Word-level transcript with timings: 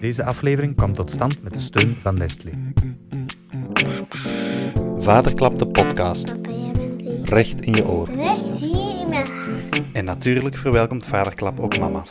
Deze 0.00 0.24
aflevering 0.24 0.76
kwam 0.76 0.92
tot 0.92 1.10
stand 1.10 1.42
met 1.42 1.52
de 1.52 1.60
steun 1.60 1.96
van 2.00 2.14
Nestlé. 2.14 2.52
Vaderklap 4.98 5.58
de 5.58 5.66
podcast. 5.66 6.36
Recht 7.24 7.60
in 7.60 7.74
je 7.74 7.88
oor. 7.88 8.08
Rust 8.10 8.50
hier 8.50 9.00
in 9.00 9.08
mijn 9.08 9.26
hart. 9.26 9.82
En 9.92 10.04
natuurlijk 10.04 10.56
verwelkomt 10.56 11.06
Vaderklap 11.06 11.60
ook 11.60 11.78
mama's. 11.78 12.10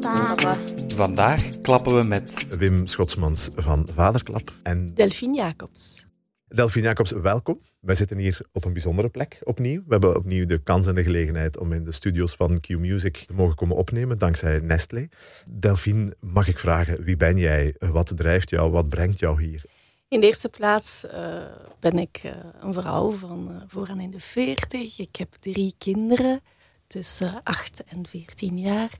Papa. 0.00 0.54
Vandaag 0.96 1.48
klappen 1.48 2.00
we 2.00 2.06
met 2.06 2.56
Wim 2.58 2.86
Schotsmans 2.86 3.48
van 3.56 3.88
Vaderklap 3.94 4.50
en 4.62 4.94
Delphine 4.94 5.34
Jacobs. 5.34 6.06
Delphine 6.48 6.86
Jacobs, 6.86 7.10
welkom. 7.10 7.60
Wij 7.88 7.96
zitten 7.96 8.18
hier 8.18 8.40
op 8.52 8.64
een 8.64 8.72
bijzondere 8.72 9.08
plek 9.08 9.38
opnieuw. 9.42 9.80
We 9.86 9.92
hebben 9.92 10.16
opnieuw 10.16 10.46
de 10.46 10.58
kans 10.58 10.86
en 10.86 10.94
de 10.94 11.02
gelegenheid 11.02 11.58
om 11.58 11.72
in 11.72 11.84
de 11.84 11.92
studio's 11.92 12.34
van 12.34 12.60
Q 12.60 12.68
Music 12.68 13.16
te 13.16 13.32
mogen 13.32 13.56
komen 13.56 13.76
opnemen, 13.76 14.18
dankzij 14.18 14.58
Nestlé. 14.58 15.08
Delphine, 15.52 16.16
mag 16.20 16.48
ik 16.48 16.58
vragen, 16.58 17.02
wie 17.02 17.16
ben 17.16 17.38
jij? 17.38 17.74
Wat 17.78 18.12
drijft 18.16 18.50
jou? 18.50 18.70
Wat 18.70 18.88
brengt 18.88 19.18
jou 19.18 19.42
hier? 19.42 19.62
In 20.08 20.20
de 20.20 20.26
eerste 20.26 20.48
plaats 20.48 21.06
eh, 21.06 21.42
ben 21.80 21.98
ik 21.98 22.20
eh, 22.22 22.32
een 22.60 22.72
vrouw 22.72 23.10
van 23.10 23.50
uh, 23.50 23.62
vooraan 23.66 24.00
in 24.00 24.10
de 24.10 24.20
40. 24.20 24.98
Ik 24.98 25.16
heb 25.16 25.34
drie 25.34 25.74
kinderen 25.78 26.40
tussen 26.86 27.40
8 27.42 27.84
en 27.84 28.06
14 28.06 28.58
jaar. 28.58 28.98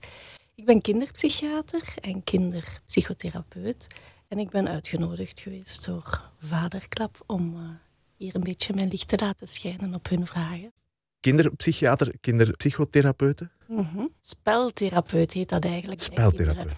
Ik 0.54 0.64
ben 0.64 0.80
kinderpsychiater 0.80 1.94
en 2.00 2.24
kinderpsychotherapeut. 2.24 3.86
En 4.28 4.38
ik 4.38 4.50
ben 4.50 4.68
uitgenodigd 4.68 5.40
geweest 5.40 5.84
door 5.84 6.22
Vaderklap 6.40 7.22
om 7.26 7.78
hier 8.18 8.34
een 8.34 8.40
beetje 8.40 8.74
mijn 8.74 8.88
licht 8.88 9.08
te 9.08 9.16
laten 9.20 9.48
schijnen 9.48 9.94
op 9.94 10.08
hun 10.08 10.26
vragen. 10.26 10.72
Kinderpsychiater, 11.20 12.18
kinderpsychotherapeuten? 12.20 13.52
Mm 13.66 13.88
-hmm. 13.92 14.12
Speltherapeut 14.20 15.32
heet 15.32 15.48
dat 15.48 15.64
eigenlijk. 15.64 16.00
Speltherapeut. 16.00 16.72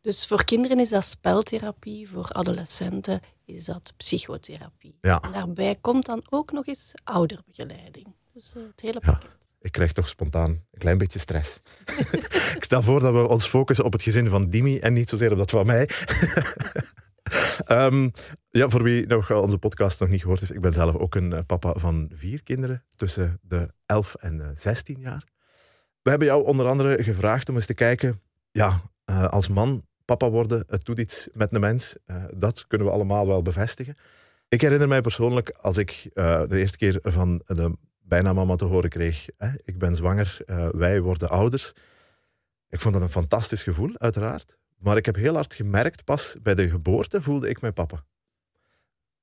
Dus 0.00 0.26
voor 0.26 0.44
kinderen 0.44 0.80
is 0.80 0.88
dat 0.88 1.04
speltherapie, 1.04 2.08
voor 2.08 2.28
adolescenten 2.28 3.20
is 3.44 3.64
dat 3.64 3.92
psychotherapie. 3.96 4.98
Ja. 5.00 5.20
En 5.20 5.32
daarbij 5.32 5.76
komt 5.80 6.06
dan 6.06 6.26
ook 6.28 6.52
nog 6.52 6.66
eens 6.66 6.92
ouderbegeleiding. 7.04 8.06
Dus 8.32 8.54
uh, 8.56 8.62
het 8.70 8.80
hele 8.80 9.00
pakket. 9.00 9.36
Ja. 9.40 9.48
Ik 9.60 9.72
krijg 9.72 9.92
toch 9.92 10.08
spontaan 10.08 10.50
een 10.50 10.78
klein 10.78 10.98
beetje 10.98 11.18
stress. 11.18 11.60
ik 12.56 12.64
stel 12.64 12.82
voor 12.82 13.00
dat 13.00 13.12
we 13.12 13.28
ons 13.28 13.46
focussen 13.46 13.84
op 13.84 13.92
het 13.92 14.02
gezin 14.02 14.28
van 14.28 14.50
Dimi 14.50 14.78
en 14.78 14.92
niet 14.92 15.08
zozeer 15.08 15.32
op 15.32 15.38
dat 15.38 15.50
van 15.50 15.66
mij. 15.66 15.88
um, 17.68 18.12
ja, 18.50 18.68
voor 18.68 18.82
wie 18.82 19.06
nog 19.06 19.32
onze 19.32 19.58
podcast 19.58 20.00
nog 20.00 20.08
niet 20.08 20.20
gehoord 20.20 20.40
heeft, 20.40 20.54
ik 20.54 20.60
ben 20.60 20.72
zelf 20.72 20.96
ook 20.96 21.14
een 21.14 21.46
papa 21.46 21.72
van 21.76 22.10
vier 22.14 22.42
kinderen 22.42 22.84
tussen 22.96 23.38
de 23.42 23.72
11 23.86 24.14
en 24.14 24.54
16 24.58 25.00
jaar. 25.00 25.24
We 26.02 26.10
hebben 26.10 26.28
jou 26.28 26.44
onder 26.44 26.66
andere 26.66 27.02
gevraagd 27.02 27.48
om 27.48 27.54
eens 27.54 27.66
te 27.66 27.74
kijken, 27.74 28.20
ja, 28.50 28.80
als 29.28 29.48
man 29.48 29.86
papa 30.04 30.30
worden, 30.30 30.64
het 30.66 30.84
doet 30.84 30.98
iets 30.98 31.28
met 31.32 31.54
een 31.54 31.60
mens. 31.60 31.96
Dat 32.36 32.66
kunnen 32.66 32.86
we 32.86 32.92
allemaal 32.92 33.26
wel 33.26 33.42
bevestigen. 33.42 33.96
Ik 34.48 34.60
herinner 34.60 34.88
mij 34.88 35.00
persoonlijk, 35.00 35.50
als 35.50 35.76
ik 35.78 36.10
de 36.14 36.46
eerste 36.58 36.78
keer 36.78 36.98
van 37.02 37.42
de 37.46 37.76
bijna 38.00 38.32
mama 38.32 38.56
te 38.56 38.64
horen 38.64 38.90
kreeg, 38.90 39.26
hè, 39.36 39.48
ik 39.64 39.78
ben 39.78 39.94
zwanger, 39.94 40.36
wij 40.72 41.00
worden 41.00 41.28
ouders. 41.28 41.72
Ik 42.68 42.80
vond 42.80 42.94
dat 42.94 43.02
een 43.02 43.10
fantastisch 43.10 43.62
gevoel, 43.62 43.90
uiteraard. 43.98 44.56
Maar 44.80 44.96
ik 44.96 45.06
heb 45.06 45.14
heel 45.14 45.34
hard 45.34 45.54
gemerkt, 45.54 46.04
pas 46.04 46.36
bij 46.42 46.54
de 46.54 46.68
geboorte 46.68 47.22
voelde 47.22 47.48
ik 47.48 47.60
mijn 47.60 47.72
papa. 47.72 48.04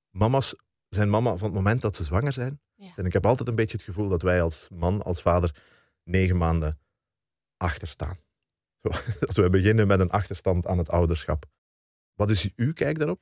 Mama's 0.09 0.55
zijn 0.89 1.09
mama 1.09 1.35
van 1.35 1.47
het 1.47 1.55
moment 1.55 1.81
dat 1.81 1.95
ze 1.95 2.03
zwanger 2.03 2.33
zijn. 2.33 2.61
Ja. 2.75 2.91
En 2.95 3.05
ik 3.05 3.13
heb 3.13 3.25
altijd 3.25 3.49
een 3.49 3.55
beetje 3.55 3.77
het 3.77 3.85
gevoel 3.85 4.09
dat 4.09 4.21
wij 4.21 4.41
als 4.41 4.67
man, 4.73 5.03
als 5.03 5.21
vader, 5.21 5.55
negen 6.03 6.37
maanden 6.37 6.79
achter 7.57 7.87
staan. 7.87 8.15
Zo, 8.81 8.89
dat 9.19 9.35
we 9.35 9.49
beginnen 9.49 9.87
met 9.87 9.99
een 9.99 10.09
achterstand 10.09 10.65
aan 10.65 10.77
het 10.77 10.89
ouderschap. 10.89 11.45
Wat 12.13 12.29
is 12.29 12.49
uw 12.55 12.73
kijk 12.73 12.97
daarop? 12.97 13.21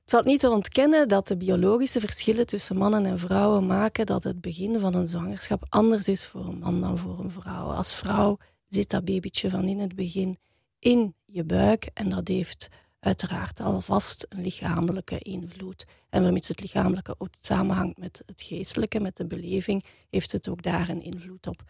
Het 0.00 0.10
valt 0.10 0.24
niet 0.24 0.40
te 0.40 0.50
ontkennen 0.50 1.08
dat 1.08 1.28
de 1.28 1.36
biologische 1.36 2.00
verschillen 2.00 2.46
tussen 2.46 2.76
mannen 2.76 3.06
en 3.06 3.18
vrouwen 3.18 3.66
maken 3.66 4.06
dat 4.06 4.24
het 4.24 4.40
begin 4.40 4.80
van 4.80 4.94
een 4.94 5.06
zwangerschap 5.06 5.66
anders 5.68 6.08
is 6.08 6.26
voor 6.26 6.46
een 6.46 6.58
man 6.58 6.80
dan 6.80 6.98
voor 6.98 7.18
een 7.18 7.30
vrouw. 7.30 7.72
Als 7.72 7.94
vrouw 7.94 8.38
zit 8.68 8.90
dat 8.90 9.04
babytje 9.04 9.50
van 9.50 9.64
in 9.64 9.78
het 9.78 9.94
begin 9.94 10.38
in 10.78 11.14
je 11.24 11.44
buik 11.44 11.90
en 11.94 12.08
dat 12.08 12.28
heeft 12.28 12.68
uiteraard 13.00 13.60
alvast 13.60 14.26
een 14.28 14.40
lichamelijke 14.40 15.18
invloed. 15.18 15.84
En 16.08 16.22
vermits 16.22 16.48
het 16.48 16.60
lichamelijke 16.60 17.14
ook 17.18 17.28
samenhangt 17.40 17.98
met 17.98 18.22
het 18.26 18.42
geestelijke, 18.42 19.00
met 19.00 19.16
de 19.16 19.26
beleving, 19.26 19.84
heeft 20.10 20.32
het 20.32 20.48
ook 20.48 20.62
daar 20.62 20.88
een 20.88 21.02
invloed 21.02 21.46
op. 21.46 21.62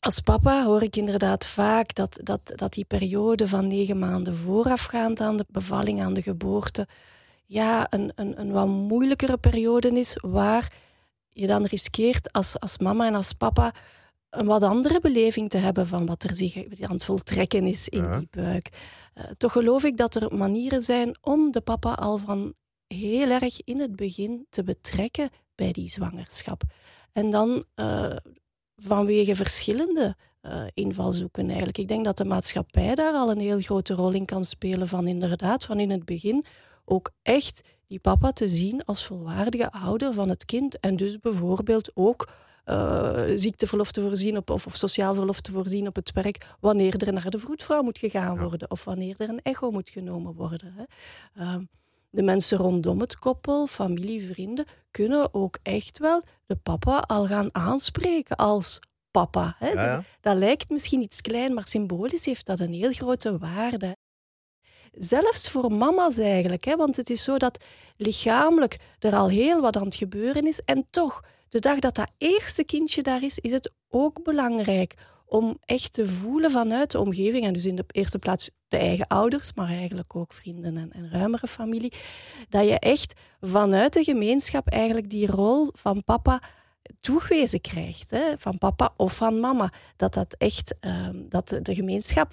Als 0.00 0.20
papa 0.20 0.64
hoor 0.64 0.82
ik 0.82 0.96
inderdaad 0.96 1.46
vaak 1.46 1.94
dat, 1.94 2.20
dat, 2.22 2.52
dat 2.54 2.72
die 2.72 2.84
periode 2.84 3.48
van 3.48 3.66
negen 3.66 3.98
maanden 3.98 4.36
voorafgaand 4.36 5.20
aan 5.20 5.36
de 5.36 5.46
bevalling, 5.48 6.02
aan 6.02 6.14
de 6.14 6.22
geboorte, 6.22 6.88
ja, 7.46 7.86
een, 7.90 8.12
een, 8.14 8.40
een 8.40 8.52
wat 8.52 8.66
moeilijkere 8.66 9.36
periode 9.36 9.88
is, 9.88 10.16
waar 10.20 10.72
je 11.28 11.46
dan 11.46 11.64
riskeert 11.64 12.32
als, 12.32 12.60
als 12.60 12.78
mama 12.78 13.06
en 13.06 13.14
als 13.14 13.32
papa 13.32 13.74
een 14.38 14.46
wat 14.46 14.62
andere 14.62 15.00
beleving 15.00 15.48
te 15.50 15.58
hebben 15.58 15.86
van 15.86 16.06
wat 16.06 16.24
er 16.24 16.34
zich 16.34 16.56
aan 16.56 16.92
het 16.92 17.04
voltrekken 17.04 17.66
is 17.66 17.88
in 17.88 18.02
Ja. 18.02 18.18
die 18.18 18.28
buik. 18.30 18.68
Uh, 19.14 19.24
toch 19.36 19.52
geloof 19.52 19.84
ik 19.84 19.96
dat 19.96 20.14
er 20.14 20.36
manieren 20.36 20.82
zijn 20.82 21.16
om 21.20 21.50
de 21.50 21.60
papa 21.60 21.92
al 21.92 22.18
van 22.18 22.54
heel 22.86 23.30
erg 23.30 23.64
in 23.64 23.80
het 23.80 23.96
begin 23.96 24.46
te 24.50 24.62
betrekken 24.62 25.30
bij 25.54 25.72
die 25.72 25.88
zwangerschap. 25.88 26.62
En 27.12 27.30
dan 27.30 27.64
uh, 27.76 28.16
vanwege 28.76 29.36
verschillende 29.36 30.16
uh, 30.42 30.62
invalshoeken 30.74 31.46
eigenlijk. 31.46 31.78
Ik 31.78 31.88
denk 31.88 32.04
dat 32.04 32.16
de 32.16 32.24
maatschappij 32.24 32.94
daar 32.94 33.14
al 33.14 33.30
een 33.30 33.40
heel 33.40 33.60
grote 33.60 33.94
rol 33.94 34.10
in 34.12 34.24
kan 34.24 34.44
spelen 34.44 34.88
van 34.88 35.06
inderdaad 35.06 35.64
van 35.64 35.80
in 35.80 35.90
het 35.90 36.04
begin 36.04 36.44
ook 36.84 37.10
echt 37.22 37.60
die 37.86 37.98
papa 37.98 38.30
te 38.32 38.48
zien 38.48 38.84
als 38.84 39.04
volwaardige 39.04 39.70
ouder 39.72 40.14
van 40.14 40.28
het 40.28 40.44
kind 40.44 40.80
en 40.80 40.96
dus 40.96 41.18
bijvoorbeeld 41.18 41.90
ook 41.94 42.28
uh, 42.68 43.22
ziekteverlof 43.34 43.92
te 43.92 44.00
voorzien 44.00 44.36
op, 44.36 44.50
of, 44.50 44.66
of, 44.66 44.76
sociaal 44.76 45.14
verlof 45.14 45.40
te 45.40 45.52
voorzien 45.52 45.86
op 45.86 45.94
het 45.94 46.12
werk 46.12 46.46
wanneer 46.60 47.06
er 47.06 47.12
naar 47.12 47.30
de 47.30 47.38
vroedvrouw 47.38 47.82
moet 47.82 47.98
gegaan 47.98 48.34
Ja. 48.34 48.42
worden 48.42 48.70
of 48.70 48.84
wanneer 48.84 49.14
er 49.18 49.28
een 49.28 49.42
echo 49.42 49.70
moet 49.70 49.90
genomen 49.90 50.34
worden. 50.34 50.74
Hè. 50.76 50.84
Uh, 51.42 51.56
de 52.10 52.22
mensen 52.22 52.58
rondom 52.58 53.00
het 53.00 53.18
koppel, 53.18 53.66
familie, 53.66 54.26
vrienden, 54.26 54.66
kunnen 54.90 55.34
ook 55.34 55.58
echt 55.62 55.98
wel 55.98 56.22
de 56.46 56.56
papa 56.56 56.98
al 56.98 57.26
gaan 57.26 57.54
aanspreken 57.54 58.36
als 58.36 58.80
papa. 59.10 59.54
Hè. 59.58 59.68
Ja, 59.68 59.84
ja. 59.84 59.94
Dat, 59.94 60.04
dat 60.20 60.36
lijkt 60.36 60.70
misschien 60.70 61.00
iets 61.00 61.20
klein, 61.20 61.54
maar 61.54 61.66
symbolisch 61.66 62.24
heeft 62.24 62.46
dat 62.46 62.60
een 62.60 62.72
heel 62.72 62.92
grote 62.92 63.38
waarde. 63.38 63.96
Zelfs 64.92 65.50
voor 65.50 65.72
mama's 65.72 66.18
eigenlijk, 66.18 66.64
hè, 66.64 66.76
want 66.76 66.96
het 66.96 67.10
is 67.10 67.22
zo 67.22 67.36
dat 67.36 67.64
lichamelijk 67.96 68.78
er 68.98 69.14
al 69.14 69.28
heel 69.28 69.60
wat 69.60 69.76
aan 69.76 69.84
het 69.84 69.94
gebeuren 69.94 70.46
is 70.46 70.60
en 70.60 70.86
toch 70.90 71.20
de 71.48 71.58
dag 71.58 71.78
dat 71.78 71.94
dat 71.94 72.10
eerste 72.18 72.64
kindje 72.64 73.02
daar 73.02 73.22
is, 73.22 73.38
is 73.38 73.50
het 73.50 73.72
ook 73.88 74.22
belangrijk 74.22 74.94
om 75.26 75.58
echt 75.64 75.92
te 75.92 76.08
voelen 76.08 76.50
vanuit 76.50 76.90
de 76.90 77.00
omgeving. 77.00 77.44
En 77.44 77.52
dus 77.52 77.66
in 77.66 77.76
de 77.76 77.84
eerste 77.86 78.18
plaats 78.18 78.50
de 78.68 78.76
eigen 78.76 79.06
ouders, 79.06 79.52
maar 79.54 79.68
eigenlijk 79.68 80.16
ook 80.16 80.32
vrienden 80.32 80.76
en, 80.76 81.10
ruimere 81.10 81.46
familie. 81.46 81.92
Dat 82.48 82.68
je 82.68 82.78
echt 82.78 83.12
vanuit 83.40 83.92
de 83.92 84.04
gemeenschap 84.04 84.68
eigenlijk 84.68 85.10
die 85.10 85.26
rol 85.26 85.70
van 85.72 86.04
papa 86.04 86.42
toegewezen 87.00 87.60
krijgt. 87.60 88.10
Hè? 88.10 88.38
Van 88.38 88.58
papa 88.58 88.94
of 88.96 89.16
van 89.16 89.40
mama. 89.40 89.72
Dat 89.96 90.14
dat 90.14 90.34
echt, 90.38 90.74
uh, 90.80 91.08
dat 91.28 91.48
de, 91.48 91.74
gemeenschap 91.74 92.32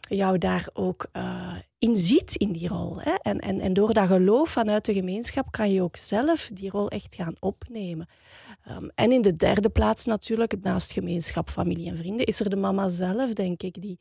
jou 0.00 0.38
daar 0.38 0.68
ook 0.72 1.06
uh, 1.12 1.54
in 1.78 1.96
ziet 1.96 2.36
in 2.36 2.52
die 2.52 2.68
rol. 2.68 3.00
Hè? 3.00 3.14
En, 3.22 3.38
en, 3.38 3.60
en 3.60 3.72
door 3.72 3.94
dat 3.94 4.06
geloof 4.06 4.50
vanuit 4.50 4.84
de 4.84 4.92
gemeenschap 4.92 5.50
kan 5.50 5.72
je 5.72 5.82
ook 5.82 5.96
zelf 5.96 6.50
die 6.52 6.70
rol 6.70 6.88
echt 6.88 7.14
gaan 7.14 7.34
opnemen. 7.40 8.08
Um, 8.68 8.90
en 8.94 9.12
in 9.12 9.22
de 9.22 9.36
derde 9.36 9.68
plaats 9.68 10.04
natuurlijk, 10.04 10.62
naast 10.62 10.92
gemeenschap, 10.92 11.50
familie 11.50 11.90
en 11.90 11.96
vrienden, 11.96 12.26
is 12.26 12.40
er 12.40 12.50
de 12.50 12.56
mama 12.56 12.88
zelf, 12.88 13.32
denk 13.32 13.62
ik, 13.62 13.82
die, 13.82 13.98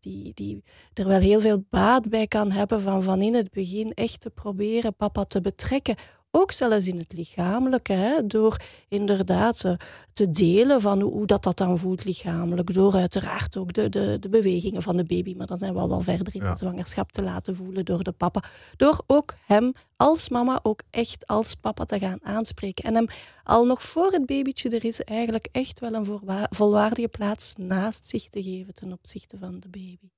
die, 0.00 0.32
die 0.34 0.62
er 0.94 1.06
wel 1.06 1.20
heel 1.20 1.40
veel 1.40 1.64
baat 1.70 2.08
bij 2.08 2.26
kan 2.26 2.50
hebben 2.50 2.80
van 2.80 3.02
van 3.02 3.22
in 3.22 3.34
het 3.34 3.50
begin 3.50 3.92
echt 3.94 4.20
te 4.20 4.30
proberen 4.30 4.96
papa 4.96 5.24
te 5.24 5.40
betrekken. 5.40 5.96
Ook 6.34 6.52
zelfs 6.52 6.86
in 6.86 6.98
het 6.98 7.12
lichamelijke, 7.12 7.92
hè, 7.92 8.26
door 8.26 8.56
inderdaad 8.88 9.64
uh, 9.64 9.72
te 10.12 10.30
delen 10.30 10.80
van 10.80 11.00
hoe, 11.00 11.26
dat, 11.26 11.42
dat 11.42 11.56
dan 11.56 11.78
voelt 11.78 12.04
lichamelijk. 12.04 12.74
Door 12.74 12.94
uiteraard 12.94 13.56
ook 13.56 13.72
de, 13.72 13.88
de, 13.88 14.16
de 14.20 14.28
bewegingen 14.28 14.82
van 14.82 14.96
de 14.96 15.04
baby, 15.04 15.34
maar 15.36 15.46
dan 15.46 15.58
zijn 15.58 15.74
we 15.74 15.80
al 15.80 15.88
wel 15.88 16.00
verder 16.00 16.34
in 16.34 16.42
Ja. 16.42 16.50
de 16.50 16.56
zwangerschap 16.56 17.12
te 17.12 17.22
laten 17.22 17.56
voelen 17.56 17.84
door 17.84 18.02
de 18.02 18.12
papa. 18.12 18.42
Door 18.76 19.02
ook 19.06 19.34
hem 19.46 19.72
als 19.96 20.28
mama 20.28 20.60
ook 20.62 20.82
echt 20.90 21.26
als 21.26 21.54
papa 21.54 21.84
te 21.84 21.98
gaan 21.98 22.18
aanspreken. 22.24 22.84
En 22.84 22.94
hem 22.94 23.06
al 23.44 23.64
nog 23.66 23.82
voor 23.82 24.12
het 24.12 24.26
babytje 24.26 24.68
er 24.70 24.84
is 24.84 25.00
eigenlijk 25.00 25.48
echt 25.52 25.80
wel 25.80 25.94
een 25.94 26.20
volwaardige 26.50 27.08
plaats 27.08 27.54
naast 27.56 28.08
zich 28.08 28.24
te 28.28 28.42
geven 28.42 28.74
ten 28.74 28.92
opzichte 28.92 29.38
van 29.38 29.60
de 29.60 29.68
baby. 29.68 30.08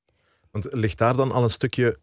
Want 0.51 0.67
ligt 0.71 0.99
daar 0.99 1.17
dan 1.17 1.33
al 1.33 1.43
een 1.43 1.51
stukje 1.51 1.99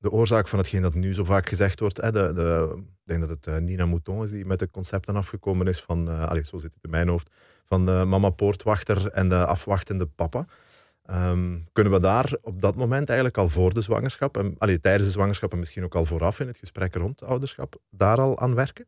de 0.00 0.10
oorzaak 0.10 0.48
van 0.48 0.58
hetgeen 0.58 0.82
dat 0.82 0.94
nu 0.94 1.14
zo 1.14 1.24
vaak 1.24 1.48
gezegd 1.48 1.80
wordt? 1.80 1.96
Hè? 1.96 2.12
De, 2.12 2.32
de, 2.32 2.76
ik 2.78 3.06
denk 3.06 3.20
dat 3.20 3.28
het 3.28 3.46
uh, 3.46 3.56
Nina 3.56 3.86
Mouton 3.86 4.22
is 4.22 4.30
die 4.30 4.46
met 4.46 4.58
de 4.58 4.70
concepten 4.70 5.16
afgekomen 5.16 5.66
is 5.66 5.80
van, 5.80 6.08
uh, 6.08 6.28
allez, 6.28 6.48
zo 6.48 6.58
zit 6.58 6.74
het 6.74 6.84
in 6.84 6.90
mijn 6.90 7.08
hoofd, 7.08 7.30
van 7.64 7.86
de 7.86 8.04
mama 8.06 8.30
poortwachter 8.30 9.10
en 9.10 9.28
de 9.28 9.46
afwachtende 9.46 10.06
papa. 10.06 10.46
Ehm, 11.04 11.58
kunnen 11.72 11.92
we 11.92 12.00
daar 12.00 12.36
op 12.42 12.60
dat 12.60 12.76
moment 12.76 13.08
eigenlijk 13.08 13.38
al 13.38 13.48
voor 13.48 13.74
de 13.74 13.80
zwangerschap, 13.80 14.36
en, 14.36 14.54
allee, 14.58 14.80
tijdens 14.80 15.04
de 15.04 15.10
zwangerschap 15.10 15.52
en 15.52 15.58
misschien 15.58 15.84
ook 15.84 15.94
al 15.94 16.04
vooraf 16.04 16.40
in 16.40 16.46
het 16.46 16.58
gesprek 16.58 16.94
rond 16.94 17.22
ouderschap, 17.22 17.76
daar 17.90 18.20
al 18.20 18.38
aan 18.38 18.54
werken? 18.54 18.86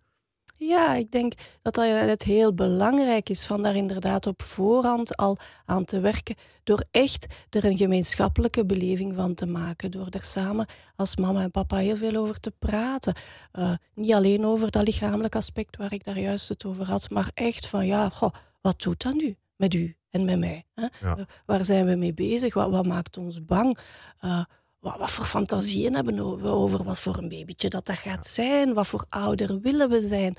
Ja, 0.68 0.94
ik 0.94 1.10
denk 1.10 1.32
dat 1.62 1.74
dat 1.74 1.84
het 1.84 2.22
heel 2.22 2.54
belangrijk 2.54 3.28
is 3.28 3.46
van 3.46 3.62
daar 3.62 3.76
inderdaad 3.76 4.26
op 4.26 4.42
voorhand 4.42 5.16
al 5.16 5.36
aan 5.64 5.84
te 5.84 6.00
werken. 6.00 6.36
Door 6.64 6.84
echt 6.90 7.26
er 7.50 7.64
een 7.64 7.76
gemeenschappelijke 7.76 8.66
beleving 8.66 9.14
van 9.14 9.34
te 9.34 9.46
maken. 9.46 9.90
Door 9.90 10.06
er 10.10 10.24
samen 10.24 10.66
als 10.96 11.16
mama 11.16 11.42
en 11.42 11.50
papa 11.50 11.76
heel 11.76 11.96
veel 11.96 12.16
over 12.16 12.40
te 12.40 12.50
praten. 12.50 13.14
Uh, 13.52 13.72
niet 13.94 14.12
alleen 14.12 14.44
over 14.44 14.70
dat 14.70 14.86
lichamelijk 14.86 15.36
aspect 15.36 15.76
waar 15.76 15.92
ik 15.92 16.04
daar 16.04 16.18
juist 16.18 16.48
het 16.48 16.64
over 16.64 16.86
had, 16.86 17.10
maar 17.10 17.30
echt 17.34 17.66
van 17.66 17.86
ja, 17.86 18.08
goh, 18.08 18.34
wat 18.60 18.80
doet 18.80 19.02
dat 19.02 19.14
nu 19.14 19.36
met 19.56 19.74
u 19.74 19.96
en 20.10 20.24
met 20.24 20.38
mij? 20.38 20.64
Hè? 20.74 20.86
Ja. 21.00 21.18
Uh, 21.18 21.24
waar 21.46 21.64
zijn 21.64 21.86
we 21.86 21.94
mee 21.94 22.14
bezig? 22.14 22.54
Wat, 22.54 22.70
wat 22.70 22.86
maakt 22.86 23.16
ons 23.16 23.44
bang? 23.44 23.78
Uh, 24.20 24.44
wat, 24.82 24.98
wat, 24.98 25.10
voor 25.10 25.24
fantasieën 25.24 25.94
hebben 25.94 26.40
we 26.40 26.48
over 26.48 26.84
wat 26.84 26.98
voor 26.98 27.16
een 27.16 27.28
babytje 27.28 27.68
dat 27.68 27.86
dat 27.86 27.98
gaat 27.98 28.26
zijn? 28.26 28.74
Wat 28.74 28.86
voor 28.86 29.04
ouder 29.08 29.60
willen 29.60 29.88
we 29.88 30.00
zijn? 30.00 30.36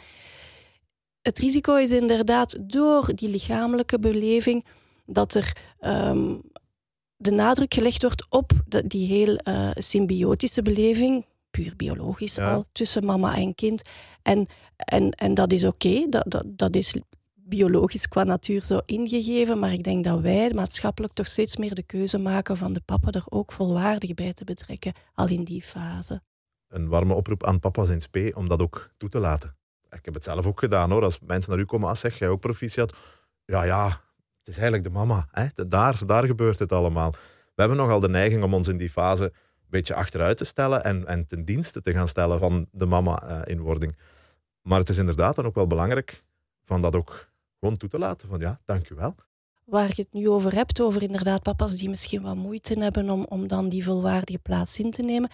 Het 1.21 1.39
risico 1.39 1.75
is 1.75 1.91
inderdaad 1.91 2.57
door 2.61 3.15
die 3.15 3.29
lichamelijke 3.29 3.99
beleving 3.99 4.65
dat 5.05 5.33
er 5.33 5.57
um, 5.81 6.41
de 7.15 7.31
nadruk 7.31 7.73
gelegd 7.73 8.01
wordt 8.01 8.25
op 8.29 8.51
de, 8.67 8.87
die 8.87 9.07
heel 9.07 9.39
uh, 9.43 9.69
symbiotische 9.73 10.61
beleving, 10.61 11.25
puur 11.49 11.75
biologisch 11.75 12.35
Ja. 12.35 12.53
al, 12.53 12.65
tussen 12.71 13.05
mama 13.05 13.35
en 13.35 13.55
kind. 13.55 13.81
En, 14.21 14.47
en, 14.75 15.11
en 15.11 15.33
dat 15.33 15.51
is 15.51 15.63
oké, 15.63 16.09
dat, 16.09 16.23
dat, 16.27 16.43
dat 16.45 16.75
is 16.75 16.95
biologisch 17.55 18.07
qua 18.07 18.23
natuur 18.23 18.63
zo 18.63 18.79
ingegeven, 18.85 19.59
maar 19.59 19.73
ik 19.73 19.83
denk 19.83 20.03
dat 20.03 20.19
wij 20.19 20.51
maatschappelijk 20.55 21.13
toch 21.13 21.27
steeds 21.27 21.57
meer 21.57 21.75
de 21.75 21.83
keuze 21.83 22.17
maken 22.17 22.57
van 22.57 22.73
de 22.73 22.81
papa 22.85 23.11
er 23.11 23.23
ook 23.29 23.51
volwaardig 23.51 24.13
bij 24.13 24.33
te 24.33 24.43
betrekken, 24.43 24.93
al 25.13 25.27
in 25.27 25.43
die 25.43 25.61
fase. 25.61 26.21
Een 26.67 26.87
warme 26.87 27.13
oproep 27.13 27.45
aan 27.45 27.59
papa's 27.59 27.89
in 27.89 28.01
spe 28.01 28.31
om 28.35 28.47
dat 28.47 28.61
ook 28.61 28.89
toe 28.97 29.09
te 29.09 29.19
laten. 29.19 29.55
Ik 29.89 30.05
heb 30.05 30.13
het 30.13 30.23
zelf 30.23 30.45
ook 30.45 30.59
gedaan 30.59 30.91
hoor. 30.91 31.03
Als 31.03 31.19
mensen 31.19 31.51
naar 31.51 31.59
u 31.59 31.65
komen, 31.65 31.89
als 31.89 31.99
zeg 31.99 32.19
jij 32.19 32.27
ook 32.27 32.39
proficiat. 32.39 32.95
Ja, 33.45 33.63
ja, 33.63 33.87
het 34.39 34.47
is 34.47 34.53
eigenlijk 34.53 34.83
de 34.83 34.89
mama. 34.89 35.27
Hè? 35.31 35.45
Daar, 35.67 36.05
daar 36.05 36.25
gebeurt 36.25 36.59
het 36.59 36.71
allemaal. 36.71 37.11
We 37.55 37.61
hebben 37.61 37.77
nogal 37.77 37.99
de 37.99 38.09
neiging 38.09 38.43
om 38.43 38.53
ons 38.53 38.67
in 38.67 38.77
die 38.77 38.89
fase 38.89 39.23
een 39.23 39.69
beetje 39.69 39.95
achteruit 39.95 40.37
te 40.37 40.45
stellen 40.45 40.83
en, 40.83 41.07
en 41.07 41.27
ten 41.27 41.45
dienste 41.45 41.81
te 41.81 41.91
gaan 41.91 42.07
stellen 42.07 42.39
van 42.39 42.67
de 42.71 42.85
mama 42.85 43.23
uh, 43.23 43.41
in 43.43 43.61
wording. 43.61 43.97
Maar 44.61 44.79
het 44.79 44.89
is 44.89 44.97
inderdaad 44.97 45.35
dan 45.35 45.45
ook 45.45 45.55
wel 45.55 45.67
belangrijk 45.67 46.23
van 46.63 46.81
dat 46.81 46.95
ook 46.95 47.31
gewoon 47.63 47.77
toe 47.77 47.89
te 47.89 47.97
laten. 47.97 48.27
Van 48.27 48.39
ja, 48.39 48.59
dank 48.65 48.89
u 48.89 48.95
wel. 48.95 49.15
Waar 49.65 49.87
je 49.87 50.01
het 50.01 50.13
nu 50.13 50.29
over 50.29 50.53
hebt, 50.53 50.81
over 50.81 51.03
inderdaad 51.03 51.43
papa's 51.43 51.75
die 51.75 51.89
misschien 51.89 52.21
wat 52.21 52.35
moeite 52.35 52.79
hebben 52.79 53.09
om, 53.09 53.25
om 53.29 53.47
dan 53.47 53.69
die 53.69 53.83
volwaardige 53.83 54.39
plaats 54.39 54.79
in 54.79 54.91
te 54.91 55.01
nemen. 55.01 55.29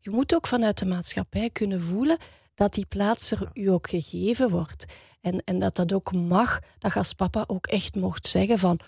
Je 0.00 0.10
moet 0.10 0.34
ook 0.34 0.46
vanuit 0.46 0.78
de 0.78 0.86
maatschappij 0.86 1.50
kunnen 1.50 1.80
voelen 1.80 2.18
dat 2.54 2.74
die 2.74 2.86
plaats 2.86 3.30
er 3.30 3.50
u 3.54 3.70
ook 3.70 3.88
gegeven 3.88 4.50
wordt. 4.50 4.84
En, 5.20 5.42
en 5.44 5.58
dat 5.58 5.76
dat 5.76 5.92
ook 5.92 6.12
mag, 6.12 6.58
dat 6.78 6.92
je 6.92 6.98
als 6.98 7.12
papa 7.12 7.44
ook 7.46 7.66
echt 7.66 7.94
mocht 7.94 8.26
zeggen 8.26 8.58
van... 8.58 8.80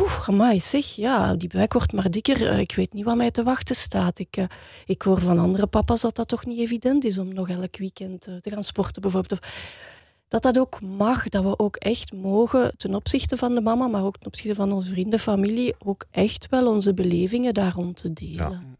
Oeh, 0.00 0.28
amai, 0.28 0.60
zeg, 0.60 0.86
ja, 0.86 1.34
die 1.34 1.48
buik 1.48 1.72
wordt 1.72 1.92
maar 1.92 2.10
dikker. 2.10 2.58
Ik 2.58 2.74
weet 2.74 2.92
niet 2.92 3.04
wat 3.04 3.16
mij 3.16 3.30
te 3.30 3.42
wachten 3.42 3.76
staat. 3.76 4.18
Ik, 4.18 4.36
uh, 4.36 4.44
ik 4.86 5.02
hoor 5.02 5.20
van 5.20 5.38
andere 5.38 5.66
papa's 5.66 6.00
dat 6.00 6.16
dat 6.16 6.28
toch 6.28 6.46
niet 6.46 6.58
evident 6.58 7.04
is 7.04 7.18
om 7.18 7.34
nog 7.34 7.48
elk 7.48 7.76
weekend 7.76 8.28
uh, 8.28 8.36
te 8.36 8.50
gaan 8.50 8.64
sporten, 8.64 9.02
bijvoorbeeld. 9.02 9.46
Dat 10.28 10.42
dat 10.42 10.58
ook 10.58 10.82
mag, 10.82 11.28
dat 11.28 11.42
we 11.42 11.58
ook 11.58 11.76
echt 11.76 12.12
mogen, 12.12 12.76
ten 12.76 12.94
opzichte 12.94 13.36
van 13.36 13.54
de 13.54 13.60
mama, 13.60 13.86
maar 13.86 14.04
ook 14.04 14.16
ten 14.16 14.26
opzichte 14.26 14.54
van 14.54 14.72
onze 14.72 14.88
vrienden, 14.88 15.18
familie, 15.18 15.74
ook 15.78 16.04
echt 16.10 16.46
wel 16.48 16.66
onze 16.66 16.94
belevingen 16.94 17.54
daar 17.54 17.72
rond 17.72 17.96
te 17.96 18.12
delen. 18.12 18.76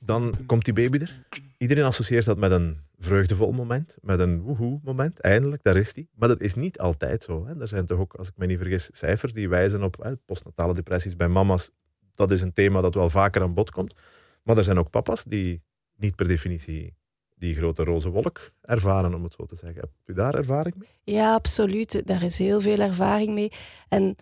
Dan 0.00 0.34
komt 0.46 0.64
die 0.64 0.74
baby 0.74 0.98
er. 0.98 1.26
Iedereen 1.58 1.84
associeert 1.84 2.24
dat 2.24 2.38
met 2.38 2.50
een 2.50 2.80
vreugdevol 2.98 3.52
moment, 3.52 3.96
met 4.00 4.20
een 4.20 4.40
woehoe 4.40 4.80
moment. 4.82 5.20
Eindelijk, 5.20 5.62
daar 5.62 5.76
is 5.76 5.92
die. 5.92 6.08
Maar 6.14 6.28
dat 6.28 6.40
is 6.40 6.54
niet 6.54 6.78
altijd 6.78 7.22
zo. 7.22 7.46
Hè. 7.46 7.60
Er 7.60 7.68
zijn 7.68 7.86
toch 7.86 7.98
ook, 7.98 8.14
als 8.14 8.28
ik 8.28 8.36
me 8.36 8.46
niet 8.46 8.58
vergis, 8.58 8.88
cijfers 8.92 9.32
die 9.32 9.48
wijzen 9.48 9.82
op 9.82 9.96
hè, 10.02 10.16
postnatale 10.16 10.74
depressies 10.74 11.16
bij 11.16 11.28
mama's. 11.28 11.70
Dat 12.14 12.30
is 12.30 12.40
een 12.40 12.52
thema 12.52 12.80
dat 12.80 12.94
wel 12.94 13.10
vaker 13.10 13.42
aan 13.42 13.54
bod 13.54 13.70
komt. 13.70 13.94
Maar 14.42 14.56
er 14.56 14.64
zijn 14.64 14.78
ook 14.78 14.90
papa's 14.90 15.24
die 15.24 15.62
niet 15.96 16.16
per 16.16 16.28
definitie 16.28 16.96
die 17.38 17.54
grote 17.54 17.84
roze 17.84 18.08
wolk 18.08 18.50
ervaren, 18.60 19.14
om 19.14 19.22
het 19.24 19.32
zo 19.32 19.44
te 19.44 19.56
zeggen. 19.56 19.80
Hebt 19.80 19.92
u 20.06 20.14
daar 20.14 20.34
ervaring 20.34 20.74
mee? 20.76 20.88
Ja, 21.16 21.34
absoluut. 21.34 22.06
Daar 22.06 22.22
is 22.22 22.38
heel 22.38 22.60
veel 22.60 22.78
ervaring 22.78 23.34
mee. 23.34 23.52
En 23.88 24.16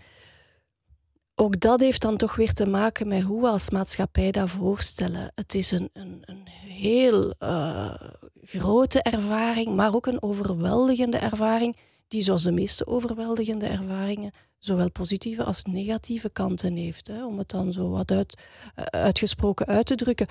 ook 1.34 1.60
dat 1.60 1.80
heeft 1.80 2.02
dan 2.02 2.16
toch 2.16 2.36
weer 2.36 2.52
te 2.52 2.66
maken 2.66 3.08
met 3.08 3.22
hoe 3.22 3.40
we 3.40 3.48
als 3.48 3.70
maatschappij 3.70 4.30
dat 4.30 4.50
voorstellen. 4.50 5.32
Het 5.34 5.54
is 5.54 5.70
een, 5.70 5.90
een, 5.92 6.22
een 6.24 6.48
heel 6.48 7.34
uh, 7.38 7.94
grote 8.42 9.02
ervaring, 9.02 9.74
maar 9.76 9.94
ook 9.94 10.06
een 10.06 10.22
overweldigende 10.22 11.16
ervaring, 11.16 11.76
die 12.08 12.22
zoals 12.22 12.42
de 12.42 12.52
meeste 12.52 12.86
overweldigende 12.86 13.66
ervaringen 13.66 14.32
zowel 14.58 14.90
positieve 14.90 15.44
als 15.44 15.62
negatieve 15.62 16.30
kanten 16.30 16.76
heeft. 16.76 17.06
Hè, 17.06 17.26
om 17.26 17.38
het 17.38 17.48
dan 17.48 17.72
zo 17.72 17.90
wat 17.90 18.10
uit, 18.10 18.38
uh, 18.76 18.84
uitgesproken 18.84 19.66
uit 19.66 19.86
te 19.86 19.94
drukken. 19.94 20.26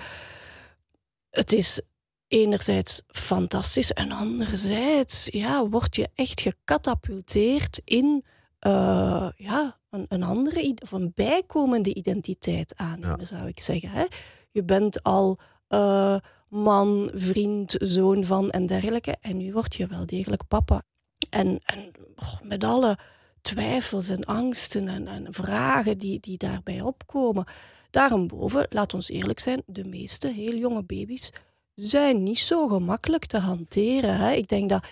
Het 1.30 1.52
is 1.52 1.80
enerzijds 2.28 3.02
fantastisch 3.06 3.92
en 3.92 4.12
anderzijds 4.12 5.28
ja, 5.30 5.68
word 5.68 5.96
je 5.96 6.08
echt 6.14 6.40
gecatapulteerd 6.40 7.80
in 7.84 8.24
uh, 8.60 9.28
ja, 9.36 9.78
een, 9.90 10.06
een 10.08 10.22
andere 10.22 10.74
of 10.82 10.92
een 10.92 11.12
bijkomende 11.14 11.94
identiteit 11.94 12.74
aannemen, 12.76 13.18
ja. 13.18 13.24
zou 13.24 13.46
ik 13.46 13.60
zeggen. 13.60 13.90
Hè? 13.90 14.04
Je 14.50 14.64
bent 14.64 15.02
al 15.02 15.38
uh, 15.68 16.16
man, 16.48 17.10
vriend, 17.14 17.74
zoon 17.78 18.24
van 18.24 18.50
en 18.50 18.66
dergelijke. 18.66 19.16
En 19.20 19.36
nu 19.36 19.52
word 19.52 19.74
je 19.74 19.86
wel 19.86 20.06
degelijk 20.06 20.42
papa. 20.48 20.82
En, 21.30 21.58
en 21.64 21.90
oh, 22.16 22.40
met 22.42 22.64
alle 22.64 22.98
twijfels 23.40 24.08
en 24.08 24.24
angsten 24.24 24.88
en, 24.88 25.08
en 25.08 25.26
vragen 25.30 25.98
die, 25.98 26.20
die 26.20 26.38
daarbij 26.38 26.80
opkomen. 26.80 27.46
Daarboven, 27.90 28.66
laat 28.70 28.94
ons 28.94 29.08
eerlijk 29.08 29.40
zijn, 29.40 29.62
de 29.66 29.84
meeste 29.84 30.28
heel 30.28 30.56
jonge 30.56 30.82
baby's 30.82 31.32
zijn 31.76 32.22
niet 32.22 32.38
zo 32.38 32.68
gemakkelijk 32.68 33.24
te 33.26 33.38
hanteren. 33.38 34.16
Hè? 34.16 34.32
Ik 34.32 34.48
denk 34.48 34.68
dat 34.68 34.84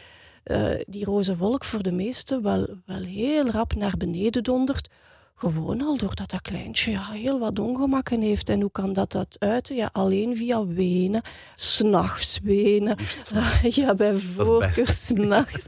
uh, 0.44 0.80
die 0.86 1.04
roze 1.04 1.36
wolk 1.36 1.64
voor 1.64 1.82
de 1.82 1.92
meesten 1.92 2.42
wel, 2.42 2.68
wel 2.86 3.02
heel 3.02 3.50
rap 3.50 3.74
naar 3.74 3.96
beneden 3.96 4.42
dondert. 4.42 4.88
Gewoon 5.34 5.82
al 5.82 5.96
doordat 5.96 6.30
dat 6.30 6.40
kleintje 6.40 6.90
ja, 6.90 7.10
heel 7.10 7.38
wat 7.38 7.58
ongemakken 7.58 8.20
heeft. 8.20 8.48
En 8.48 8.60
hoe 8.60 8.70
kan 8.70 8.92
dat 8.92 9.12
dat 9.12 9.36
uiten? 9.38 9.76
Ja, 9.76 9.88
alleen 9.92 10.36
via 10.36 10.66
wenen, 10.66 11.22
s'nachts 11.54 12.38
wenen. 12.42 12.96
ja, 13.62 13.94
bij 13.94 14.14
voorkeur 14.14 14.92
s'nachts. 15.06 15.66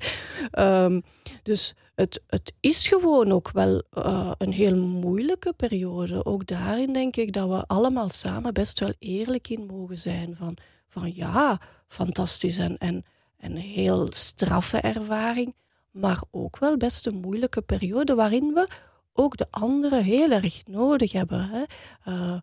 um, 0.59 1.02
dus 1.43 1.75
het, 1.95 2.21
het 2.26 2.52
is 2.61 2.88
gewoon 2.88 3.33
ook 3.33 3.50
wel 3.52 3.83
uh, 3.93 4.33
een 4.38 4.52
heel 4.52 4.76
moeilijke 4.76 5.52
periode. 5.57 6.25
Ook 6.25 6.47
daarin 6.47 6.93
denk 6.93 7.17
ik 7.17 7.33
dat 7.33 7.49
we 7.49 7.64
allemaal 7.67 8.09
samen 8.09 8.52
best 8.55 8.81
wel 8.81 8.93
eerlijk 8.99 9.49
in 9.49 9.67
mogen 9.67 9.99
zijn. 9.99 10.37
Van, 10.37 10.57
van 11.00 11.15
ja, 11.15 11.61
fantastisch 11.88 12.59
en, 12.59 12.79
en, 12.79 13.05
en 13.37 13.57
heel 13.57 14.07
straffe 14.12 14.81
ervaring. 14.81 15.55
Maar 15.91 16.23
ook 16.31 16.59
wel 16.59 16.76
best 16.76 17.07
een 17.07 17.21
moeilijke 17.21 17.62
periode 17.62 18.15
waarin 18.15 18.53
we 18.55 18.69
ook 19.12 19.37
de 19.37 19.47
anderen 19.50 20.05
heel 20.05 20.31
erg 20.31 20.67
nodig 20.67 21.12
hebben. 21.12 21.49
Hè. 21.50 21.65
Uh, 22.12 22.38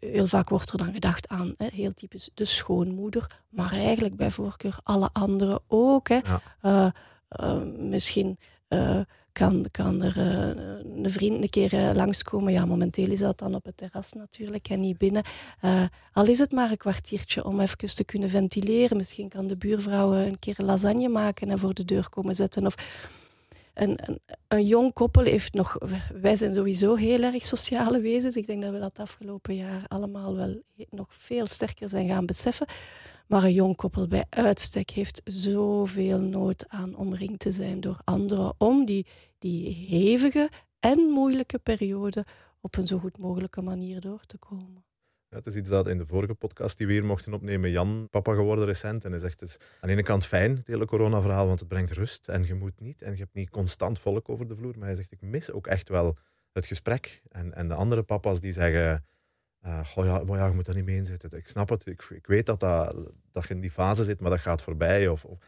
heel 0.00 0.26
vaak 0.26 0.48
wordt 0.48 0.70
er 0.70 0.78
dan 0.78 0.92
gedacht 0.92 1.28
aan, 1.28 1.54
hè, 1.56 1.66
heel 1.72 1.92
typisch, 1.92 2.30
de 2.34 2.44
schoonmoeder, 2.44 3.40
maar 3.48 3.72
eigenlijk 3.72 4.16
bij 4.16 4.30
voorkeur 4.30 4.78
alle 4.82 5.08
anderen 5.12 5.60
ook. 5.66 6.08
Hè. 6.08 6.20
Ja. 6.24 6.40
Uh, 6.62 6.90
uh, 7.40 7.62
misschien 7.78 8.38
kan, 9.36 9.64
kan 9.70 10.02
er 10.02 10.16
een 10.16 11.10
vriend 11.10 11.42
een 11.42 11.50
keer 11.50 11.94
langskomen. 11.94 12.52
Ja, 12.52 12.64
momenteel 12.64 13.10
is 13.10 13.18
dat 13.18 13.38
dan 13.38 13.54
op 13.54 13.64
het 13.64 13.76
terras 13.76 14.12
natuurlijk 14.12 14.68
en 14.68 14.80
niet 14.80 14.98
binnen. 14.98 15.24
al 16.12 16.26
is 16.26 16.38
het 16.38 16.52
maar 16.52 16.70
een 16.70 16.76
kwartiertje 16.76 17.44
om 17.44 17.60
even 17.60 17.94
te 17.94 18.04
kunnen 18.04 18.28
ventileren. 18.28 18.96
Misschien 18.96 19.28
kan 19.28 19.46
de 19.46 19.56
buurvrouw 19.56 20.14
een 20.14 20.38
keer 20.38 20.56
lasagne 20.58 21.08
maken 21.08 21.50
en 21.50 21.58
voor 21.58 21.74
de 21.74 21.84
deur 21.84 22.08
komen 22.08 22.34
zetten. 22.34 22.66
Of 22.66 22.74
een, 23.74 23.98
een, 24.08 24.20
een, 24.48 24.66
jong 24.66 24.92
koppel 24.92 25.24
heeft 25.24 25.54
nog... 25.54 25.78
Wij 26.20 26.36
zijn 26.36 26.52
sowieso 26.52 26.94
heel 26.94 27.22
erg 27.22 27.46
sociale 27.46 28.00
wezens. 28.00 28.36
Ik 28.36 28.46
denk 28.46 28.62
dat 28.62 28.72
we 28.72 28.78
dat 28.78 28.98
afgelopen 28.98 29.54
jaar 29.56 29.84
allemaal 29.88 30.36
wel 30.36 30.62
nog 30.90 31.06
veel 31.08 31.46
sterker 31.46 31.88
zijn 31.88 32.08
gaan 32.08 32.26
beseffen. 32.26 32.66
Maar 33.26 33.44
een 33.44 33.52
jong 33.52 33.76
koppel 33.76 34.06
bij 34.06 34.24
uitstek 34.30 34.90
heeft 34.90 35.20
zoveel 35.24 36.18
nood 36.20 36.68
aan 36.68 36.96
omringd 36.96 37.38
te 37.38 37.50
zijn 37.50 37.80
door 37.80 38.00
anderen... 38.04 38.54
om 38.58 38.84
die, 38.84 39.06
die 39.38 39.86
hevige 39.88 40.50
en 40.80 40.98
moeilijke 40.98 41.58
periode 41.58 42.26
op 42.60 42.76
een 42.76 42.86
zo 42.86 42.98
goed 42.98 43.18
mogelijke 43.18 43.62
manier 43.62 44.00
door 44.00 44.26
te 44.26 44.38
komen. 44.38 44.84
Ja, 45.28 45.36
het 45.36 45.46
is 45.46 45.54
iets 45.54 45.68
dat 45.68 45.86
in 45.86 45.98
de 45.98 46.06
vorige 46.06 46.34
podcast 46.34 46.78
die 46.78 46.86
we 46.86 46.92
hier 46.92 47.04
mochten 47.04 47.32
opnemen, 47.34 47.70
Jan, 47.70 48.08
papa 48.10 48.34
geworden 48.34 48.64
recent. 48.64 49.04
En 49.04 49.10
hij 49.10 49.20
zegt, 49.20 49.40
het 49.40 49.48
is 49.48 49.56
aan 49.58 49.88
de 49.88 49.94
ene 49.94 50.02
kant 50.02 50.26
fijn, 50.26 50.56
het 50.56 50.66
hele 50.66 50.84
corona-verhaal, 50.84 51.46
want 51.46 51.58
het 51.58 51.68
brengt 51.68 51.90
rust. 51.90 52.28
En 52.28 52.44
je 52.44 52.54
moet 52.54 52.80
niet, 52.80 53.02
en 53.02 53.12
je 53.12 53.18
hebt 53.18 53.34
niet 53.34 53.50
constant 53.50 53.98
volk 53.98 54.28
over 54.28 54.46
de 54.46 54.56
vloer. 54.56 54.74
Maar 54.78 54.86
hij 54.86 54.96
zegt, 54.96 55.12
ik 55.12 55.20
mis 55.20 55.50
ook 55.50 55.66
echt 55.66 55.88
wel 55.88 56.16
het 56.52 56.66
gesprek. 56.66 57.22
En, 57.28 57.54
en 57.54 57.68
de 57.68 57.74
andere 57.74 58.02
papa's 58.02 58.40
die 58.40 58.52
zeggen, 58.52 59.04
eh 59.60 59.84
goh 59.84 60.04
ja, 60.04 60.24
maar 60.24 60.38
ja, 60.38 60.46
je 60.46 60.54
moet 60.54 60.64
daar 60.64 60.74
niet 60.74 60.84
mee 60.84 60.96
inzitten. 60.96 61.32
Ik 61.32 61.48
snap 61.48 61.68
het, 61.68 61.86
ik, 61.86 62.02
ik 62.02 62.26
weet 62.26 62.46
dat, 62.46 62.60
dat, 62.60 62.96
dat 63.32 63.46
je 63.46 63.54
in 63.54 63.60
die 63.60 63.70
fase 63.70 64.04
zit, 64.04 64.20
maar 64.20 64.30
dat 64.30 64.40
gaat 64.40 64.62
voorbij. 64.62 65.08
Of, 65.08 65.24
of, 65.24 65.38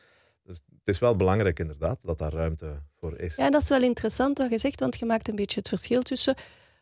dus 0.48 0.60
het 0.78 0.88
is 0.94 0.98
wel 0.98 1.16
belangrijk 1.16 1.58
inderdaad 1.58 1.98
dat 2.02 2.18
daar 2.18 2.32
ruimte 2.32 2.82
voor 3.00 3.18
is. 3.18 3.36
Ja, 3.36 3.50
dat 3.50 3.62
is 3.62 3.68
wel 3.68 3.82
interessant 3.82 4.38
wat 4.38 4.50
je 4.50 4.58
zegt, 4.58 4.80
want 4.80 4.98
je 4.98 5.04
maakt 5.06 5.28
een 5.28 5.36
beetje 5.36 5.58
het 5.58 5.68
verschil 5.68 6.02
tussen 6.02 6.34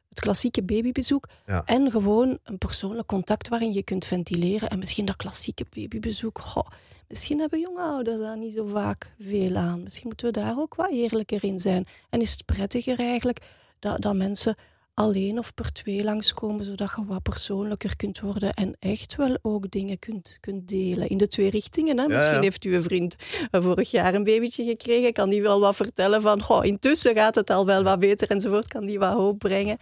het 0.09 0.21
klassieke 0.21 0.63
babybezoek 0.63 1.29
Ja. 1.47 1.63
en 1.65 1.91
gewoon 1.91 2.39
een 2.45 2.59
persoonlijk 2.59 3.07
contact 3.09 3.49
waarin 3.49 3.73
je 3.73 3.83
kunt 3.83 4.05
ventileren. 4.05 4.69
En 4.69 4.79
misschien 4.79 5.05
dat 5.05 5.17
klassieke 5.17 5.67
babybezoek, 5.71 6.39
goh, 6.39 6.67
misschien 7.09 7.39
hebben 7.39 7.61
jonge 7.61 7.83
ouders 7.83 8.19
daar 8.21 8.39
niet 8.39 8.55
zo 8.55 8.67
vaak 8.67 9.15
veel 9.19 9.57
aan. 9.57 9.83
Misschien 9.83 10.07
moeten 10.07 10.27
we 10.27 10.33
daar 10.33 10.59
ook 10.59 10.75
wat 10.75 10.91
eerlijker 10.93 11.45
in 11.45 11.61
zijn. 11.61 11.87
En 12.11 12.21
is 12.21 12.33
het 12.33 12.45
prettiger 12.45 12.99
eigenlijk 12.99 13.41
dat, 13.79 14.03
dat 14.03 14.15
mensen 14.15 14.57
alleen 14.99 15.39
of 15.39 15.55
per 15.55 15.73
twee 15.73 16.05
langskomen, 16.05 16.65
zodat 16.65 16.93
je 16.97 17.05
wat 17.05 17.23
persoonlijker 17.23 17.97
kunt 17.97 18.21
worden 18.21 18.53
en 18.53 18.77
echt 18.79 19.17
wel 19.17 19.39
ook 19.43 19.71
dingen 19.71 19.99
kunt, 19.99 20.37
kunt 20.41 20.69
delen. 20.69 21.09
In 21.09 21.19
de 21.19 21.29
twee 21.29 21.51
richtingen. 21.51 21.97
Hè? 21.99 22.03
Ja, 22.03 22.15
Misschien 22.15 22.35
ja. 22.35 22.41
heeft 22.41 22.65
uw 22.65 22.83
vriend 22.83 23.15
vorig 23.51 23.91
jaar 23.91 24.15
een 24.15 24.25
babytje 24.25 24.65
gekregen, 24.65 25.13
kan 25.13 25.31
die 25.31 25.43
wel 25.43 25.61
wat 25.61 25.77
vertellen 25.77 26.23
van 26.23 26.43
goh, 26.43 26.65
intussen 26.65 27.15
gaat 27.15 27.35
het 27.35 27.51
al 27.51 27.67
wel 27.67 27.83
wat 27.83 27.99
beter 27.99 28.31
enzovoort, 28.31 28.69
kan 28.69 28.85
die 28.85 28.99
wat 28.99 29.13
hoop 29.13 29.39
brengen. 29.39 29.79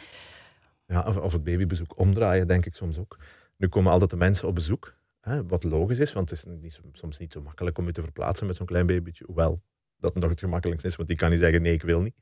Ja, 0.86 1.04
of, 1.06 1.16
of 1.16 1.32
het 1.32 1.44
babybezoek 1.44 1.98
omdraaien, 1.98 2.46
denk 2.46 2.66
ik 2.66 2.74
soms 2.74 2.98
ook. 2.98 3.18
Nu 3.56 3.68
komen 3.68 3.92
altijd 3.92 4.10
de 4.10 4.16
mensen 4.16 4.48
op 4.48 4.54
bezoek, 4.54 4.96
hè, 5.20 5.46
wat 5.46 5.64
logisch 5.64 5.98
is, 5.98 6.12
want 6.12 6.30
het 6.30 6.38
is 6.38 6.44
niet 6.60 6.80
soms 6.92 7.18
niet 7.18 7.32
zo 7.32 7.40
makkelijk 7.40 7.78
om 7.78 7.86
je 7.86 7.92
te 7.92 8.02
verplaatsen 8.02 8.46
met 8.46 8.56
zo'n 8.56 8.66
klein 8.66 8.86
babytje. 8.86 9.24
Hoewel 9.26 9.62
dat 9.98 10.14
nog 10.14 10.30
het 10.30 10.40
gemakkelijkste 10.40 10.88
is, 10.88 10.96
want 10.96 11.08
die 11.08 11.16
kan 11.16 11.30
niet 11.30 11.38
zeggen: 11.38 11.62
nee, 11.62 11.72
ik 11.72 11.82
wil 11.82 12.00
niet. 12.00 12.14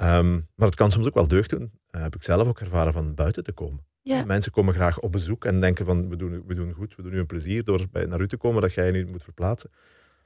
Ehm, 0.00 0.32
maar 0.54 0.66
het 0.66 0.74
kan 0.74 0.90
soms 0.90 1.06
ook 1.06 1.14
wel 1.14 1.28
deugd 1.28 1.50
doen, 1.50 1.72
eh, 1.90 2.02
heb 2.02 2.14
ik 2.14 2.22
zelf 2.22 2.48
ook 2.48 2.60
ervaren, 2.60 2.92
van 2.92 3.14
buiten 3.14 3.44
te 3.44 3.52
komen. 3.52 3.84
Ja. 4.02 4.24
Mensen 4.24 4.52
komen 4.52 4.74
graag 4.74 5.00
op 5.00 5.12
bezoek 5.12 5.44
en 5.44 5.60
denken: 5.60 5.84
van 5.84 6.08
we 6.08 6.16
doen, 6.16 6.42
we 6.46 6.54
doen 6.54 6.72
goed, 6.72 6.96
we 6.96 7.02
doen 7.02 7.12
u 7.12 7.18
een 7.18 7.26
plezier 7.26 7.64
door 7.64 7.86
bij, 7.90 8.04
naar 8.06 8.20
u 8.20 8.28
te 8.28 8.36
komen 8.36 8.62
dat 8.62 8.72
jij 8.72 8.86
je 8.86 8.92
niet 8.92 9.10
moet 9.10 9.22
verplaatsen. 9.22 9.70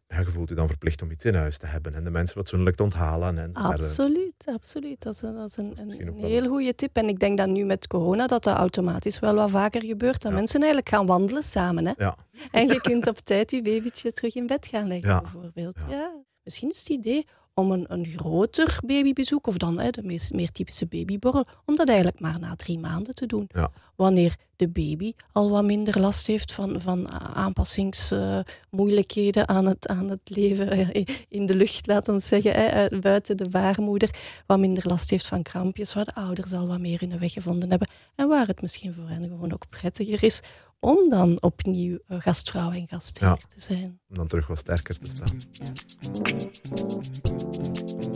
Ja, 0.09 0.19
je 0.19 0.25
voelt 0.25 0.49
je 0.49 0.55
dan 0.55 0.69
verplicht 0.69 1.03
om 1.03 1.11
iets 1.11 1.25
in 1.25 1.35
huis 1.35 1.59
te 1.59 1.67
hebben 1.67 1.95
en 1.95 2.05
de 2.05 2.11
mensen 2.11 2.37
fatsoenlijk 2.37 2.77
te 2.77 2.83
onthalen. 2.83 3.39
En 3.39 3.51
verder. 3.53 3.71
Absoluut, 3.71 4.35
absoluut. 4.45 5.03
Dat 5.03 5.15
is 5.15 5.23
een, 5.23 5.35
dat 5.35 5.49
is 5.49 5.57
een, 5.57 6.15
heel 6.15 6.49
goede 6.49 6.75
tip. 6.75 6.97
En 6.97 7.09
ik 7.09 7.19
denk 7.19 7.39
dat 7.39 7.49
nu 7.49 7.65
met 7.65 7.87
corona 7.87 8.27
dat 8.27 8.43
dat 8.45 8.57
automatisch 8.57 9.19
wel 9.19 9.35
wat 9.35 9.51
vaker 9.51 9.85
gebeurt. 9.85 10.23
Dat 10.23 10.31
Ja. 10.31 10.37
mensen 10.39 10.59
eigenlijk 10.59 10.89
gaan 10.89 11.07
wandelen 11.07 11.43
samen. 11.43 11.87
Hè? 11.87 11.93
Ja, 11.97 12.17
En 12.51 12.67
je 12.67 12.81
kunt 12.81 13.07
op 13.07 13.19
tijd 13.19 13.51
je 13.51 13.63
babytje 13.63 14.13
terug 14.13 14.35
in 14.35 14.47
bed 14.47 14.67
gaan 14.67 14.87
leggen, 14.89 15.23
bijvoorbeeld. 15.23 15.85
Ja. 15.89 15.97
Ja. 15.97 16.23
Misschien 16.43 16.71
is 16.71 16.79
het 16.79 16.89
idee 16.89 17.27
om 17.55 17.71
een, 17.71 17.85
een 17.89 18.07
groter 18.07 18.79
babybezoek, 18.87 19.47
of 19.47 19.57
dan 19.57 19.79
hè, 19.79 19.91
de 19.91 20.03
meest, 20.03 20.33
meer 20.33 20.51
typische 20.51 20.87
babyborrel, 20.87 21.47
om 21.65 21.77
dat 21.77 21.89
eigenlijk 21.89 22.21
maar 22.21 22.39
na 22.39 22.57
drie 22.57 22.79
maanden 22.79 23.15
te 23.15 23.27
doen. 23.27 23.49
Ja. 23.53 23.71
Wanneer 23.97 24.37
de 24.57 24.69
baby 24.69 25.13
al 25.33 25.51
wat 25.51 25.65
minder 25.65 26.01
last 26.01 26.27
heeft 26.27 26.53
van, 26.53 26.81
van 26.81 27.11
aanpassingsmoeilijkheden 27.35 29.49
aan, 29.49 29.67
het, 29.67 29.89
aan 29.89 30.09
het 30.09 30.21
leven 30.25 30.71
eh, 30.71 31.07
in 31.29 31.47
de 31.47 31.55
lucht, 31.55 31.87
laten 31.87 32.15
we 32.15 32.21
zeggen, 32.21 32.53
hè, 32.53 32.67
eh, 32.67 33.01
buiten 33.01 33.37
de 33.37 33.49
baarmoeder, 33.49 34.11
wat 34.47 34.59
minder 34.59 34.85
last 34.87 35.11
heeft 35.11 35.27
van 35.27 35.43
krampjes, 35.43 35.95
waar 35.95 36.05
de 36.05 36.15
ouders 36.15 36.53
al 36.53 36.67
wat 36.67 36.81
meer 36.81 37.01
hun 37.01 37.19
weg 37.19 37.33
gevonden 37.33 37.71
hebben 37.71 37.89
en 38.15 38.29
waar 38.29 38.47
het 38.47 38.63
misschien 38.63 38.95
voor 38.95 39.09
hen 39.09 39.29
gewoon 39.29 39.53
ook 39.53 39.69
prettiger 39.69 40.23
is 40.23 40.41
om 40.85 41.09
dan 41.09 41.43
opnieuw 41.43 41.99
gastvrouw 42.09 42.71
en 42.71 42.89
gastheer 42.89 43.29
Ja. 43.29 43.37
te 43.37 43.61
zijn. 43.61 44.01
om 44.09 44.17
dan 44.17 44.27
terug 44.27 44.47
wat 44.47 44.59
sterker 44.59 44.99
te 44.99 45.07
staan. 45.07 45.37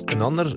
Een 0.05 0.21
ander 0.23 0.57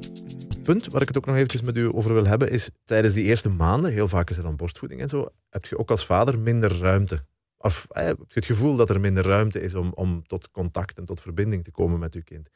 punt 0.63 0.87
waar 0.87 1.01
ik 1.01 1.07
het 1.07 1.17
ook 1.17 1.25
nog 1.25 1.35
eventjes 1.35 1.61
met 1.61 1.77
u 1.77 1.95
over 1.95 2.13
wil 2.13 2.25
hebben, 2.25 2.49
is 2.51 2.69
tijdens 2.85 3.13
die 3.13 3.23
eerste 3.23 3.49
maanden, 3.49 3.91
heel 3.91 4.07
vaak 4.07 4.29
is 4.29 4.35
het 4.35 4.45
dan 4.45 4.55
borstvoeding 4.55 5.01
en 5.01 5.09
zo, 5.09 5.29
heb 5.49 5.65
je 5.65 5.77
ook 5.77 5.91
als 5.91 6.05
vader 6.05 6.39
minder 6.39 6.77
ruimte. 6.77 7.25
Of 7.57 7.85
eh, 7.89 8.05
heb 8.05 8.17
je 8.17 8.25
het 8.33 8.45
gevoel 8.45 8.75
dat 8.75 8.89
er 8.89 8.99
minder 8.99 9.25
ruimte 9.25 9.59
is 9.61 9.75
om, 9.75 9.91
om 9.93 10.23
tot 10.27 10.51
contact 10.51 10.97
en 10.97 11.05
tot 11.05 11.21
verbinding 11.21 11.63
te 11.63 11.71
komen 11.71 11.99
met 11.99 12.15
uw 12.15 12.23
kind. 12.23 12.49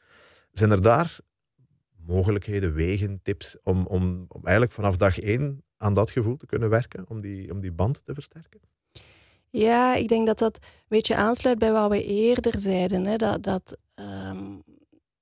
Zijn 0.52 0.70
er 0.70 0.82
daar 0.82 1.18
mogelijkheden, 1.96 2.74
wegen, 2.74 3.20
tips 3.22 3.56
om, 3.62 3.86
om, 3.86 4.24
om 4.28 4.40
eigenlijk 4.42 4.72
vanaf 4.72 4.96
dag 4.96 5.18
één 5.20 5.64
aan 5.76 5.94
dat 5.94 6.10
gevoel 6.10 6.36
te 6.36 6.46
kunnen 6.46 6.68
werken, 6.70 7.08
om 7.08 7.20
die, 7.20 7.52
om 7.52 7.60
die 7.60 7.72
band 7.72 8.04
te 8.04 8.14
versterken? 8.14 8.60
Ja, 9.56 9.94
ik 9.94 10.08
denk 10.08 10.26
dat 10.26 10.38
dat 10.38 10.56
een 10.62 10.84
beetje 10.88 11.16
aansluit 11.16 11.58
bij 11.58 11.72
wat 11.72 11.90
we 11.90 12.04
eerder 12.04 12.58
zeiden. 12.58 13.06
Hè? 13.06 13.16
Dat, 13.16 13.42
dat 13.42 13.76
ehm, 13.94 14.44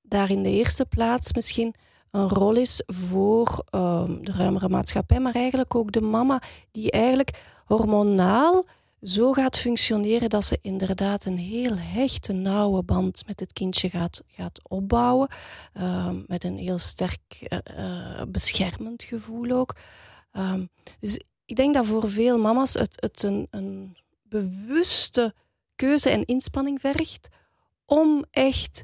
daar 0.02 0.30
in 0.30 0.42
de 0.42 0.50
eerste 0.50 0.86
plaats 0.86 1.32
misschien 1.32 1.74
een 2.10 2.28
rol 2.28 2.54
is 2.56 2.82
voor 2.86 3.64
ehm, 3.70 4.22
de 4.22 4.32
ruimere 4.32 4.68
maatschappij, 4.68 5.20
maar 5.20 5.34
eigenlijk 5.34 5.74
ook 5.74 5.92
de 5.92 6.00
mama, 6.00 6.42
die 6.70 6.90
eigenlijk 6.90 7.42
hormonaal 7.64 8.64
zo 9.02 9.32
gaat 9.32 9.58
functioneren 9.58 10.30
dat 10.30 10.44
ze 10.44 10.58
inderdaad 10.62 11.24
een 11.24 11.38
heel 11.38 11.76
hechte, 11.76 12.32
nauwe 12.32 12.82
band 12.82 13.26
met 13.26 13.40
het 13.40 13.52
kindje 13.52 13.90
gaat, 13.90 14.22
gaat 14.26 14.68
opbouwen. 14.68 15.28
ehm, 15.72 16.22
met 16.26 16.44
een 16.44 16.56
heel 16.56 16.78
sterk 16.78 17.20
eh, 17.40 18.22
beschermend 18.28 19.02
gevoel 19.02 19.50
ook. 19.50 19.74
Dus 21.00 21.20
ik 21.44 21.56
denk 21.56 21.74
dat 21.74 21.86
voor 21.86 22.08
veel 22.08 22.38
mama's 22.38 22.74
het, 22.74 22.96
het 23.00 23.22
een, 23.22 23.46
een 23.50 23.96
bewuste 24.42 25.34
keuze 25.74 26.10
en 26.10 26.24
inspanning 26.24 26.80
vergt 26.80 27.28
om 27.86 28.24
echt 28.30 28.82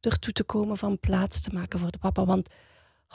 ertoe 0.00 0.32
te 0.32 0.44
komen 0.44 0.76
van 0.76 0.98
plaats 0.98 1.40
te 1.40 1.50
maken 1.52 1.78
voor 1.78 1.90
de 1.90 1.98
papa. 1.98 2.24
Want 2.24 2.48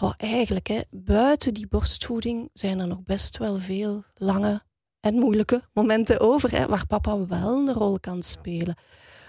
oh, 0.01 0.13
eigenlijk, 0.17 0.67
hè, 0.67 0.82
buiten 0.91 1.53
die 1.53 1.67
borstvoeding 1.67 2.50
zijn 2.53 2.79
er 2.79 2.88
nog 2.88 3.03
best 3.03 3.38
wel 3.38 3.60
veel 3.60 4.03
lange 4.15 4.63
en 5.00 5.13
moeilijke 5.13 5.63
momenten 5.74 6.20
over, 6.20 6.51
hè, 6.51 6.67
waar 6.67 6.88
papa 6.88 7.25
wel 7.25 7.67
een 7.67 7.74
rol 7.74 8.00
kan 8.00 8.24
spelen. 8.24 8.77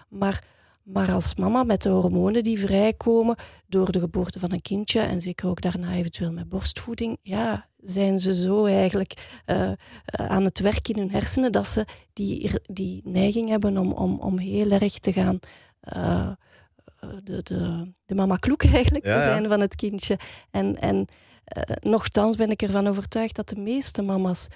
Maar, 0.09 0.45
maar 0.93 1.13
als 1.13 1.35
mama 1.35 1.63
met 1.63 1.83
de 1.83 1.89
hormonen 1.89 2.43
die 2.43 2.59
vrijkomen 2.59 3.37
door 3.67 3.93
de 3.93 4.01
geboorte 4.01 4.39
van 4.39 4.53
een 4.53 4.63
kindje, 4.63 5.01
en 5.01 5.21
zeker 5.21 5.49
ook 5.49 5.61
daarna 5.61 5.93
eventueel 5.93 6.33
met 6.33 6.49
borstvoeding, 6.49 7.19
ja, 7.23 7.69
zijn 7.83 8.19
ze 8.19 8.35
zo 8.35 8.65
eigenlijk 8.65 9.41
eh, 9.45 9.71
eh, 9.71 9.77
aan 10.05 10.45
het 10.45 10.61
werk 10.61 10.89
in 10.89 10.99
hun 10.99 11.11
hersenen 11.11 11.53
dat 11.53 11.67
ze 11.67 11.85
die, 12.13 12.51
die 12.63 13.01
neiging 13.05 13.49
hebben 13.49 13.79
om, 13.79 13.93
om, 13.93 14.21
om 14.21 14.39
heel 14.39 14.71
erg 14.71 14.99
te 14.99 15.13
gaan 15.13 15.39
eh, 15.81 16.31
de, 17.23 17.43
de, 17.43 17.93
de 18.07 18.15
mama 18.15 18.37
kloek 18.37 18.65
eigenlijk 18.65 19.05
Ja, 19.05 19.15
te 19.15 19.23
zijn 19.23 19.49
van 19.49 19.61
het 19.61 19.75
kindje. 19.75 20.19
En, 20.51 20.81
en 20.81 21.07
nochtans 21.81 22.37
ben 22.37 22.51
ik 22.51 22.63
ervan 22.63 22.87
overtuigd 22.87 23.37
dat 23.37 23.49
de 23.49 23.61
meeste 23.61 24.03
mama's 24.03 24.47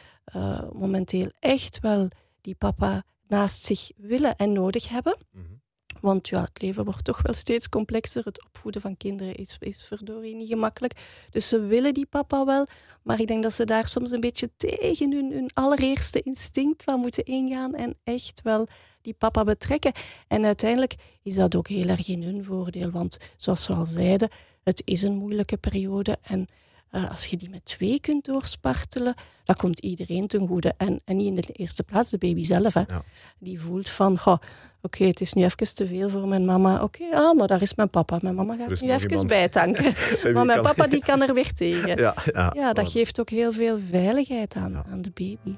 momenteel 0.73 1.31
echt 1.41 1.81
wel 1.81 2.09
die 2.41 2.55
papa 2.55 3.05
naast 3.29 3.65
zich 3.65 3.91
willen 3.97 4.37
en 4.37 4.53
nodig 4.53 4.89
hebben. 4.89 5.17
Mhm. 5.31 5.62
Want 6.03 6.29
ja, 6.29 6.41
het 6.41 6.63
leven 6.63 6.85
wordt 6.85 7.05
toch 7.05 7.23
wel 7.23 7.35
steeds 7.35 7.69
complexer. 7.69 8.25
Het 8.25 8.45
opvoeden 8.45 8.81
van 8.81 8.97
kinderen 8.97 9.35
is, 9.35 9.57
is 9.61 9.85
verdorie 9.85 10.35
niet 10.35 10.49
gemakkelijk. 10.49 10.95
Dus 11.31 11.49
ze 11.49 11.61
willen 11.61 11.95
die 11.95 12.07
papa 12.07 12.45
wel. 12.45 12.67
Maar 13.03 13.21
ik 13.21 13.27
denk 13.27 13.43
dat 13.43 13.53
ze 13.53 13.65
daar 13.65 13.89
soms 13.89 14.11
een 14.11 14.21
beetje 14.21 14.51
tegen 14.57 15.13
hun, 15.13 15.33
hun 15.33 15.51
allereerste 15.55 16.21
instinct 16.21 16.85
van 16.85 17.01
moeten 17.01 17.25
ingaan. 17.25 17.75
En 17.75 17.97
echt 18.05 18.41
wel 18.43 18.67
die 19.01 19.15
papa 19.15 19.45
betrekken. 19.45 19.93
En 20.29 20.45
uiteindelijk 20.45 20.95
is 21.23 21.35
dat 21.35 21.55
ook 21.55 21.69
heel 21.69 21.89
erg 21.89 22.09
in 22.09 22.23
hun 22.23 22.45
voordeel. 22.45 22.91
Want 22.91 23.17
zoals 23.37 23.67
we 23.67 23.75
al 23.75 23.87
zeiden, 23.87 24.29
het 24.63 24.83
is 24.85 25.03
een 25.03 25.17
moeilijke 25.17 25.57
periode. 25.57 26.19
En 26.23 26.47
eh, 26.91 27.11
als 27.11 27.27
je 27.27 27.37
die 27.37 27.51
met 27.51 27.65
twee 27.65 28.01
kunt 28.01 28.25
doorspartelen, 28.25 29.15
dat 29.45 29.57
komt 29.57 29.79
iedereen 29.79 30.27
ten 30.27 30.47
goede. 30.47 30.75
En, 30.77 31.01
en 31.05 31.17
niet 31.17 31.27
in 31.27 31.35
de 31.35 31.53
eerste 31.53 31.83
plaats 31.83 32.11
de 32.11 32.19
baby 32.19 32.45
zelf. 32.45 32.75
Hè. 32.75 32.81
Ja. 32.81 33.03
Die 33.39 33.61
voelt 33.61 33.89
van, 33.89 34.19
goh, 34.19 34.39
oké, 34.83 35.05
het 35.05 35.21
is 35.21 35.33
nu 35.33 35.45
even 35.45 35.75
te 35.75 35.87
veel 35.87 36.09
voor 36.09 36.29
mijn 36.29 36.45
mama. 36.45 36.83
Oké, 36.83 37.05
ah, 37.13 37.37
maar 37.37 37.47
daar 37.47 37.63
is 37.63 37.75
mijn 37.75 37.91
papa. 37.91 38.19
Mijn 38.23 38.35
mama 38.35 38.57
gaat 38.57 38.81
nu 38.81 38.91
even 38.91 39.11
iemand. 39.11 39.27
bijtanken. 39.29 39.93
Maar 40.35 40.45
mijn 40.47 40.63
papa 40.63 40.87
die 40.87 41.01
kan 41.05 41.23
er 41.23 41.35
weer 41.35 41.53
tegen. 41.65 41.97
Ja, 41.99 42.15
ja, 42.33 42.53
Ja, 42.55 42.73
dat 42.73 42.91
geeft 42.93 43.21
ook 43.21 43.31
heel 43.31 43.53
veel 43.53 43.79
veiligheid 43.79 44.55
aan, 44.55 44.73
Ja. 44.73 44.85
aan 44.91 45.03
de 45.03 45.11
baby. 45.15 45.55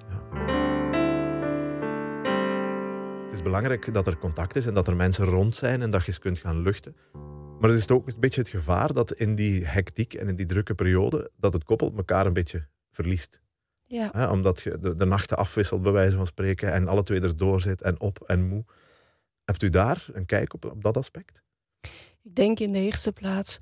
Het 3.25 3.33
is 3.33 3.43
belangrijk 3.43 3.95
dat 3.95 4.07
er 4.07 4.19
contact 4.19 4.57
is 4.57 4.67
en 4.67 4.75
dat 4.75 4.89
er 4.89 4.97
mensen 4.97 5.25
rond 5.25 5.57
zijn 5.57 5.83
en 5.83 5.91
dat 5.91 6.01
je 6.01 6.07
eens 6.07 6.19
kunt 6.19 6.39
gaan 6.39 6.63
luchten. 6.63 6.97
Maar 7.61 7.71
het 7.71 7.79
is 7.79 7.91
ook 7.91 8.07
een 8.07 8.15
beetje 8.19 8.41
het 8.41 8.51
gevaar 8.51 8.93
dat 8.93 9.13
in 9.13 9.35
die 9.35 9.65
hectiek 9.67 10.15
en 10.15 10.29
in 10.29 10.37
die 10.37 10.47
drukke 10.47 10.75
periode, 10.75 11.31
dat 11.37 11.53
het 11.53 11.65
koppel 11.65 11.93
elkaar 11.97 12.27
een 12.27 12.33
beetje 12.33 12.67
verliest. 12.91 13.41
Ja. 13.87 14.31
Omdat 14.31 14.61
je 14.63 14.79
de, 14.79 14.97
de 14.97 15.05
nachten 15.05 15.37
afwisselt, 15.37 15.83
bij 15.83 15.93
wijze 15.93 16.17
van 16.17 16.27
spreken, 16.27 16.73
en 16.73 16.89
alle 16.89 17.03
twee 17.03 17.21
erdoor 17.21 17.61
zit 17.61 17.83
en 17.83 18.01
op 18.01 18.23
en 18.27 18.49
moe. 18.49 18.65
Hebt 19.45 19.63
u 19.63 19.69
daar 19.69 20.07
een 20.13 20.27
kijk 20.27 20.55
op, 20.55 20.65
op 20.65 20.83
dat 20.83 20.97
aspect? 20.97 21.43
Ik 22.23 22.35
denk 22.35 22.61
in 22.61 22.73
de 22.73 22.79
eerste 22.79 23.13
plaats 23.13 23.59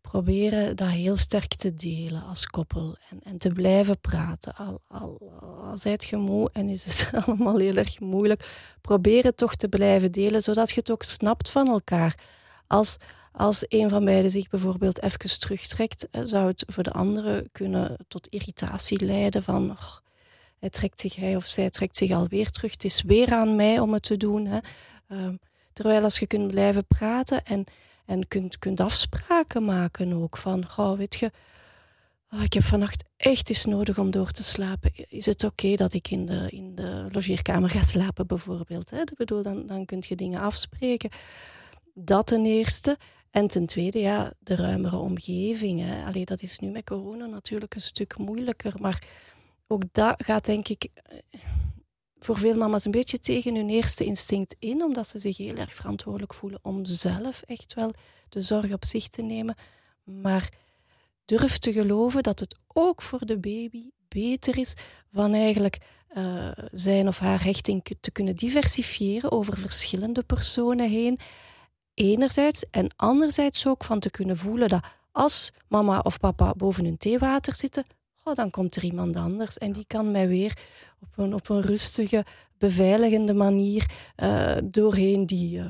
proberen 0.00 0.76
dat 0.76 0.88
heel 0.88 1.16
sterk 1.16 1.54
te 1.54 1.74
delen 1.74 2.22
als 2.22 2.46
koppel 2.46 2.96
en, 3.10 3.20
en 3.22 3.38
te 3.38 3.48
blijven 3.48 4.00
praten. 4.00 4.54
Al, 4.54 4.80
al, 4.88 5.32
al 5.40 5.78
zijt 5.78 6.04
je 6.04 6.16
moe 6.16 6.50
en 6.52 6.68
is 6.68 6.84
het 6.84 7.10
allemaal 7.26 7.58
heel 7.58 7.76
erg 7.76 8.00
moeilijk, 8.00 8.74
probeer 8.80 9.24
het 9.24 9.36
toch 9.36 9.54
te 9.54 9.68
blijven 9.68 10.12
delen, 10.12 10.42
zodat 10.42 10.68
je 10.68 10.80
het 10.80 10.90
ook 10.90 11.02
snapt 11.02 11.50
van 11.50 11.68
elkaar. 11.68 12.18
Als, 12.66 12.96
Als 13.32 13.64
een 13.68 13.88
van 13.88 14.04
beiden 14.04 14.30
zich 14.30 14.48
bijvoorbeeld 14.48 15.02
even 15.02 15.38
terugtrekt, 15.38 16.08
hè, 16.10 16.26
zou 16.26 16.46
het 16.46 16.64
voor 16.66 16.82
de 16.82 16.92
andere 16.92 17.48
kunnen 17.52 17.96
tot 18.08 18.28
irritatie 18.28 19.04
leiden 19.04 19.42
van 19.42 19.70
"Och, 19.70 20.02
hij 20.64 20.72
trekt 20.72 21.00
zich, 21.00 21.16
hij 21.16 21.36
of 21.36 21.46
zij 21.46 21.70
trekt 21.70 21.96
zich 21.96 22.10
alweer 22.10 22.50
terug. 22.50 22.72
Het 22.72 22.84
is 22.84 23.02
weer 23.02 23.32
aan 23.32 23.56
mij 23.56 23.78
om 23.78 23.92
het 23.92 24.02
te 24.02 24.16
doen. 24.16 24.46
Hè. 24.46 24.58
Ehm, 25.08 25.34
terwijl 25.72 26.02
als 26.02 26.18
je 26.18 26.26
kunt 26.26 26.50
blijven 26.50 26.86
praten 26.86 27.44
en, 27.44 27.64
en 28.06 28.28
kunt, 28.28 28.58
kunt 28.58 28.80
afspraken 28.80 29.64
maken 29.64 30.12
ook 30.12 30.36
van, 30.36 30.66
goh, 30.66 30.98
weet 30.98 31.14
je, 31.14 31.30
oh, 32.30 32.42
ik 32.42 32.52
heb 32.52 32.62
vannacht 32.62 33.08
echt 33.16 33.48
eens 33.48 33.64
nodig 33.64 33.98
om 33.98 34.10
door 34.10 34.30
te 34.30 34.42
slapen. 34.42 34.92
Is 35.08 35.26
het 35.26 35.44
oké 35.44 35.74
dat 35.74 35.92
ik 35.92 36.10
in 36.10 36.26
de, 36.26 36.46
in 36.50 36.74
de 36.74 37.08
logeerkamer 37.12 37.70
ga 37.70 37.82
slapen 37.82 38.26
bijvoorbeeld? 38.26 38.90
Hè? 38.90 39.00
Ik 39.00 39.16
bedoel, 39.16 39.42
dan, 39.42 39.66
dan 39.66 39.84
kun 39.84 40.02
je 40.06 40.16
dingen 40.16 40.40
afspreken. 40.40 41.10
Dat 41.94 42.26
ten 42.26 42.44
eerste. 42.44 42.98
En 43.34 43.46
ten 43.46 43.66
tweede, 43.66 43.98
ja, 43.98 44.32
de 44.38 44.54
ruimere 44.54 44.96
omgeving. 44.96 45.80
Hè. 45.80 46.04
Allee, 46.04 46.24
dat 46.24 46.42
is 46.42 46.58
nu 46.58 46.70
met 46.70 46.84
corona 46.84 47.26
natuurlijk 47.26 47.74
een 47.74 47.80
stuk 47.80 48.18
moeilijker. 48.18 48.74
Maar 48.80 49.02
ook 49.66 49.82
dat 49.92 50.24
gaat 50.24 50.44
denk 50.44 50.68
ik 50.68 50.88
eh, 50.94 51.18
voor 52.24 52.38
veel 52.38 52.56
mama's 52.56 52.84
een 52.84 52.90
beetje 52.90 53.18
tegen 53.18 53.54
hun 53.54 53.68
eerste 53.68 54.04
instinct 54.04 54.56
in, 54.58 54.82
omdat 54.82 55.08
ze 55.08 55.18
zich 55.18 55.36
heel 55.36 55.56
erg 55.56 55.74
verantwoordelijk 55.74 56.34
voelen 56.34 56.58
om 56.62 56.84
zelf 56.84 57.42
echt 57.42 57.74
wel 57.74 57.90
de 58.28 58.42
zorg 58.42 58.72
op 58.72 58.84
zich 58.84 59.08
te 59.08 59.22
nemen. 59.22 59.56
Maar 60.04 60.52
durf 61.24 61.58
te 61.58 61.72
geloven 61.72 62.22
dat 62.22 62.40
het 62.40 62.56
ook 62.66 63.02
voor 63.02 63.26
de 63.26 63.38
baby 63.38 63.90
beter 64.08 64.58
is 64.58 64.74
van 65.12 65.34
eigenlijk 65.34 65.78
eh, 66.08 66.50
zijn 66.72 67.08
of 67.08 67.18
haar 67.18 67.44
hechting 67.44 67.96
te 68.00 68.10
kunnen 68.10 68.36
diversifiëren 68.36 69.32
over 69.32 69.58
verschillende 69.58 70.22
personen 70.22 70.90
heen. 70.90 71.18
Enerzijds 71.94 72.64
en 72.70 72.94
anderzijds 72.96 73.66
ook 73.66 73.84
van 73.84 73.98
te 73.98 74.10
kunnen 74.10 74.36
voelen 74.36 74.68
dat 74.68 74.84
als 75.12 75.52
mama 75.68 75.98
of 75.98 76.20
papa 76.20 76.52
boven 76.56 76.84
hun 76.84 76.98
theewater 76.98 77.54
zitten, 77.54 77.84
oh, 78.24 78.34
dan 78.34 78.50
komt 78.50 78.76
er 78.76 78.84
iemand 78.84 79.16
anders 79.16 79.58
en 79.58 79.72
die 79.72 79.84
kan 79.86 80.10
mij 80.10 80.28
weer 80.28 80.58
op 81.00 81.08
een, 81.16 81.34
op 81.34 81.48
een 81.48 81.60
rustige, 81.60 82.24
beveiligende 82.58 83.34
manier 83.34 83.90
eh, 84.16 84.56
doorheen 84.64 85.26
die 85.26 85.58
eh, 85.58 85.66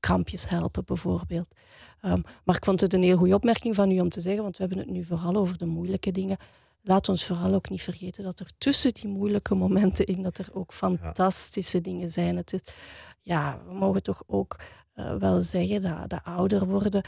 krampjes 0.00 0.48
helpen, 0.48 0.84
bijvoorbeeld. 0.84 1.54
Um, 2.02 2.22
maar 2.44 2.56
ik 2.56 2.64
vond 2.64 2.80
het 2.80 2.92
een 2.92 3.02
heel 3.02 3.16
goede 3.16 3.34
opmerking 3.34 3.74
van 3.74 3.90
u 3.90 4.00
om 4.00 4.08
te 4.08 4.20
zeggen, 4.20 4.42
want 4.42 4.56
we 4.56 4.64
hebben 4.64 4.82
het 4.82 4.90
nu 4.90 5.04
vooral 5.04 5.36
over 5.36 5.58
de 5.58 5.66
moeilijke 5.66 6.10
dingen. 6.10 6.36
Laat 6.82 7.08
ons 7.08 7.24
vooral 7.24 7.54
ook 7.54 7.68
niet 7.68 7.82
vergeten 7.82 8.24
dat 8.24 8.40
er 8.40 8.50
tussen 8.58 8.94
die 8.94 9.08
moeilijke 9.08 9.54
momenten 9.54 10.06
in, 10.06 10.22
dat 10.22 10.38
er 10.38 10.48
ook 10.52 10.72
fantastische 10.72 11.80
dingen 11.80 12.10
zijn. 12.10 12.36
Het 12.36 12.52
is, 12.52 12.60
ja, 13.22 13.60
we 13.66 13.74
mogen 13.74 14.02
toch 14.02 14.22
ook 14.26 14.60
uh, 14.94 15.14
wel 15.14 15.42
zeggen 15.42 15.82
dat, 15.82 16.10
dat 16.10 16.24
ouder 16.24 16.66
worden 16.66 17.02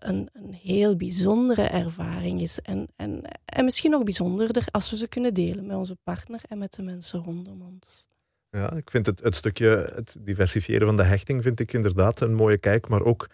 een, 0.00 0.28
een, 0.32 0.52
heel 0.52 0.96
bijzondere 0.96 1.62
ervaring 1.62 2.40
is. 2.40 2.60
En, 2.60 2.88
en, 2.96 3.22
en 3.44 3.64
misschien 3.64 3.90
nog 3.90 4.02
bijzonderder 4.02 4.66
als 4.70 4.90
we 4.90 4.96
ze 4.96 5.08
kunnen 5.08 5.34
delen 5.34 5.66
met 5.66 5.76
onze 5.76 5.96
partner 6.02 6.40
en 6.48 6.58
met 6.58 6.72
de 6.72 6.82
mensen 6.82 7.22
rondom 7.22 7.62
ons. 7.62 8.06
Ja, 8.50 8.72
ik 8.72 8.90
vind 8.90 9.06
het, 9.06 9.20
het 9.20 9.34
stukje, 9.34 9.92
het 9.94 10.16
diversifiëren 10.20 10.86
van 10.86 10.96
de 10.96 11.02
hechting, 11.02 11.42
vind 11.42 11.60
ik 11.60 11.72
inderdaad 11.72 12.20
een 12.20 12.34
mooie 12.34 12.58
kijk, 12.58 12.88
maar 12.88 13.02
ook 13.02 13.28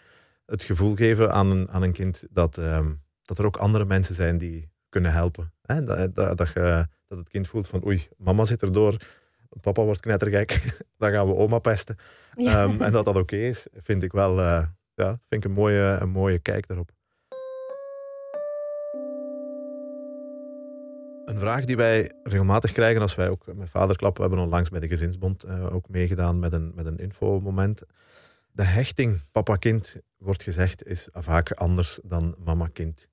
het 0.47 0.63
gevoel 0.63 0.95
geven 0.95 1.33
aan 1.33 1.51
een, 1.51 1.71
aan 1.71 1.83
een 1.83 1.93
kind 1.93 2.25
dat, 2.31 2.57
um, 2.57 3.03
dat 3.23 3.39
er 3.39 3.45
ook 3.45 3.57
andere 3.57 3.85
mensen 3.85 4.15
zijn 4.15 4.39
die 4.39 4.71
kunnen 4.89 5.13
helpen. 5.13 5.53
Hè? 5.63 5.85
Dat, 5.85 6.15
dat, 6.15 6.37
dat, 6.37 6.49
je, 6.49 6.87
dat 7.09 7.19
het 7.19 7.29
kind 7.29 7.49
voelt 7.49 7.67
van 7.67 7.85
oei, 7.87 8.09
mama 8.17 8.45
zit 8.45 8.63
erdoor, 8.63 8.97
papa 9.61 9.83
wordt 9.83 10.01
knettergek, 10.01 10.63
dan 10.99 11.13
gaan 11.13 11.27
we 11.27 11.35
oma 11.35 11.59
pesten. 11.59 11.97
Ja. 12.37 12.63
Um, 12.63 12.83
en 12.83 12.93
dat 12.93 13.05
dat 13.05 13.17
oké 13.17 13.35
okay 13.35 13.49
is, 13.49 13.67
vind 13.75 14.03
ik 14.03 14.13
wel 14.13 14.39
uh, 14.39 14.67
ja, 14.97 15.09
vind 15.25 15.45
ik 15.45 15.45
een, 15.45 15.57
mooie, 15.57 15.99
een 16.01 16.09
mooie 16.09 16.39
kijk 16.39 16.67
daarop. 16.67 16.91
Een 21.25 21.39
vraag 21.39 21.65
die 21.65 21.77
wij 21.77 22.13
regelmatig 22.23 22.73
krijgen 22.73 23.03
als 23.03 23.15
wij 23.15 23.29
ook 23.29 23.55
met 23.55 23.71
Vaderklap, 23.71 24.17
we 24.17 24.23
hebben 24.23 24.41
onlangs 24.41 24.69
bij 24.69 24.81
de 24.81 24.89
Gezinsbond 24.89 25.45
uh, 25.45 25.75
ook 25.75 25.89
meegedaan 25.89 26.39
met 26.39 26.53
een, 26.53 26.73
met 26.75 26.87
een 26.87 26.99
infomoment. 26.99 27.83
De 28.53 28.63
hechting 28.63 29.21
papa-kind, 29.33 29.97
wordt 30.17 30.43
gezegd, 30.43 30.87
is 30.87 31.09
vaak 31.13 31.53
anders 31.53 32.01
dan 32.03 32.35
mama-kind. 32.45 33.09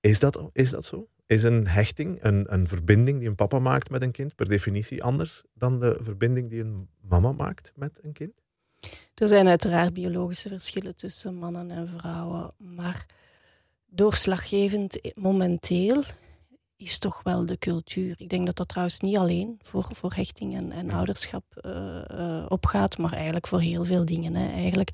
Is 0.00 0.18
dat, 0.18 0.50
is 0.52 0.70
dat 0.70 0.84
zo? 0.84 1.08
Is 1.26 1.42
een 1.42 1.66
hechting, 1.66 2.22
een, 2.22 2.52
een 2.52 2.66
verbinding 2.66 3.18
die 3.18 3.28
een 3.28 3.34
papa 3.34 3.58
maakt 3.58 3.90
met 3.90 4.02
een 4.02 4.10
kind, 4.10 4.34
per 4.34 4.48
definitie 4.48 5.02
anders 5.02 5.44
dan 5.54 5.80
de 5.80 5.98
verbinding 6.02 6.50
die 6.50 6.60
een 6.60 6.88
mama 7.00 7.32
maakt 7.32 7.72
met 7.74 7.98
een 8.02 8.12
kind? 8.12 8.39
Er 9.14 9.28
zijn 9.28 9.48
uiteraard 9.48 9.92
biologische 9.92 10.48
verschillen 10.48 10.96
tussen 10.96 11.38
mannen 11.38 11.70
en 11.70 11.88
vrouwen, 11.88 12.54
maar 12.58 13.06
doorslaggevend 13.86 14.98
momenteel 15.14 16.02
is 16.76 16.98
toch 16.98 17.20
wel 17.22 17.46
de 17.46 17.58
cultuur. 17.58 18.14
Ik 18.18 18.28
denk 18.28 18.46
dat 18.46 18.56
dat 18.56 18.68
trouwens 18.68 19.00
niet 19.00 19.16
alleen 19.16 19.58
voor, 19.62 19.88
voor 19.90 20.12
hechting 20.14 20.56
en, 20.56 20.72
en 20.72 20.90
ouderschap 20.90 21.44
uh, 21.66 22.02
uh, 22.14 22.44
opgaat, 22.48 22.98
maar 22.98 23.12
eigenlijk 23.12 23.46
voor 23.46 23.60
heel 23.60 23.84
veel 23.84 24.04
dingen. 24.04 24.34
Hè. 24.34 24.52
Eigenlijk 24.52 24.90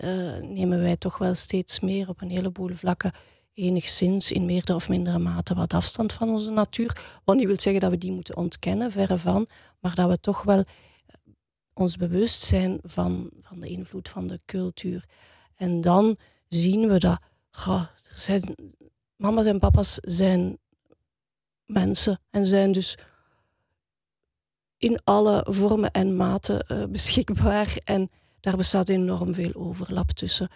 uh, 0.00 0.36
nemen 0.36 0.80
wij 0.80 0.96
toch 0.96 1.18
wel 1.18 1.34
steeds 1.34 1.80
meer 1.80 2.08
op 2.08 2.20
een 2.20 2.30
heleboel 2.30 2.74
vlakken 2.74 3.12
enigszins 3.54 4.32
in 4.32 4.44
meerdere 4.44 4.74
of 4.74 4.88
mindere 4.88 5.18
mate 5.18 5.54
wat 5.54 5.74
afstand 5.74 6.12
van 6.12 6.28
onze 6.28 6.50
natuur. 6.50 7.20
Wat 7.24 7.36
niet 7.36 7.46
wil 7.46 7.60
zeggen 7.60 7.80
dat 7.80 7.90
we 7.90 7.98
die 7.98 8.12
moeten 8.12 8.36
ontkennen, 8.36 8.90
verre 8.90 9.18
van, 9.18 9.48
maar 9.80 9.94
dat 9.94 10.08
we 10.08 10.20
toch 10.20 10.42
wel 10.42 10.64
ons 11.78 11.96
bewust 11.96 12.42
zijn 12.42 12.78
van, 12.82 13.30
van 13.40 13.60
de 13.60 13.68
invloed 13.68 14.08
van 14.08 14.26
de 14.26 14.40
cultuur. 14.44 15.04
En 15.54 15.80
dan 15.80 16.16
zien 16.48 16.88
we 16.88 16.98
dat 16.98 17.18
goh, 17.50 17.84
mama's 19.16 19.46
en 19.46 19.58
papa's 19.58 19.94
zijn 20.02 20.58
mensen 21.64 22.20
en 22.30 22.46
zijn 22.46 22.72
dus 22.72 22.98
in 24.78 25.00
alle 25.04 25.46
vormen 25.48 25.90
en 25.90 26.16
maten 26.16 26.64
uh, 26.68 26.84
beschikbaar. 26.84 27.76
En 27.84 28.10
daar 28.40 28.56
bestaat 28.56 28.88
enorm 28.88 29.34
veel 29.34 29.54
overlap 29.54 30.10
tussen 30.10 30.48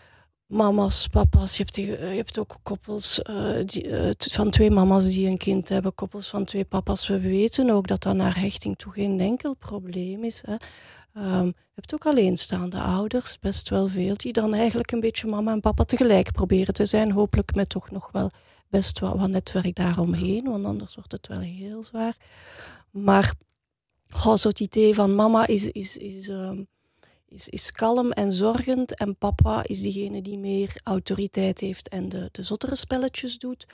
mama's, 0.46 1.06
papa's. 1.06 1.56
Je 1.56 1.62
hebt, 1.62 1.76
je 1.76 1.96
hebt 1.96 2.38
ook 2.38 2.58
koppels 2.62 3.20
uh, 3.30 3.64
die, 3.64 4.14
van 4.16 4.50
twee 4.50 4.70
mama's 4.70 5.08
die 5.08 5.28
een 5.28 5.38
kind 5.38 5.68
hebben, 5.68 5.94
koppels 5.94 6.28
van 6.28 6.44
twee 6.44 6.64
papa's. 6.64 7.06
We 7.06 7.20
weten 7.20 7.70
ook 7.70 7.86
dat 7.86 8.02
dat 8.02 8.14
naar 8.14 8.40
hechting 8.40 8.76
toe 8.76 8.92
geen 8.92 9.20
enkel 9.20 9.54
probleem 9.54 10.24
is. 10.24 10.42
Hè. 10.46 10.56
Um, 11.14 11.46
je 11.46 11.74
hebt 11.74 11.94
ook 11.94 12.06
alleenstaande 12.06 12.80
ouders, 12.80 13.38
best 13.38 13.68
wel 13.68 13.88
veel, 13.88 14.16
die 14.16 14.32
dan 14.32 14.54
eigenlijk 14.54 14.92
een 14.92 15.00
beetje 15.00 15.26
mama 15.26 15.52
en 15.52 15.60
papa 15.60 15.84
tegelijk 15.84 16.32
proberen 16.32 16.74
te 16.74 16.86
zijn. 16.86 17.10
Hopelijk 17.10 17.54
met 17.54 17.68
toch 17.68 17.90
nog 17.90 18.10
wel 18.12 18.30
best 18.68 18.98
wel 18.98 19.18
wat 19.18 19.28
netwerk 19.28 19.74
daaromheen, 19.74 20.44
want 20.44 20.64
anders 20.64 20.94
wordt 20.94 21.12
het 21.12 21.26
wel 21.26 21.40
heel 21.40 21.84
zwaar. 21.84 22.16
Maar 22.90 23.32
oh, 24.24 24.36
zo 24.36 24.48
het 24.48 24.60
idee 24.60 24.94
van 24.94 25.14
mama 25.14 25.46
is, 25.46 25.70
is, 25.70 25.96
is, 25.96 26.28
um, 26.28 26.66
is, 27.28 27.48
is 27.48 27.72
kalm 27.72 28.12
en 28.12 28.32
zorgend 28.32 28.94
en 28.94 29.16
papa 29.16 29.62
is 29.62 29.82
diegene 29.82 30.22
die 30.22 30.38
meer 30.38 30.80
autoriteit 30.82 31.60
heeft 31.60 31.88
en 31.88 32.08
de, 32.08 32.28
de 32.32 32.42
zottere 32.42 32.76
spelletjes 32.76 33.38
doet. 33.38 33.66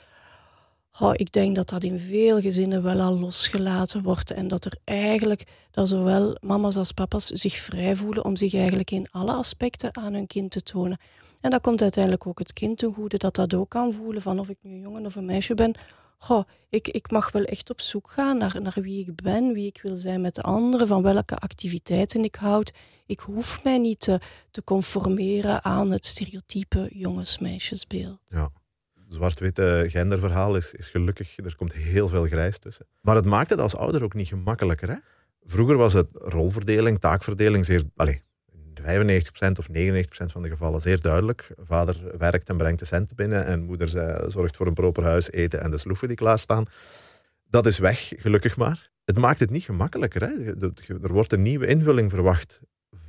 Oh, 0.99 1.11
ik 1.13 1.31
denk 1.31 1.55
dat 1.55 1.69
dat 1.69 1.83
in 1.83 1.99
veel 1.99 2.41
gezinnen 2.41 2.83
wel 2.83 2.99
al 3.01 3.19
losgelaten 3.19 4.03
wordt 4.03 4.31
en 4.31 4.47
dat 4.47 4.65
er 4.65 4.77
eigenlijk, 4.83 5.43
dat 5.71 5.87
zowel 5.87 6.37
mama's 6.41 6.77
als 6.77 6.91
papa's 6.91 7.25
zich 7.25 7.55
vrij 7.55 7.95
voelen 7.95 8.25
om 8.25 8.35
zich 8.35 8.53
eigenlijk 8.53 8.91
in 8.91 9.07
alle 9.11 9.31
aspecten 9.31 9.95
aan 9.97 10.13
hun 10.13 10.27
kind 10.27 10.51
te 10.51 10.61
tonen. 10.61 10.99
En 11.41 11.49
dat 11.49 11.61
komt 11.61 11.81
uiteindelijk 11.81 12.27
ook 12.27 12.39
het 12.39 12.53
kind 12.53 12.77
ten 12.77 12.93
goede, 12.93 13.17
dat 13.17 13.35
dat 13.35 13.53
ook 13.53 13.69
kan 13.69 13.93
voelen 13.93 14.21
van 14.21 14.39
of 14.39 14.49
ik 14.49 14.57
nu 14.61 14.71
een 14.71 14.79
jongen 14.79 15.05
of 15.05 15.15
een 15.15 15.25
meisje 15.25 15.53
ben. 15.53 15.75
Goh, 16.17 16.43
ik, 16.69 16.87
ik 16.87 17.11
mag 17.11 17.31
wel 17.31 17.43
echt 17.43 17.69
op 17.69 17.81
zoek 17.81 18.09
gaan 18.09 18.37
naar, 18.37 18.61
naar 18.61 18.77
wie 18.81 18.99
ik 18.99 19.15
ben, 19.15 19.53
wie 19.53 19.67
ik 19.67 19.79
wil 19.83 19.95
zijn 19.95 20.21
met 20.21 20.35
de 20.35 20.41
anderen, 20.41 20.87
van 20.87 21.01
welke 21.01 21.35
activiteiten 21.35 22.23
ik 22.23 22.35
houd. 22.35 22.73
Ik 23.05 23.19
hoef 23.19 23.63
mij 23.63 23.77
niet 23.77 23.99
te, 23.99 24.19
te 24.51 24.63
conformeren 24.63 25.63
aan 25.63 25.91
het 25.91 26.05
stereotype 26.05 26.89
jongens-meisjesbeeld. 26.91 28.19
Ja 28.25 28.49
zwart-witte 29.09 29.85
genderverhaal 29.87 30.55
is, 30.55 30.73
is 30.73 30.89
gelukkig, 30.89 31.37
er 31.37 31.55
komt 31.55 31.73
heel 31.73 32.07
veel 32.07 32.25
grijs 32.25 32.57
tussen. 32.57 32.85
Maar 33.01 33.15
het 33.15 33.25
maakt 33.25 33.49
het 33.49 33.59
als 33.59 33.75
ouder 33.75 34.03
ook 34.03 34.13
niet 34.13 34.27
gemakkelijker. 34.27 34.89
Hè? 34.89 34.95
Vroeger 35.45 35.77
was 35.77 35.93
het 35.93 36.07
rolverdeling, 36.11 36.99
taakverdeling 36.99 37.65
zeer, 37.65 37.83
allez, 37.95 38.17
95% 38.81 39.59
of 39.59 39.67
99% 39.67 39.71
van 40.25 40.41
de 40.41 40.49
gevallen 40.49 40.81
zeer 40.81 41.01
duidelijk. 41.01 41.49
Vader 41.57 42.17
werkt 42.17 42.49
en 42.49 42.57
brengt 42.57 42.79
de 42.79 42.85
centen 42.85 43.15
binnen 43.15 43.45
en 43.45 43.63
moeder 43.63 43.89
zorgt 44.31 44.57
voor 44.57 44.67
een 44.67 44.73
proper 44.73 45.03
huis, 45.03 45.31
eten 45.31 45.61
en 45.61 45.71
de 45.71 45.77
sloeven 45.77 46.07
die 46.07 46.17
klaarstaan. 46.17 46.65
Dat 47.49 47.65
is 47.65 47.79
weg, 47.79 48.13
gelukkig 48.15 48.57
maar. 48.57 48.89
Het 49.05 49.17
maakt 49.17 49.39
het 49.39 49.49
niet 49.49 49.63
gemakkelijker. 49.63 50.21
Hè? 50.21 50.55
Er 51.01 51.13
wordt 51.13 51.33
een 51.33 51.41
nieuwe 51.41 51.67
invulling 51.67 52.09
verwacht 52.09 52.59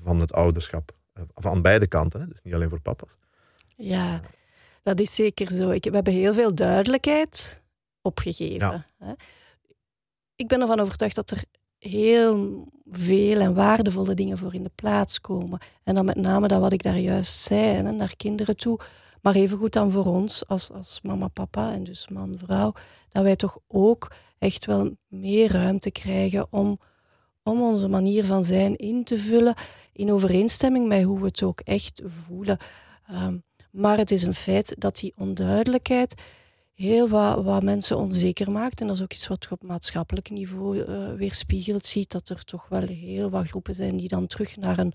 van 0.03 0.21
het 0.21 0.33
ouderschap. 0.33 0.97
Van 1.35 1.63
beide 1.63 1.87
kanten, 1.87 2.21
hè? 2.21 2.27
dus 2.27 2.43
niet 2.43 2.55
alleen 2.55 2.69
voor 2.69 2.81
papa's. 2.81 3.17
Ja, 3.77 4.21
dat 4.83 5.01
is 5.01 5.15
zeker 5.15 5.51
zo. 5.51 5.71
Ik, 5.71 5.85
we 5.85 5.95
hebben 5.95 6.13
heel 6.13 6.35
veel 6.35 6.55
duidelijkheid 6.55 7.63
opgegeven. 8.03 8.87
Ja. 8.99 9.17
Ik 10.37 10.49
ben 10.49 10.61
ervan 10.61 10.81
overtuigd 10.81 11.15
dat 11.15 11.31
er 11.31 11.45
heel 11.79 12.67
veel 12.91 13.41
en 13.41 13.55
waardevolle 13.55 14.15
dingen 14.15 14.39
voor 14.39 14.55
in 14.55 14.63
de 14.63 14.71
plaats 14.75 15.21
komen. 15.21 15.59
En 15.83 15.95
dan 15.95 16.05
met 16.05 16.17
name 16.17 16.49
dat 16.49 16.61
wat 16.61 16.73
ik 16.73 16.83
daar 16.83 16.99
juist 16.99 17.41
zei, 17.41 17.61
hè, 17.61 17.93
naar 17.93 18.17
kinderen 18.17 18.57
toe. 18.57 18.81
Maar 19.21 19.35
evengoed 19.35 19.73
dan 19.73 19.91
voor 19.91 20.05
ons 20.05 20.47
als, 20.47 20.71
als 20.71 21.01
mama, 21.03 21.29
papa 21.29 21.73
en 21.73 21.85
dus 21.85 22.09
man, 22.09 22.39
vrouw. 22.39 22.73
Dat 23.09 23.23
wij 23.23 23.37
toch 23.37 23.59
ook 23.67 24.13
echt 24.39 24.65
wel 24.65 24.95
meer 25.09 25.53
ruimte 25.53 25.91
krijgen 25.91 26.47
om, 26.51 26.81
om 27.43 27.63
onze 27.63 27.89
manier 27.89 28.25
van 28.25 28.45
zijn 28.45 28.77
in 28.77 29.05
te 29.05 29.19
vullen. 29.19 29.55
In 29.93 30.13
overeenstemming 30.13 30.87
met 30.87 31.03
hoe 31.03 31.19
we 31.19 31.27
het 31.27 31.43
ook 31.43 31.61
echt 31.61 32.03
voelen. 32.05 32.59
Um, 33.11 33.43
maar 33.71 33.99
het 33.99 34.11
is 34.11 34.23
een 34.23 34.35
feit 34.35 34.75
dat 34.79 34.97
die 34.97 35.13
onduidelijkheid 35.17 36.15
heel 36.79 37.09
wat, 37.09 37.45
wat 37.45 37.63
mensen 37.63 37.97
onzeker 37.97 38.51
maakt. 38.51 38.81
En 38.81 38.87
dat 38.87 38.97
is 38.97 39.03
ook 39.03 39.13
iets 39.13 39.29
wat 39.29 39.45
je 39.45 39.51
op 39.51 39.63
maatschappelijk 39.63 40.31
niveau 40.31 40.79
uh, 40.79 41.13
weerspiegelt. 41.15 41.87
Ziet 41.87 42.11
dat 42.11 42.29
er 42.29 42.45
toch 42.45 42.69
wel 42.69 42.87
heel 42.87 43.31
wat 43.31 43.49
groepen 43.49 43.75
zijn 43.75 43.97
die 43.97 44.09
dan 44.09 44.27
terug 44.27 44.57
naar 44.57 44.79
een, 44.79 44.93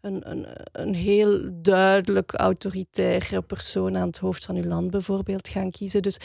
een, 0.00 0.30
een, 0.30 0.46
een 0.72 0.94
heel 0.94 1.50
duidelijk 1.52 2.32
autoritaire 2.32 3.42
persoon 3.42 3.96
aan 3.96 4.06
het 4.06 4.18
hoofd 4.18 4.44
van 4.44 4.56
uw 4.56 4.64
land 4.64 4.90
bijvoorbeeld 4.90 5.48
gaan 5.48 5.70
kiezen. 5.70 6.02
Dus 6.02 6.18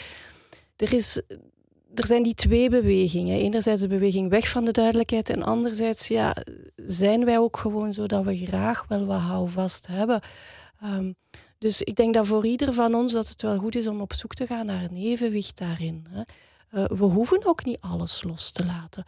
er, 0.76 0.92
is, 0.92 1.20
er 1.94 2.06
zijn 2.06 2.22
die 2.22 2.34
twee 2.34 2.70
bewegingen. 2.70 3.38
Enerzijds 3.38 3.80
de 3.80 3.88
beweging 3.88 4.30
weg 4.30 4.48
van 4.48 4.64
de 4.64 4.72
duidelijkheid 4.72 5.30
en 5.30 5.42
anderzijds 5.42 6.08
ja, 6.08 6.36
zijn 6.76 7.24
wij 7.24 7.38
ook 7.38 7.56
gewoon 7.56 7.92
zo 7.92 8.06
dat 8.06 8.24
we 8.24 8.36
graag 8.36 8.84
wel 8.88 9.06
wat 9.06 9.20
houvast 9.20 9.86
hebben. 9.86 10.20
Um, 10.84 11.14
dus 11.60 11.82
ik 11.82 11.94
denk 11.94 12.14
dat 12.14 12.26
voor 12.26 12.46
ieder 12.46 12.72
van 12.72 12.94
ons 12.94 13.12
dat 13.12 13.28
het 13.28 13.42
wel 13.42 13.58
goed 13.58 13.76
is 13.76 13.86
om 13.86 14.00
op 14.00 14.12
zoek 14.12 14.34
te 14.34 14.46
gaan 14.46 14.66
naar 14.66 14.82
een 14.82 14.96
evenwicht 14.96 15.58
daarin. 15.58 16.06
Hè. 16.10 16.22
Uh, 16.72 16.88
we 16.98 17.04
hoeven 17.04 17.46
ook 17.46 17.64
niet 17.64 17.80
alles 17.80 18.22
los 18.22 18.52
te 18.52 18.64
laten. 18.64 19.04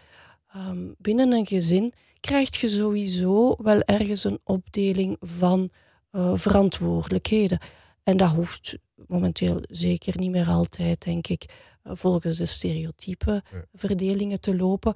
Um, 0.57 0.95
binnen 0.99 1.33
een 1.33 1.47
gezin 1.47 1.93
krijg 2.21 2.61
je 2.61 2.69
sowieso 2.69 3.57
wel 3.59 3.81
ergens 3.81 4.25
een 4.25 4.41
opdeling 4.45 5.17
van 5.21 5.71
uh, 6.13 6.33
verantwoordelijkheden. 6.35 7.59
En 8.03 8.17
dat 8.17 8.31
hoeft 8.31 8.79
momenteel 9.07 9.63
zeker 9.69 10.19
niet 10.19 10.31
meer 10.31 10.49
altijd, 10.49 11.05
denk 11.05 11.27
ik, 11.27 11.45
uh, 11.85 11.93
volgens 11.95 12.39
de 12.39 12.47
stereotype 12.47 13.43
verdelingen 13.73 14.41
te 14.41 14.57
lopen. 14.57 14.95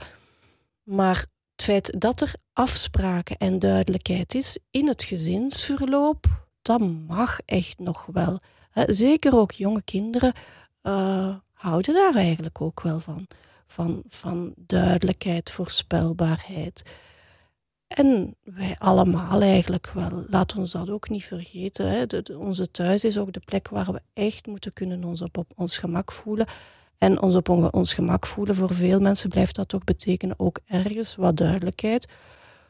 Maar 0.82 1.26
het 1.52 1.62
feit 1.62 2.00
dat 2.00 2.20
er 2.20 2.34
afspraken 2.52 3.36
en 3.36 3.58
duidelijkheid 3.58 4.34
is 4.34 4.58
in 4.70 4.88
het 4.88 5.02
gezinsverloop, 5.02 6.45
dat 6.66 6.80
mag 7.06 7.38
echt 7.44 7.78
nog 7.78 8.06
wel. 8.12 8.40
Zeker 8.86 9.36
ook 9.36 9.50
jonge 9.50 9.82
kinderen 9.82 10.32
uh, 10.82 11.34
houden 11.52 11.94
daar 11.94 12.14
eigenlijk 12.14 12.60
ook 12.60 12.80
wel 12.80 13.00
van. 13.00 13.26
Van, 13.68 14.02
van 14.08 14.54
duidelijkheid, 14.56 15.50
voorspelbaarheid. 15.50 16.82
En 17.86 18.36
wij 18.42 18.76
allemaal 18.78 19.40
eigenlijk 19.40 19.90
wel. 19.90 20.24
Laat 20.28 20.56
ons 20.56 20.70
dat 20.70 20.90
ook 20.90 21.08
niet 21.08 21.24
vergeten. 21.24 21.90
Hè. 21.90 22.06
De, 22.06 22.38
onze 22.38 22.70
thuis 22.70 23.04
is 23.04 23.18
ook 23.18 23.32
de 23.32 23.42
plek 23.44 23.68
waar 23.68 23.92
we 23.92 24.00
echt 24.12 24.46
moeten 24.46 24.72
kunnen 24.72 25.04
ons 25.04 25.22
op, 25.22 25.44
ons 25.56 25.78
gemak 25.78 26.12
voelen. 26.12 26.46
En 26.98 27.22
ons 27.22 27.34
op 27.34 27.48
ons 27.74 27.94
gemak 27.94 28.26
voelen, 28.26 28.54
voor 28.54 28.74
veel 28.74 29.00
mensen 29.00 29.30
blijft 29.30 29.54
dat 29.54 29.74
ook 29.74 29.84
betekenen 29.84 30.38
ook 30.38 30.60
ergens 30.66 31.16
wat 31.16 31.36
duidelijkheid. 31.36 32.08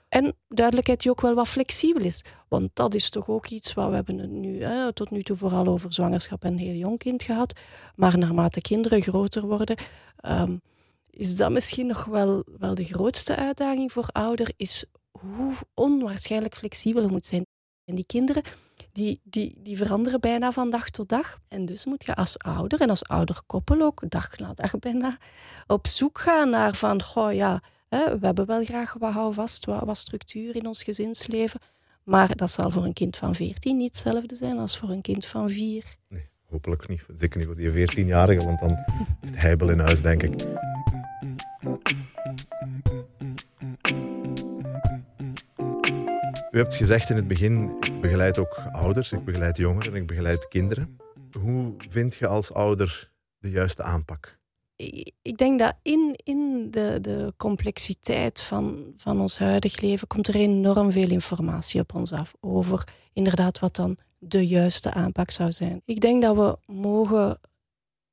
En 0.09 0.37
duidelijkheid 0.49 1.03
die 1.03 1.11
ook 1.11 1.21
wel 1.21 1.35
wat 1.35 1.49
flexibel 1.49 2.03
is. 2.03 2.25
Want 2.49 2.71
dat 2.73 2.95
is 2.95 3.11
toch 3.11 3.29
ook 3.29 3.47
iets 3.47 3.75
wat 3.75 3.89
we 3.89 3.95
hebben 3.95 4.41
nu 4.41 4.63
hè, 4.63 4.93
tot 4.93 5.11
nu 5.11 5.23
toe 5.23 5.37
vooral 5.37 5.67
over 5.67 5.93
zwangerschap 5.93 6.45
en 6.45 6.57
heel 6.57 6.75
jong 6.75 6.99
kind 6.99 7.23
gehad. 7.23 7.59
Maar 7.95 8.19
naarmate 8.19 8.61
kinderen 8.61 9.03
groter 9.03 9.47
worden, 9.47 9.77
um, 10.23 10.61
is 11.11 11.37
dat 11.37 11.51
misschien 11.51 11.87
nog 11.87 12.05
wel, 12.05 12.45
wel 12.59 12.75
de 12.75 12.85
grootste 12.85 13.37
uitdaging 13.37 13.93
voor 13.93 14.09
ouder, 14.13 14.53
is 14.57 14.85
hoe 15.11 15.53
onwaarschijnlijk 15.75 16.55
flexibel 16.57 17.03
je 17.03 17.09
moet 17.09 17.27
zijn. 17.27 17.47
En 17.85 17.95
die 17.95 18.07
kinderen, 18.07 18.43
die, 18.93 19.21
die, 19.25 19.57
die 19.59 19.77
veranderen 19.77 20.21
bijna 20.21 20.53
van 20.53 20.71
dag 20.71 20.91
tot 20.91 21.09
dag. 21.09 21.39
En 21.49 21.67
dus 21.67 21.85
moet 21.85 22.05
je 22.05 22.15
als 22.15 22.39
ouder 22.39 22.81
en 22.81 22.91
als 22.91 23.05
ouderkoppel 23.05 23.83
ook 23.83 24.03
dag 24.09 24.39
na 24.39 24.55
dag 24.55 24.79
bijna 24.79 25.19
op 25.67 25.87
zoek 25.87 26.19
gaan 26.19 26.51
naar 26.51 26.75
van, 26.75 27.03
goh 27.03 27.33
ja, 27.33 27.63
we 27.89 28.19
hebben 28.21 28.47
wel 28.47 28.65
graag 28.65 28.93
wat 28.99 29.13
houvast, 29.13 29.65
wat, 29.65 29.85
wat 29.85 29.97
structuur 29.97 30.57
in 30.57 30.67
ons 30.67 30.83
gezinsleven. 30.83 31.61
Maar 32.03 32.37
dat 32.37 32.51
zal 32.51 32.71
voor 32.71 32.85
een 32.85 32.93
kind 32.93 33.17
van 33.17 33.35
14 33.35 33.77
niet 33.77 33.89
hetzelfde 33.89 34.35
zijn 34.35 34.59
als 34.59 34.79
voor 34.79 34.91
een 34.91 35.01
kind 35.01 35.27
van 35.27 35.51
4. 35.51 35.85
Nee, 36.09 36.29
hopelijk 36.49 36.89
niet. 36.89 37.07
Zeker 37.17 37.39
niet 37.39 37.47
voor 37.47 37.57
die 37.57 37.89
14-jarige, 37.89 38.47
want 38.47 38.59
dan 38.59 38.71
is 39.23 39.31
het 39.31 39.43
heibel 39.43 39.71
in 39.71 39.79
huis, 39.79 40.03
denk 40.03 40.23
ik. 40.23 40.45
U 46.51 46.59
hebt 46.59 46.75
gezegd 46.75 47.11
in 47.11 47.17
het 47.17 47.29
begin, 47.29 47.77
ik 47.81 48.01
begeleid 48.01 48.39
ook 48.39 48.63
ouders, 48.73 49.13
ik 49.13 49.25
begeleid 49.25 49.57
jongeren, 49.57 49.95
ik 49.95 50.07
begeleid 50.07 50.49
kinderen. 50.49 50.97
Hoe 51.41 51.75
vind 51.89 52.15
je 52.15 52.27
als 52.27 52.53
ouder 52.53 53.11
de 53.39 53.51
juiste 53.51 53.83
aanpak? 53.83 54.36
Ik 55.23 55.37
denk 55.37 55.59
dat 55.59 55.75
in, 55.83 56.21
in 56.25 56.71
de, 56.71 56.99
de 57.01 57.33
complexiteit 57.37 58.43
van, 58.43 58.93
van 58.97 59.21
ons 59.21 59.39
huidig 59.39 59.81
leven 59.81 60.07
komt 60.07 60.29
er 60.29 60.35
enorm 60.35 60.93
veel 60.93 61.11
informatie 61.11 61.81
op 61.81 61.95
ons 61.95 62.13
af 62.13 62.35
over 62.41 62.89
inderdaad 63.13 63.59
wat 63.59 63.77
dan 63.77 63.97
de 64.19 64.47
juiste 64.47 64.93
aanpak 64.93 65.31
zou 65.31 65.53
zijn. 65.53 65.83
Ik 65.85 66.01
denk 66.01 66.23
dat 66.23 66.37
we 66.37 66.73
mogen 66.73 67.39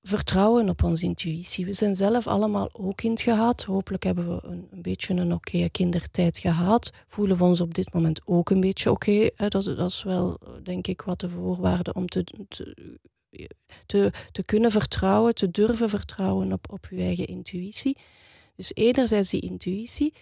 vertrouwen 0.02 0.70
op 0.70 0.84
onze 0.84 1.06
intuïtie. 1.06 1.66
We 1.66 1.74
zijn 1.74 1.96
zelf 1.96 2.28
allemaal 2.28 2.70
ook 2.72 2.96
kind 2.96 3.22
gehad. 3.22 3.64
Hopelijk 3.64 4.04
hebben 4.04 4.36
we 4.36 4.48
een, 4.48 4.68
een 4.72 4.82
beetje 4.82 5.14
een 5.14 5.34
oké 5.34 5.70
kindertijd 5.70 6.38
gehad. 6.38 6.92
Voelen 7.08 7.38
we 7.38 7.44
ons 7.44 7.62
op 7.62 7.74
dit 7.74 7.94
moment 7.94 8.22
ook 8.26 8.50
een 8.50 8.60
beetje 8.60 8.92
oké. 8.92 9.30
Dat, 9.36 9.52
dat, 9.64 9.90
is 9.90 10.04
wel, 10.04 10.40
denk 10.64 10.88
ik, 10.88 11.02
wat 11.02 11.20
de 11.20 11.30
voorwaarde 11.30 11.94
om 11.94 12.08
te, 12.08 12.24
te 12.48 13.00
te, 13.86 14.12
te 14.32 14.44
kunnen 14.44 14.72
vertrouwen, 14.72 15.36
te 15.36 15.52
durven 15.52 15.90
vertrouwen 15.90 16.54
op, 16.54 16.72
op 16.72 16.88
je 16.90 17.02
eigen 17.02 17.28
intuïtie. 17.28 17.98
Dus 18.56 18.72
enerzijds 18.74 19.30
die 19.30 19.42
intuïtie, 19.42 20.14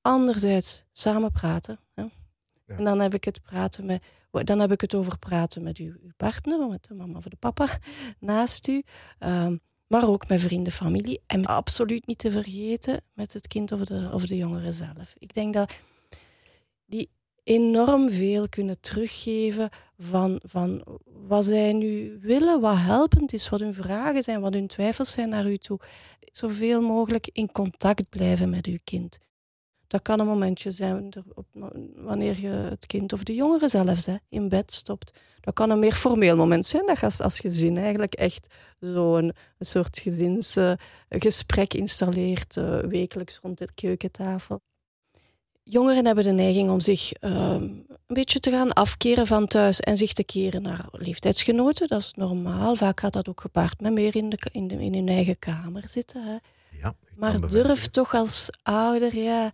anderzijds 0.00 0.84
samen 0.92 1.32
praten. 1.32 1.80
Hè? 1.94 2.02
Ja. 2.02 2.76
En 2.76 2.84
dan 2.84 3.00
heb 3.00 3.14
ik 3.14 3.24
het 3.24 3.42
praten 3.42 3.86
met, 3.86 4.02
dan 4.30 4.58
heb 4.58 4.72
ik 4.72 4.80
het 4.80 4.94
over 4.94 5.18
praten 5.18 5.62
met 5.62 5.78
uw, 5.78 5.94
uw 6.02 6.12
partner, 6.16 6.68
met 6.68 6.84
de 6.88 6.94
mama 6.94 7.16
of 7.16 7.24
de 7.24 7.36
papa 7.36 7.78
naast 8.18 8.68
u. 8.68 8.82
Um, 9.18 9.58
maar 9.86 10.08
ook 10.08 10.28
met 10.28 10.40
vrienden, 10.40 10.72
familie. 10.72 11.20
En 11.26 11.46
absoluut 11.46 12.06
niet 12.06 12.18
te 12.18 12.30
vergeten 12.30 13.00
met 13.12 13.32
het 13.32 13.46
kind 13.46 13.72
of 13.72 13.84
de, 13.84 14.10
of 14.12 14.26
de 14.26 14.36
jongere 14.36 14.72
zelf. 14.72 15.14
Ik 15.18 15.34
denk 15.34 15.54
dat 15.54 15.72
die 16.86 17.10
enorm 17.46 18.10
veel 18.10 18.48
kunnen 18.48 18.80
teruggeven 18.80 19.68
van, 19.98 20.40
van 20.44 20.84
wat 21.04 21.44
zij 21.44 21.72
nu 21.72 22.18
willen, 22.20 22.60
wat 22.60 22.76
helpend 22.76 23.32
is, 23.32 23.48
wat 23.48 23.60
hun 23.60 23.74
vragen 23.74 24.22
zijn, 24.22 24.40
wat 24.40 24.52
hun 24.52 24.66
twijfels 24.66 25.10
zijn 25.10 25.28
naar 25.28 25.46
u 25.46 25.56
toe. 25.56 25.80
Zoveel 26.32 26.80
mogelijk 26.80 27.28
in 27.32 27.52
contact 27.52 28.08
blijven 28.08 28.50
met 28.50 28.66
uw 28.66 28.78
kind. 28.84 29.18
Dat 29.86 30.02
kan 30.02 30.20
een 30.20 30.26
momentje 30.26 30.70
zijn 30.70 31.12
wanneer 31.94 32.40
je 32.40 32.48
het 32.48 32.86
kind 32.86 33.12
of 33.12 33.24
de 33.24 33.34
jongere 33.34 33.68
zelfs 33.68 34.06
hè, 34.06 34.16
in 34.28 34.48
bed 34.48 34.72
stopt. 34.72 35.18
Dat 35.40 35.54
kan 35.54 35.70
een 35.70 35.78
meer 35.78 35.94
formeel 35.94 36.36
moment 36.36 36.66
zijn, 36.66 36.86
dat 36.86 36.98
je 36.98 37.04
als, 37.04 37.20
als 37.20 37.40
gezin 37.40 37.76
eigenlijk 37.76 38.14
echt 38.14 38.54
zo'n 38.80 39.32
soort 39.58 39.98
gezinsgesprek 39.98 41.74
installeert, 41.74 42.56
uh, 42.56 42.78
wekelijks 42.78 43.38
rond 43.42 43.58
de 43.58 43.68
keukentafel 43.74 44.60
jongeren 45.68 46.06
hebben 46.06 46.24
de 46.24 46.30
neiging 46.30 46.70
om 46.70 46.80
zich 46.80 47.12
um, 47.20 47.32
een 48.06 48.14
beetje 48.14 48.40
te 48.40 48.50
gaan 48.50 48.72
afkeren 48.72 49.26
van 49.26 49.46
thuis 49.46 49.80
en 49.80 49.96
zich 49.96 50.12
te 50.12 50.24
keren 50.24 50.62
naar 50.62 50.86
leeftijdsgenoten. 50.92 51.88
Dat 51.88 52.00
is 52.00 52.12
normaal. 52.16 52.76
Vaak 52.76 53.00
gaat 53.00 53.12
dat 53.12 53.28
ook 53.28 53.40
gepaard 53.40 53.80
met 53.80 53.92
meer 53.92 54.16
in, 54.16 54.28
de, 54.28 54.38
in, 54.52 54.68
de, 54.68 54.74
in 54.74 54.94
hun 54.94 55.08
eigen 55.08 55.38
kamer 55.38 55.88
zitten. 55.88 56.22
Hè. 56.22 56.36
Ja, 56.80 56.94
maar 57.16 57.48
durf 57.48 57.86
toch 57.86 58.14
als 58.14 58.50
ouder, 58.62 59.16
ja, 59.16 59.52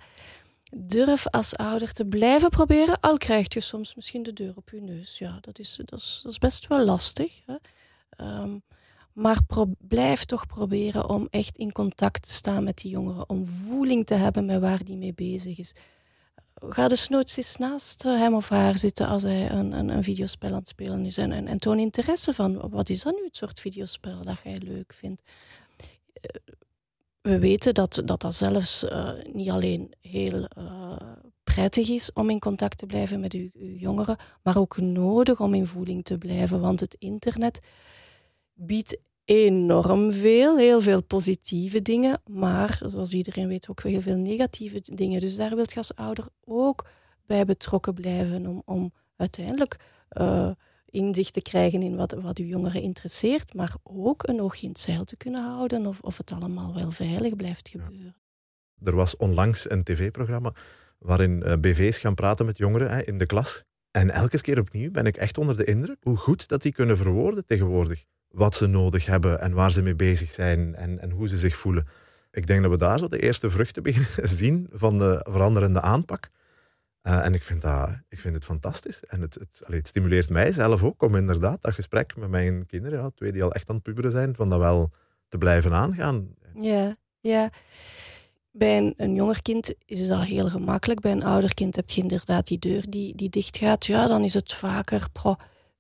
durf 0.77 1.27
als 1.27 1.57
ouder 1.57 1.93
te 1.93 2.05
blijven 2.05 2.49
proberen, 2.49 3.01
al 3.01 3.17
krijg 3.17 3.55
je 3.55 3.61
soms 3.61 3.95
misschien 3.95 4.23
de 4.23 4.33
deur 4.33 4.53
op 4.57 4.71
je 4.71 4.81
neus. 4.81 5.19
Ja, 5.19 5.39
dat 5.41 5.59
is, 5.59 5.81
dat 5.85 5.99
is, 5.99 6.21
dat 6.23 6.33
is 6.33 6.39
best 6.39 6.67
wel 6.67 6.85
lastig. 6.85 7.41
Hè. 7.47 7.55
Um, 8.41 8.63
maar 9.13 9.39
blijf 9.79 10.25
toch 10.25 10.47
proberen 10.47 11.09
om 11.09 11.27
echt 11.31 11.57
in 11.57 11.73
contact 11.73 12.23
te 12.23 12.33
staan 12.33 12.65
met 12.65 12.77
die 12.77 12.91
jongeren, 12.91 13.29
om 13.29 13.47
voeling 13.47 14.07
te 14.07 14.15
hebben 14.15 14.45
met 14.45 14.61
waar 14.61 14.85
die 14.85 14.97
mee 14.97 15.15
bezig 15.15 15.59
is 15.59 15.75
ga 16.69 16.89
dus 16.89 17.09
nooit 17.09 17.37
eens 17.37 17.57
naast 17.57 18.03
hem 18.03 18.35
of 18.35 18.49
haar 18.49 18.79
zitten 18.79 19.09
als 19.09 19.23
hij 19.23 19.51
een, 19.51 19.73
een, 19.73 19.89
een 19.89 20.05
videospel 20.05 20.49
aan 20.49 20.59
het 20.59 20.69
spelen 20.69 21.07
is. 21.07 21.19
En, 21.19 21.47
en, 21.47 21.59
toon 21.59 21.79
interesse 21.79 22.33
van 22.33 22.71
wat 22.71 22.89
is 22.89 23.03
dan 23.03 23.15
nu 23.15 23.25
het 23.25 23.37
soort 23.37 23.61
videospel 23.61 24.25
dat 24.25 24.39
jij 24.45 24.59
leuk 24.59 24.93
vindt. 24.93 25.23
Eh, 26.13 26.31
we 27.21 27.39
weten 27.39 27.75
dat 27.75 28.03
dat, 28.05 28.21
dat 28.21 28.35
zelfs 28.35 28.85
uh, 28.85 29.13
niet 29.33 29.51
alleen 29.51 29.93
heel 30.01 30.49
uh, 30.59 30.97
prettig 31.45 31.89
is 31.89 32.13
om 32.13 32.31
in 32.31 32.39
contact 32.39 32.79
te 32.79 32.87
blijven 32.87 33.21
met 33.21 33.33
uw, 33.33 33.49
uw, 33.53 33.77
jongeren, 33.77 34.17
maar 34.43 34.59
ook 34.59 34.77
nodig 34.77 35.41
om 35.41 35.55
in 35.55 35.67
voeling 35.67 36.05
te 36.05 36.19
blijven. 36.19 36.61
Want 36.61 36.81
het 36.81 36.95
internet 36.95 37.61
biedt 38.55 38.97
enorm 39.33 40.13
veel, 40.13 40.59
heel 40.59 40.81
veel 40.81 41.03
positieve 41.03 41.83
dingen, 41.83 42.23
maar 42.31 42.81
zoals 42.87 43.13
iedereen 43.13 43.49
weet 43.49 43.69
ook 43.69 43.83
heel 43.83 44.01
veel 44.01 44.17
negatieve 44.17 44.81
dingen. 44.81 45.21
Dus 45.21 45.37
daar 45.37 45.55
wil 45.55 45.65
je 45.67 45.77
als 45.77 45.95
ouder 45.95 46.27
ook 46.45 46.87
bij 47.27 47.45
betrokken 47.45 47.95
blijven 47.95 48.47
om, 48.47 48.63
om 48.65 48.93
uiteindelijk 49.17 49.77
uh, 50.11 50.51
inzicht 50.87 51.33
te 51.33 51.43
krijgen 51.43 51.83
in 51.83 51.97
wat, 51.97 52.13
wat 52.13 52.39
uw 52.39 52.47
jongeren 52.47 52.83
interesseert, 52.83 53.55
maar 53.55 53.75
ook 53.83 54.29
een 54.29 54.41
oogje 54.41 54.63
in 54.63 54.69
het 54.69 54.81
zeil 54.81 55.05
te 55.05 55.17
kunnen 55.17 55.43
houden 55.43 55.87
of, 55.87 56.01
of 56.01 56.17
het 56.17 56.33
allemaal 56.33 56.75
wel 56.75 56.91
veilig 56.91 57.37
blijft 57.37 57.69
gebeuren. 57.69 58.17
Er 58.83 58.97
was 58.97 59.17
onlangs 59.17 59.71
een 59.71 59.85
tv-programma 59.85 60.53
waarin 60.99 61.43
uh, 61.47 61.53
BV's 61.57 61.99
gaan 61.99 62.15
praten 62.15 62.47
met 62.47 62.59
jongeren 62.59 62.91
hè, 62.91 63.03
in 63.03 63.19
de 63.19 63.27
klas. 63.27 63.65
En 63.91 64.11
elke 64.11 64.41
keer 64.41 64.59
opnieuw 64.59 64.91
ben 64.91 65.07
ik 65.07 65.17
echt 65.17 65.39
onder 65.39 65.57
de 65.57 65.65
indruk 65.65 65.97
hoe 66.01 66.17
goed 66.17 66.49
dat 66.49 66.63
die 66.63 66.73
kunnen 66.73 66.97
verwoorden 66.97 67.47
tegenwoordig. 67.47 68.05
Wat 68.33 68.55
ze 68.55 68.67
nodig 68.67 69.07
hebben 69.07 69.41
en 69.41 69.53
waar 69.53 69.73
ze 69.73 69.83
mee 69.83 69.95
bezig 69.95 70.33
zijn 70.33 70.75
en, 70.75 70.99
en 70.99 71.11
hoe 71.11 71.29
ze 71.29 71.37
zich 71.37 71.57
voelen. 71.57 71.87
Ik 72.31 72.47
denk 72.47 72.63
dat 72.63 72.71
we 72.71 72.77
daar 72.77 72.99
zo 72.99 73.09
de 73.09 73.23
eerste 73.23 73.51
vruchten 73.51 73.83
beginnen 73.93 74.37
zien 74.37 74.67
van 74.73 74.99
de 74.99 75.27
veranderende 75.31 75.81
aanpak. 75.81 76.31
Uh, 77.03 77.25
en 77.25 77.35
ik 77.35 77.43
vind, 77.43 77.63
dat, 77.63 78.01
ik 78.09 78.19
vind 78.21 78.35
het 78.35 78.45
fantastisch. 78.45 79.05
En 79.05 79.21
het, 79.21 79.35
het, 79.35 79.63
het 79.67 79.89
stimuleert 79.89 80.31
mij 80.31 80.53
zelf 80.53 80.83
ook 80.83 81.03
om 81.03 81.17
inderdaad 81.17 81.63
dat 81.63 81.75
gesprek 81.75 82.17
met 82.17 82.29
mijn 82.29 82.67
kinderen, 82.67 82.99
ja, 82.99 83.11
twee 83.15 83.33
die 83.33 83.43
al 83.43 83.53
echt 83.53 83.69
aan 83.69 83.75
het 83.75 83.85
puberen 83.85 84.11
zijn, 84.11 84.35
van 84.35 84.49
dat 84.49 84.59
wel 84.59 84.91
te 85.29 85.39
blijven 85.39 85.73
aangaan. 85.73 86.35
Ja, 86.55 86.97
ja. 87.21 87.51
Bij 88.51 88.95
een, 88.97 89.15
jonger 89.15 89.43
kind 89.43 89.75
is 89.85 90.07
dat 90.07 90.23
heel 90.23 90.49
gemakkelijk. 90.49 91.01
Bij 91.01 91.13
een 91.13 91.25
ouder 91.25 91.55
kind 91.55 91.77
heb 91.77 91.91
je 91.91 92.01
inderdaad 92.01 92.47
die 92.47 92.59
deur 92.59 92.91
die, 92.91 93.17
die 93.17 93.31
dicht 93.31 93.57
gaat. 93.57 93.87
Ja, 93.87 94.07
dan 94.07 94.25
is 94.25 94.35
het 94.35 94.53
vaker, 94.53 95.09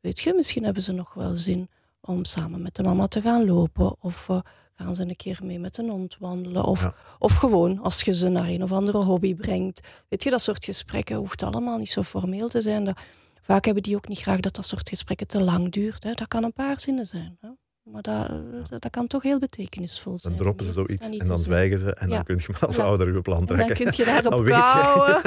weet 0.00 0.20
je, 0.20 0.34
misschien 0.34 0.64
hebben 0.64 0.82
ze 0.82 0.92
nog 0.92 1.14
wel 1.14 1.36
zin 1.36 1.68
om 2.02 2.24
samen 2.24 2.62
met 2.62 2.74
de 2.74 2.82
mama 2.82 3.06
te 3.06 3.20
gaan 3.20 3.44
lopen. 3.44 3.96
Of 4.00 4.28
uh, 4.28 4.40
gaan 4.74 4.94
ze 4.94 5.02
een 5.02 5.16
keer 5.16 5.40
mee 5.42 5.58
met 5.58 5.78
een 5.78 5.88
hond 5.88 6.16
wandelen. 6.18 6.64
Of, 6.64 6.92
of 7.18 7.34
gewoon 7.34 7.82
als 7.82 8.02
je 8.02 8.12
ze 8.12 8.28
naar 8.28 8.48
een 8.48 8.62
of 8.62 8.72
andere 8.72 8.98
hobby 8.98 9.34
brengt. 9.34 9.80
Weet 10.08 10.22
je, 10.22 10.30
dat 10.30 10.40
soort 10.40 10.64
gesprekken 10.64 11.16
hoeft 11.16 11.42
allemaal 11.42 11.78
niet 11.78 11.90
zo 11.90 12.02
formeel 12.02 12.48
te 12.48 12.60
zijn. 12.60 12.84
Dat, 12.84 12.98
vaak 13.40 13.64
hebben 13.64 13.82
die 13.82 13.96
ook 13.96 14.08
niet 14.08 14.20
graag 14.20 14.40
dat 14.40 14.54
dat 14.54 14.66
soort 14.66 14.88
gesprekken 14.88 15.26
te 15.26 15.40
lang 15.40 15.72
duurt. 15.72 16.02
Hè. 16.02 16.12
Dat 16.12 16.28
kan 16.28 16.44
een 16.44 16.52
paar 16.52 16.80
zinnen 16.80 17.06
zijn. 17.06 17.38
Hè. 17.40 17.48
Maar 17.82 18.02
dat, 18.02 18.30
dat 18.68 18.90
kan 18.90 19.06
toch 19.06 19.22
heel 19.22 19.38
betekenisvol 19.38 20.18
zijn. 20.18 20.32
Dan 20.32 20.42
droppen 20.42 20.64
ze 20.64 20.72
zoiets 20.72 21.08
en 21.08 21.26
dan 21.26 21.38
zwijgen 21.38 21.78
ze 21.78 21.94
en 21.94 22.08
dan 22.08 22.24
kun 22.24 22.40
je 22.46 22.66
als 22.66 22.78
ouder 22.78 23.14
je 23.14 23.20
plan 23.20 23.46
trekken. 23.46 23.84
dan 23.84 23.94
kun 23.94 24.04
je 24.04 24.04
daarop 24.04 24.44
bouwen. 24.46 25.22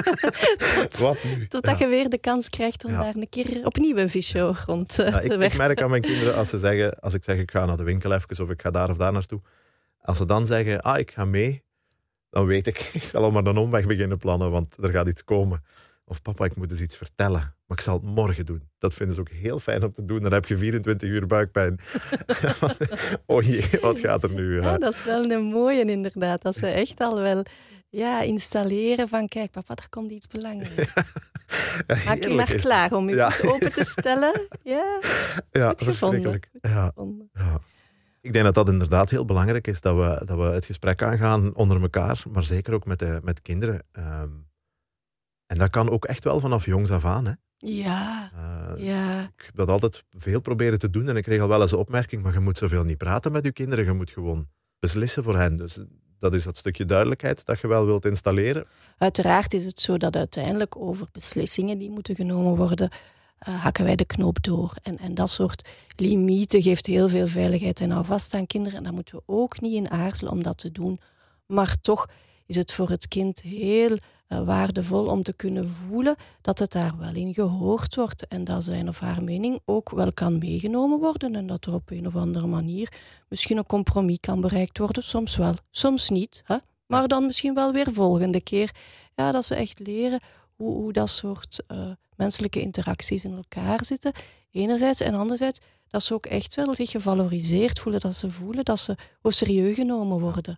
tot, 0.90 0.98
Wat 1.08 1.24
nu? 1.24 1.48
Totdat 1.48 1.78
je 1.78 1.88
weer 1.88 2.10
de 2.10 2.18
kans 2.18 2.50
krijgt 2.50 2.86
om 2.86 2.92
daar 2.92 3.16
een 3.16 3.30
keer 3.30 3.66
opnieuw 3.66 3.98
een 3.98 4.10
visio 4.10 4.56
rond 4.66 5.00
uh, 5.00 5.16
te 5.16 5.24
ik, 5.24 5.42
ik, 5.42 5.58
merk 5.58 5.82
aan 5.82 5.90
mijn 5.90 6.02
kinderen 6.02 6.36
als 6.36 6.50
ze 6.50 6.58
zeggen, 6.58 7.00
als 7.00 7.14
ik 7.14 7.24
zeg 7.24 7.38
ik 7.38 7.52
ga 7.52 7.66
naar 7.66 7.78
de 7.78 7.84
winkel 7.84 8.12
even 8.12 8.44
of 8.44 8.50
ik 8.50 8.62
ga 8.62 8.72
daar 8.72 8.90
of 8.90 8.98
daar 8.98 9.12
naartoe. 9.12 9.42
Als 10.02 10.18
ze 10.18 10.26
dan 10.26 10.48
zeggen, 10.48 10.82
ah 10.82 11.00
ik 11.00 11.12
ga 11.12 11.26
mee, 11.26 11.64
dan 12.30 12.46
weet 12.46 12.68
ik, 12.68 12.80
ik 12.94 13.04
zal 13.04 13.32
maar 13.32 13.46
een 13.46 13.58
omweg 13.58 13.86
beginnen 13.86 14.18
plannen, 14.18 14.52
want 14.52 14.78
er 14.82 14.90
gaat 14.90 15.08
iets 15.08 15.24
komen. 15.24 15.64
Of 16.08 16.22
papa, 16.22 16.46
ik 16.46 16.56
moet 16.56 16.72
eens 16.72 16.82
iets 16.82 16.98
vertellen. 16.98 17.56
Maar 17.66 17.78
ik 17.78 17.84
zal 17.84 17.94
het 17.94 18.04
morgen 18.04 18.46
doen. 18.46 18.70
Dat 18.78 18.94
vinden 18.94 19.16
ze 19.16 19.22
ook 19.22 19.30
heel 19.30 19.60
fijn 19.60 19.84
om 19.84 19.94
te 19.94 20.06
doen. 20.06 20.22
Dan 20.22 20.34
heb 20.34 20.46
je 20.46 20.58
24 20.58 21.10
uur 21.10 21.26
buikpijn. 21.26 21.80
oh 23.26 23.44
jee, 23.44 23.70
wat 23.82 24.00
gaat 24.00 24.24
er 24.24 24.34
nu? 24.34 24.62
Ja, 24.62 24.78
dat 24.78 24.94
is 24.94 25.06
wel 25.06 25.32
een 25.32 25.44
mooie 25.44 25.86
inderdaad. 25.86 26.42
Dat 26.42 26.56
ze 26.56 26.68
echt 26.68 27.00
al 27.00 27.22
wel 27.22 27.44
ja, 27.90 28.22
installeren 28.22 29.08
van 29.08 29.28
kijk 29.28 29.52
papa, 29.52 29.76
er 29.76 29.90
komt 29.90 30.12
iets 30.12 30.28
belangrijks. 30.28 30.94
Ja, 31.88 31.98
Maak 32.06 32.24
je 32.24 32.30
maar 32.30 32.56
klaar 32.56 32.94
om 32.94 33.10
je 33.10 33.16
ja. 33.16 33.32
open 33.42 33.74
te 33.74 33.84
stellen. 33.84 34.42
Ja, 34.64 35.00
ja 35.52 35.68
goed 35.70 35.84
gevonden. 35.84 36.40
Ja. 36.62 36.92
ja. 37.34 37.60
Ik 38.22 38.34
denk 38.34 38.46
dat 38.46 38.54
dat 38.54 38.70
inderdaad 38.70 39.10
heel 39.10 39.26
belangrijk 39.26 39.68
is, 39.68 39.82
dat 39.82 39.96
we, 39.96 40.26
dat 40.26 40.38
we 40.38 40.44
het 40.44 40.66
gesprek 40.66 41.04
aangaan 41.04 41.56
onder 41.56 41.82
elkaar, 41.82 42.24
maar 42.32 42.44
zeker 42.44 42.74
ook 42.74 42.86
met, 42.86 43.00
de, 43.00 43.20
met 43.24 43.42
kinderen. 43.42 43.82
Um, 43.98 44.48
en 45.48 45.58
dat 45.58 45.70
kan 45.70 45.90
ook 45.90 46.06
echt 46.06 46.24
wel 46.24 46.40
vanaf 46.40 46.66
jongs 46.66 46.92
af 46.92 47.06
aan. 47.06 47.26
Hè? 47.26 47.34
Ja, 47.58 48.32
uh, 48.36 48.86
ja. 48.86 49.22
Ik 49.22 49.44
heb 49.46 49.56
dat 49.56 49.70
altijd 49.70 50.04
veel 50.12 50.42
proberen 50.42 50.80
te 50.80 50.90
doen 50.90 51.10
en 51.10 51.16
ik 51.16 51.24
kreeg 51.24 51.42
al 51.42 51.48
wel 51.48 51.62
eens 51.62 51.72
een 51.72 51.78
opmerking, 51.78 52.24
maar 52.24 52.34
je 52.34 52.40
moet 52.40 52.58
zoveel 52.58 52.84
niet 52.84 52.98
praten 52.98 53.32
met 53.32 53.44
je 53.44 53.52
kinderen, 53.52 53.86
je 53.86 53.92
moet 53.92 54.12
gewoon 54.12 54.48
beslissen 54.80 55.24
voor 55.24 55.38
hen. 55.38 55.58
Dus 55.58 55.80
dat 56.20 56.34
is 56.34 56.44
dat 56.44 56.58
stukje 56.58 56.86
duidelijkheid 56.86 57.46
dat 57.46 57.60
je 57.60 57.68
wel 57.68 57.86
wilt 57.86 58.06
installeren. 58.06 58.66
Uiteraard 58.98 59.54
is 59.54 59.66
het 59.66 59.80
zo 59.80 59.98
dat 59.98 60.16
uiteindelijk 60.16 60.76
over 60.78 61.08
beslissingen 61.12 61.78
die 61.78 61.90
moeten 61.90 62.16
genomen 62.16 62.56
worden, 62.56 62.90
uh, 63.48 63.64
hakken 63.64 63.84
wij 63.84 63.96
de 63.96 64.06
knoop 64.06 64.44
door. 64.44 64.74
En, 64.84 64.98
en 64.98 65.14
dat 65.14 65.30
soort 65.30 65.68
limieten 65.96 66.62
geeft 66.62 66.86
heel 66.86 67.10
veel 67.10 67.28
veiligheid 67.28 67.80
en 67.80 67.92
houvast 67.92 68.34
aan 68.34 68.48
kinderen. 68.48 68.78
En 68.78 68.84
daar 68.84 68.94
moeten 68.94 69.16
we 69.16 69.24
ook 69.26 69.62
niet 69.62 69.74
in 69.74 69.92
aarzelen 69.92 70.32
om 70.32 70.44
dat 70.44 70.58
te 70.58 70.72
doen. 70.72 71.00
Maar 71.46 71.76
toch 71.82 72.10
is 72.46 72.56
het 72.56 72.72
voor 72.72 72.90
het 72.90 73.08
kind 73.08 73.42
heel 73.42 73.98
uh, 74.30 74.46
waardevol 74.46 75.06
om 75.06 75.24
te 75.24 75.34
kunnen 75.34 75.70
voelen 75.70 76.16
dat 76.42 76.60
het 76.60 76.72
daar 76.72 76.98
wel 76.98 77.14
in 77.14 77.34
gehoord 77.34 77.96
wordt 77.96 78.28
en 78.28 78.44
dat 78.44 78.64
zijn 78.64 78.88
of 78.88 79.00
haar 79.00 79.24
mening 79.24 79.60
ook 79.66 79.90
wel 79.90 80.14
kan 80.14 80.38
meegenomen 80.38 81.00
worden 81.00 81.36
en 81.36 81.48
dat 81.48 81.66
er 81.66 81.74
op 81.74 81.92
een 81.92 82.08
of 82.08 82.16
andere 82.16 82.48
manier 82.48 82.94
misschien 83.30 83.58
een 83.58 83.66
compromis 83.66 84.18
kan 84.20 84.42
bereikt 84.42 84.78
worden. 84.78 85.04
Soms 85.04 85.36
wel, 85.36 85.54
soms 85.72 86.10
niet. 86.10 86.42
Hè? 86.46 86.58
Maar 86.86 87.08
dan 87.08 87.26
misschien 87.26 87.54
wel 87.54 87.72
weer 87.72 87.94
volgende 87.94 88.42
keer. 88.42 88.72
Ja, 89.16 89.32
dat 89.32 89.46
ze 89.46 89.56
echt 89.56 89.80
leren 89.80 90.20
hoe, 90.56 90.74
hoe 90.76 90.94
dat 90.94 91.10
soort 91.10 91.64
uh, 91.68 91.92
menselijke 92.16 92.62
interacties 92.62 93.26
in 93.26 93.36
elkaar 93.36 93.86
zitten. 93.86 94.12
Enerzijds 94.52 95.00
en 95.00 95.14
anderzijds 95.14 95.60
dat 95.88 96.04
ze 96.04 96.14
ook 96.14 96.26
echt 96.26 96.56
wel 96.56 96.76
zich 96.76 96.90
gevaloriseerd 96.90 97.80
voelen, 97.80 98.02
dat 98.02 98.16
ze 98.16 98.32
voelen 98.32 98.66
dat 98.66 98.80
ze 98.80 98.96
op 99.22 99.34
serieus 99.34 99.76
genomen 99.76 100.20
worden. 100.20 100.56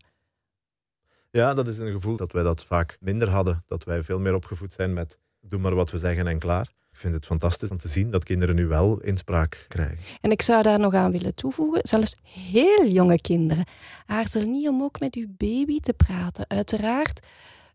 Ja, 1.31 1.53
dat 1.53 1.67
is 1.67 1.77
een 1.77 1.91
gevoel 1.91 2.15
dat 2.15 2.31
wij 2.31 2.43
dat 2.43 2.63
vaak 2.63 2.97
minder 2.99 3.29
hadden. 3.29 3.63
Dat 3.67 3.83
wij 3.83 4.03
veel 4.03 4.19
meer 4.19 4.35
opgevoed 4.35 4.73
zijn 4.73 4.93
met 4.93 5.17
doe 5.41 5.59
maar 5.59 5.75
wat 5.75 5.91
we 5.91 5.97
zeggen 5.97 6.27
en 6.27 6.39
klaar. 6.39 6.75
Ik 6.91 6.97
vind 7.03 7.13
het 7.13 7.25
fantastisch 7.25 7.69
om 7.69 7.77
te 7.77 7.87
zien 7.87 8.11
dat 8.11 8.23
kinderen 8.23 8.55
nu 8.55 8.67
wel 8.67 8.99
inspraak 8.99 9.65
krijgen. 9.67 9.97
En 10.21 10.31
ik 10.31 10.41
zou 10.41 10.63
daar 10.63 10.79
nog 10.79 10.93
aan 10.93 11.11
willen 11.11 11.35
toevoegen, 11.35 11.79
zelfs 11.83 12.15
heel 12.23 12.87
jonge 12.87 13.21
kinderen. 13.21 13.65
Aarzel 14.05 14.45
niet 14.45 14.67
om 14.67 14.83
ook 14.83 14.99
met 14.99 15.15
uw 15.15 15.27
baby 15.37 15.79
te 15.79 15.93
praten. 15.93 16.45
Uiteraard 16.47 17.25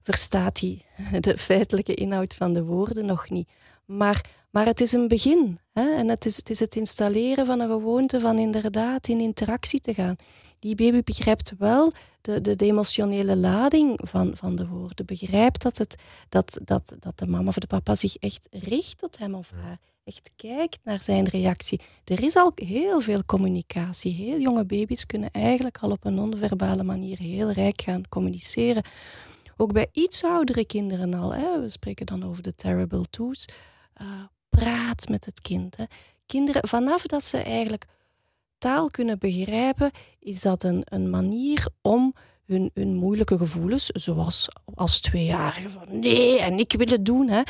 verstaat 0.03 0.61
hij 0.61 0.85
de 1.21 1.39
feitelijke 1.39 1.95
inhoud 1.95 2.35
van 2.35 2.53
de 2.53 2.65
woorden 2.65 3.07
nog 3.07 3.31
niet. 3.31 3.49
Maar, 3.85 4.25
maar 4.51 4.67
het 4.67 4.81
is 4.81 4.93
een 4.93 5.09
begin. 5.09 5.59
Hè? 5.73 5.95
En 5.95 6.09
het 6.09 6.27
is, 6.27 6.37
het 6.37 6.51
is 6.51 6.61
het 6.61 6.77
installeren 6.77 7.47
van 7.47 7.61
een 7.61 7.69
gewoonte 7.69 8.21
van 8.21 8.39
inderdaad 8.39 9.09
in 9.09 9.21
interactie 9.21 9.81
te 9.81 9.95
gaan 9.95 10.17
die 10.63 10.75
baby 10.75 11.03
begrijpt 11.03 11.53
wel 11.59 11.93
de, 12.21 12.41
de, 12.41 12.57
de, 12.57 12.65
emotionele 12.65 13.37
lading 13.37 14.01
van, 14.05 14.37
van 14.37 14.57
de 14.57 14.67
woorden. 14.67 15.07
Begrijpt 15.07 15.63
dat, 15.63 15.79
het, 15.79 15.95
dat, 16.29 16.59
dat, 16.65 16.97
dat 16.99 17.19
de 17.19 17.27
mama 17.27 17.49
of 17.49 17.55
de 17.55 17.67
papa 17.67 17.95
zich 17.95 18.17
echt 18.17 18.49
richt 18.51 18.99
tot 18.99 19.19
hem 19.19 19.35
of 19.35 19.51
haar. 19.51 19.79
Echt 20.05 20.31
kijkt 20.37 20.79
naar 20.85 21.03
zijn 21.03 21.29
reactie. 21.29 21.81
Er 22.05 22.23
is 22.23 22.37
al 22.37 22.53
heel 22.55 23.01
veel 23.01 23.25
communicatie. 23.25 24.13
Heel 24.13 24.39
jonge 24.41 24.65
baby's 24.65 25.07
kunnen 25.07 25.31
eigenlijk 25.31 25.79
al 25.79 25.91
op 25.91 26.05
een 26.05 26.15
non-verbale 26.15 26.83
manier 26.83 27.19
heel 27.19 27.51
rijk 27.51 27.83
gaan 27.83 28.09
communiceren. 28.09 28.85
Ook 29.57 29.73
bij 29.73 29.89
iets 29.93 30.25
oudere 30.25 30.67
kinderen 30.67 31.15
al. 31.15 31.35
Hè. 31.35 31.61
We 31.61 31.71
spreken 31.71 32.07
dan 32.07 32.25
over 32.25 32.43
de 32.43 32.55
terrible 32.55 33.05
twos. 33.11 33.49
Uh, 34.03 34.09
praat 34.49 35.09
met 35.09 35.25
het 35.25 35.41
kind. 35.41 35.77
Hè. 35.77 35.85
Kinderen, 36.27 36.69
vanaf 36.69 37.07
dat 37.07 37.25
ze 37.25 37.39
eigenlijk 37.39 37.87
taal 38.63 38.91
kunnen 38.91 39.19
begrijpen, 39.19 39.91
is 40.19 40.41
dat 40.41 40.63
een, 40.63 40.83
een 40.85 41.11
manier 41.11 41.67
om 41.81 42.15
hun, 42.47 42.71
hun 42.75 42.95
moeilijke 42.95 43.39
gevoelens, 43.39 43.87
zoals 43.87 44.49
als 44.75 45.01
tweejarige 45.01 45.71
van 45.71 46.01
nee 46.01 46.41
en 46.41 46.59
ik 46.59 46.73
wil 46.73 46.87
het 46.87 47.05
doen. 47.05 47.29
Hè. 47.29 47.43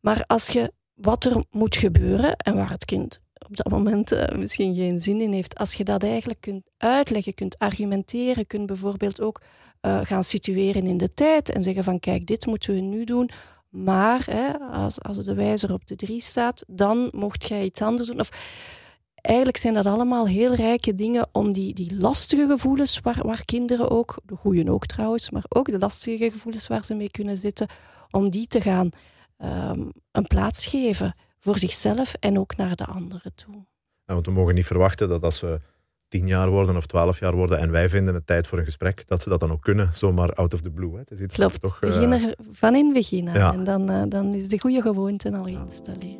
Maar 0.00 0.24
als 0.26 0.48
je 0.48 0.72
wat 0.94 1.24
er 1.24 1.44
moet 1.50 1.76
gebeuren 1.76 2.36
en 2.36 2.54
waar 2.54 2.70
het 2.70 2.84
kind 2.84 3.20
op 3.48 3.56
dat 3.56 3.68
moment 3.68 4.12
uh, 4.12 4.24
misschien 4.36 4.74
geen 4.74 5.00
zin 5.00 5.20
in 5.20 5.32
heeft, 5.32 5.58
als 5.58 5.74
je 5.74 5.84
dat 5.84 6.02
eigenlijk 6.02 6.40
kunt 6.40 6.64
uitleggen, 6.76 7.34
kunt 7.34 7.58
argumenteren, 7.58 8.46
kunt 8.46 8.66
bijvoorbeeld 8.66 9.20
ook 9.20 9.40
uh, 9.82 10.00
gaan 10.02 10.24
situeren 10.24 10.86
in 10.86 10.96
de 10.96 11.14
tijd 11.14 11.50
en 11.50 11.62
zeggen 11.62 11.84
van 11.84 12.00
kijk, 12.00 12.26
dit 12.26 12.46
moeten 12.46 12.74
we 12.74 12.80
nu 12.80 13.04
doen. 13.04 13.30
Maar 13.68 14.22
hè, 14.30 14.58
als, 14.58 15.02
als 15.02 15.24
de 15.24 15.34
wijzer 15.34 15.72
op 15.72 15.86
de 15.86 15.96
drie 15.96 16.20
staat, 16.20 16.64
dan 16.66 17.08
mocht 17.12 17.48
jij 17.48 17.64
iets 17.64 17.82
anders 17.82 18.08
doen. 18.08 18.20
Of, 18.20 18.30
eigenlijk 19.20 19.56
zijn 19.56 19.74
dat 19.74 19.86
allemaal 19.86 20.26
heel 20.26 20.54
rijke 20.54 20.94
dingen 20.94 21.28
om 21.32 21.52
die, 21.52 21.74
die 21.74 21.96
lastige 21.96 22.46
gevoelens, 22.46 23.00
waar, 23.00 23.20
waar 23.22 23.44
kinderen 23.44 23.90
ook, 23.90 24.16
de 24.24 24.36
goeien 24.36 24.68
ook 24.68 24.86
trouwens, 24.86 25.30
maar 25.30 25.44
ook 25.48 25.68
de 25.68 25.78
lastige 25.78 26.30
gevoelens 26.30 26.66
waar 26.66 26.84
ze 26.84 26.94
mee 26.94 27.10
kunnen 27.10 27.36
zitten, 27.36 27.68
om 28.10 28.30
die 28.30 28.46
te 28.46 28.60
gaan 28.60 28.90
um, 29.38 29.92
een 30.12 30.26
plaats 30.26 30.66
geven 30.66 31.14
voor 31.38 31.58
zichzelf 31.58 32.14
en 32.20 32.38
ook 32.38 32.56
naar 32.56 32.76
de 32.76 32.84
anderen 32.84 33.34
toe. 33.34 33.54
Ja, 34.04 34.14
want 34.14 34.26
we 34.26 34.32
mogen 34.32 34.54
niet 34.54 34.66
verwachten 34.66 35.08
dat 35.08 35.22
als 35.22 35.38
ze 35.38 35.60
tien 36.08 36.26
jaar 36.26 36.50
worden 36.50 36.76
of 36.76 36.86
twaalf 36.86 37.20
jaar 37.20 37.36
worden 37.36 37.58
en 37.58 37.70
wij 37.70 37.88
vinden 37.88 38.14
het 38.14 38.26
tijd 38.26 38.46
voor 38.46 38.58
een 38.58 38.64
gesprek, 38.64 39.08
dat 39.08 39.22
ze 39.22 39.28
dat 39.28 39.40
dan 39.40 39.50
ook 39.50 39.62
kunnen, 39.62 39.90
zomaar 39.94 40.32
out 40.32 40.54
of 40.54 40.60
the 40.60 40.70
blue. 40.70 40.92
Hè. 40.92 40.98
Het 40.98 41.10
is 41.10 41.20
iets 41.20 41.34
Klopt, 41.34 41.60
toch, 41.60 41.82
uh... 41.82 41.90
begin 41.90 42.12
er 42.12 42.34
van 42.52 42.74
in 42.74 42.92
beginnen 42.92 43.34
ja. 43.34 43.52
en 43.52 43.64
dan, 43.64 43.90
uh, 43.90 44.02
dan 44.08 44.34
is 44.34 44.48
de 44.48 44.60
goede 44.60 44.82
gewoonte 44.82 45.32
al 45.32 45.42
geïnstalleerd. 45.42 46.19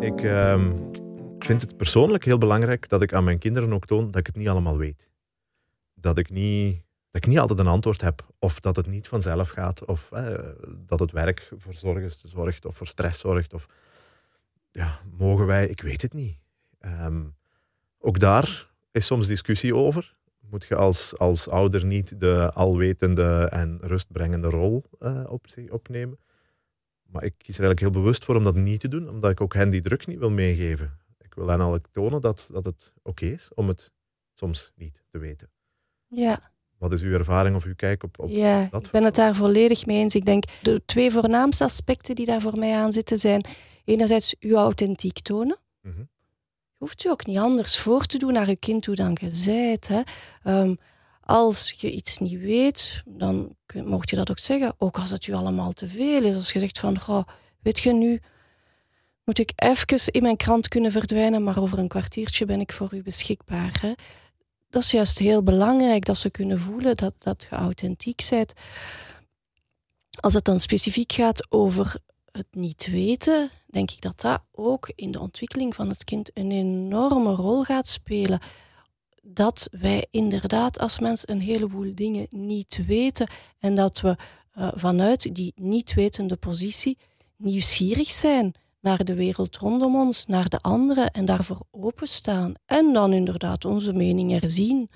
Ik 0.00 0.22
ehm, 0.22 0.72
vind 1.38 1.60
het 1.60 1.76
persoonlijk 1.76 2.24
heel 2.24 2.38
belangrijk 2.38 2.88
dat 2.88 3.02
ik 3.02 3.12
aan 3.12 3.24
mijn 3.24 3.38
kinderen 3.38 3.72
ook 3.72 3.86
toon 3.86 4.06
dat 4.06 4.16
ik 4.16 4.26
het 4.26 4.36
niet 4.36 4.48
allemaal 4.48 4.76
weet. 4.76 5.08
Dat 5.94 6.18
ik 6.18 6.30
niet, 6.30 6.76
dat 7.10 7.22
ik 7.22 7.26
niet 7.26 7.38
altijd 7.38 7.58
een 7.58 7.66
antwoord 7.66 8.00
heb. 8.00 8.26
Of 8.38 8.60
dat 8.60 8.76
het 8.76 8.86
niet 8.86 9.08
vanzelf 9.08 9.48
gaat. 9.48 9.84
Of 9.84 10.12
eh, 10.12 10.38
dat 10.86 11.00
het 11.00 11.12
werk 11.12 11.52
voor 11.56 11.74
zorgen 11.74 12.10
zorgt. 12.10 12.64
Of 12.64 12.76
voor 12.76 12.86
stress 12.86 13.20
zorgt. 13.20 13.54
Of 13.54 13.66
ja, 14.70 15.00
mogen 15.16 15.46
wij? 15.46 15.68
Ik 15.68 15.80
weet 15.80 16.02
het 16.02 16.12
niet. 16.12 16.38
Ehm, 16.78 17.24
ook 17.98 18.18
daar 18.18 18.70
is 18.90 19.06
soms 19.06 19.26
discussie 19.26 19.74
over. 19.74 20.16
Moet 20.40 20.64
je 20.64 20.76
als, 20.76 21.18
als 21.18 21.48
ouder 21.48 21.84
niet 21.84 22.20
de 22.20 22.50
alwetende 22.54 23.48
en 23.50 23.78
rustbrengende 23.82 24.48
rol 24.48 24.84
eh, 24.98 25.24
op 25.28 25.48
zich 25.48 25.70
opnemen? 25.70 26.18
Maar 27.12 27.24
ik 27.24 27.34
kies 27.36 27.58
er 27.58 27.64
eigenlijk 27.64 27.80
heel 27.80 28.02
bewust 28.02 28.24
voor 28.24 28.36
om 28.36 28.44
dat 28.44 28.54
niet 28.54 28.80
te 28.80 28.88
doen, 28.88 29.08
omdat 29.08 29.30
ik 29.30 29.40
ook 29.40 29.54
hen 29.54 29.70
die 29.70 29.80
druk 29.80 30.06
niet 30.06 30.18
wil 30.18 30.30
meegeven. 30.30 30.98
Ik 31.18 31.34
wil 31.34 31.48
hen 31.48 31.60
al 31.60 31.78
tonen 31.92 32.20
dat, 32.20 32.48
dat 32.52 32.64
het 32.64 32.92
oké 33.02 33.26
is 33.26 33.50
om 33.54 33.68
het 33.68 33.92
soms 34.34 34.72
niet 34.74 35.02
te 35.10 35.18
weten. 35.18 35.50
Ja. 36.06 36.52
Wat 36.78 36.92
is 36.92 37.02
uw 37.02 37.12
ervaring 37.12 37.56
of 37.56 37.64
uw 37.64 37.74
kijk 37.74 38.02
op, 38.02 38.18
op 38.18 38.28
Ja, 38.30 38.68
dat 38.70 38.86
ik 38.86 38.92
ben 38.92 39.04
het 39.04 39.14
daar 39.14 39.34
volledig 39.34 39.86
mee 39.86 39.96
eens. 39.96 40.14
Ik 40.14 40.24
denk 40.24 40.44
de 40.62 40.82
twee 40.84 41.10
voornaamste 41.10 41.64
aspecten 41.64 42.14
die 42.14 42.26
daar 42.26 42.40
voor 42.40 42.58
mij 42.58 42.76
aan 42.76 42.92
zitten 42.92 43.18
zijn 43.18 43.44
enerzijds 43.84 44.36
uw 44.40 44.56
authentiek 44.56 45.20
tonen. 45.20 45.58
Mhm. 45.80 45.98
Je 45.98 46.84
hoeft 46.84 47.04
u 47.04 47.08
ook 47.08 47.26
niet 47.26 47.38
anders 47.38 47.78
voor 47.78 48.04
te 48.04 48.18
doen 48.18 48.32
naar 48.32 48.48
je 48.48 48.56
kind 48.56 48.82
toe 48.82 48.94
dan 48.94 49.16
je 49.20 49.30
zijt. 49.30 49.88
Hè. 49.88 50.00
Ehm, 50.42 50.74
als 51.28 51.74
je 51.76 51.90
iets 51.90 52.18
niet 52.18 52.40
weet, 52.40 53.02
dan 53.06 53.56
mocht 53.74 54.10
je 54.10 54.16
dat 54.16 54.30
ook 54.30 54.38
zeggen. 54.38 54.74
Ook 54.78 54.98
als 54.98 55.10
het 55.10 55.26
u 55.26 55.32
allemaal 55.32 55.72
te 55.72 55.88
veel 55.88 56.22
is. 56.24 56.36
Als 56.36 56.52
je 56.52 56.58
zegt 56.58 56.78
van, 56.78 57.00
goh, 57.00 57.28
weet 57.62 57.78
je 57.78 57.92
nu, 57.92 58.20
moet 59.24 59.38
ik 59.38 59.52
even 59.54 60.12
in 60.12 60.22
mijn 60.22 60.36
krant 60.36 60.68
kunnen 60.68 60.92
verdwijnen, 60.92 61.42
maar 61.42 61.60
over 61.60 61.78
een 61.78 61.88
kwartiertje 61.88 62.44
ben 62.44 62.60
ik 62.60 62.72
voor 62.72 62.94
u 62.94 63.02
beschikbaar. 63.02 63.78
Hè. 63.80 63.92
Dat 64.70 64.82
is 64.82 64.90
juist 64.90 65.18
heel 65.18 65.42
belangrijk, 65.42 66.04
dat 66.04 66.16
ze 66.16 66.30
kunnen 66.30 66.60
voelen 66.60 66.96
dat, 66.96 67.14
dat 67.18 67.46
je 67.50 67.56
authentiek 67.56 68.26
bent. 68.30 68.52
Als 70.20 70.34
het 70.34 70.44
dan 70.44 70.60
specifiek 70.60 71.12
gaat 71.12 71.46
over 71.52 71.96
het 72.32 72.48
niet 72.50 72.88
weten, 72.90 73.50
denk 73.66 73.90
ik 73.90 74.00
dat 74.00 74.20
dat 74.20 74.42
ook 74.52 74.90
in 74.94 75.12
de 75.12 75.20
ontwikkeling 75.20 75.74
van 75.74 75.88
het 75.88 76.04
kind 76.04 76.30
een 76.34 76.50
enorme 76.50 77.34
rol 77.34 77.64
gaat 77.64 77.88
spelen. 77.88 78.40
Dat 79.30 79.68
wij 79.70 80.06
inderdaad 80.10 80.78
als 80.78 80.98
mens 80.98 81.28
een 81.28 81.40
heleboel 81.40 81.94
dingen 81.94 82.26
niet 82.28 82.80
weten 82.86 83.30
en 83.58 83.74
dat 83.74 84.00
we 84.00 84.16
eh, 84.52 84.68
vanuit 84.74 85.34
die 85.34 85.52
niet 85.56 85.94
wetende 85.94 86.36
positie 86.36 86.98
nieuwsgierig 87.36 88.10
zijn 88.10 88.54
naar 88.80 89.04
de 89.04 89.14
wereld 89.14 89.56
rondom 89.56 89.96
ons, 89.96 90.26
naar 90.26 90.48
de 90.48 90.60
anderen 90.60 91.10
en 91.10 91.24
daarvoor 91.24 91.60
openstaan. 91.70 92.52
En 92.66 92.92
dan 92.92 93.12
inderdaad 93.12 93.64
onze 93.64 93.92
mening 93.92 94.30
herzien. 94.30 94.88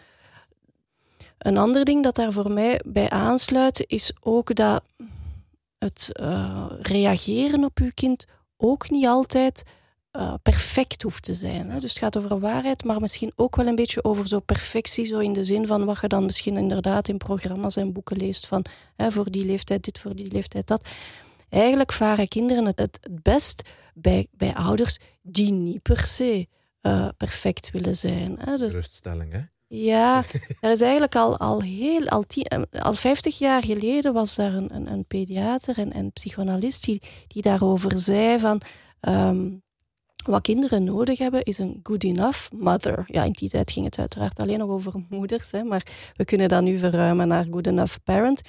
Een 1.38 1.56
ander 1.56 1.84
ding 1.84 2.02
dat 2.02 2.14
daar 2.14 2.32
voor 2.32 2.52
mij 2.52 2.80
bij 2.86 3.10
aansluit 3.10 3.84
is 3.86 4.12
ook 4.20 4.54
dat 4.54 4.84
het 5.78 6.08
eh, 6.12 6.70
reageren 6.80 7.64
op 7.64 7.78
uw 7.78 7.90
kind 7.94 8.24
ook 8.56 8.90
niet 8.90 9.06
altijd 9.06 9.62
eh, 10.12 10.34
perfect 10.42 11.02
hoeft 11.02 11.22
te 11.22 11.34
zijn. 11.34 11.70
Hè. 11.70 11.80
Dus 11.80 11.90
het 11.90 11.98
gaat 11.98 12.16
over 12.16 12.40
waarheid, 12.40 12.84
maar 12.84 13.00
misschien 13.00 13.32
ook 13.36 13.56
wel 13.56 13.66
een 13.66 13.74
beetje 13.74 14.04
over 14.04 14.28
zo 14.28 14.40
perfectie, 14.40 15.04
zo 15.04 15.18
in 15.18 15.32
de 15.32 15.44
zin 15.44 15.66
van 15.66 15.84
wat 15.84 16.00
je 16.00 16.08
dan 16.08 16.24
misschien 16.24 16.56
inderdaad 16.56 17.08
in 17.08 17.16
programma's 17.16 17.76
en 17.76 17.92
boeken 17.92 18.16
leest 18.16 18.46
van 18.46 18.64
hè, 18.96 19.12
voor 19.12 19.30
die 19.30 19.44
leeftijd 19.44 19.84
dit, 19.84 19.98
voor 19.98 20.16
die 20.16 20.32
leeftijd 20.32 20.66
dat. 20.66 20.82
Eigenlijk 21.48 21.92
varen 21.92 22.28
kinderen 22.28 22.66
het, 22.66 22.78
het, 22.78 23.00
best 23.22 23.68
bij, 23.94 24.26
bij 24.30 24.54
ouders 24.54 24.98
die 25.22 25.52
niet 25.52 25.82
per 25.82 26.04
se 26.04 26.46
eh, 26.80 27.08
perfect 27.16 27.70
willen 27.70 27.96
zijn. 27.96 28.38
Hè. 28.38 28.56
Dus 28.56 28.72
Ruststelling, 28.72 29.32
hè? 29.32 29.40
ja, 29.66 30.22
er 30.60 30.70
is 30.70 30.80
eigenlijk 30.80 31.16
al, 31.16 31.38
al 31.38 31.62
heel, 31.62 32.08
al, 32.08 32.22
tien, 32.22 32.44
eh, 32.44 32.82
al 32.82 32.94
50 32.94 33.38
jaar 33.38 33.64
geleden 33.64 34.12
was 34.12 34.34
daar 34.34 34.54
een, 34.54 34.74
een, 34.74 34.92
een 34.92 35.04
pediater 35.04 35.78
en 35.78 35.96
een 35.96 36.12
psychoanalist 36.12 36.84
die, 36.84 37.02
die 37.26 37.42
daarover 37.42 37.98
zei 37.98 38.38
van 38.38 38.60
ehm, 39.00 39.48
wat 40.22 40.42
kinderen 40.42 40.84
nodig 40.84 41.18
hebben 41.18 41.42
is 41.42 41.58
een 41.58 41.80
good 41.82 42.04
enough 42.04 42.50
mother. 42.52 43.04
Ja, 43.06 43.24
in 43.24 43.32
die 43.32 43.48
tijd 43.48 43.70
ging 43.70 43.84
het 43.84 43.98
uiteraard 43.98 44.40
alleen 44.40 44.58
nog 44.58 44.68
over 44.68 44.92
moeders, 45.08 45.50
hè, 45.50 45.62
maar 45.62 45.86
we 46.16 46.24
kunnen 46.24 46.48
dat 46.48 46.62
nu 46.62 46.78
verruimen 46.78 47.28
naar 47.28 47.46
good 47.50 47.66
enough 47.66 47.96
parent. 48.04 48.40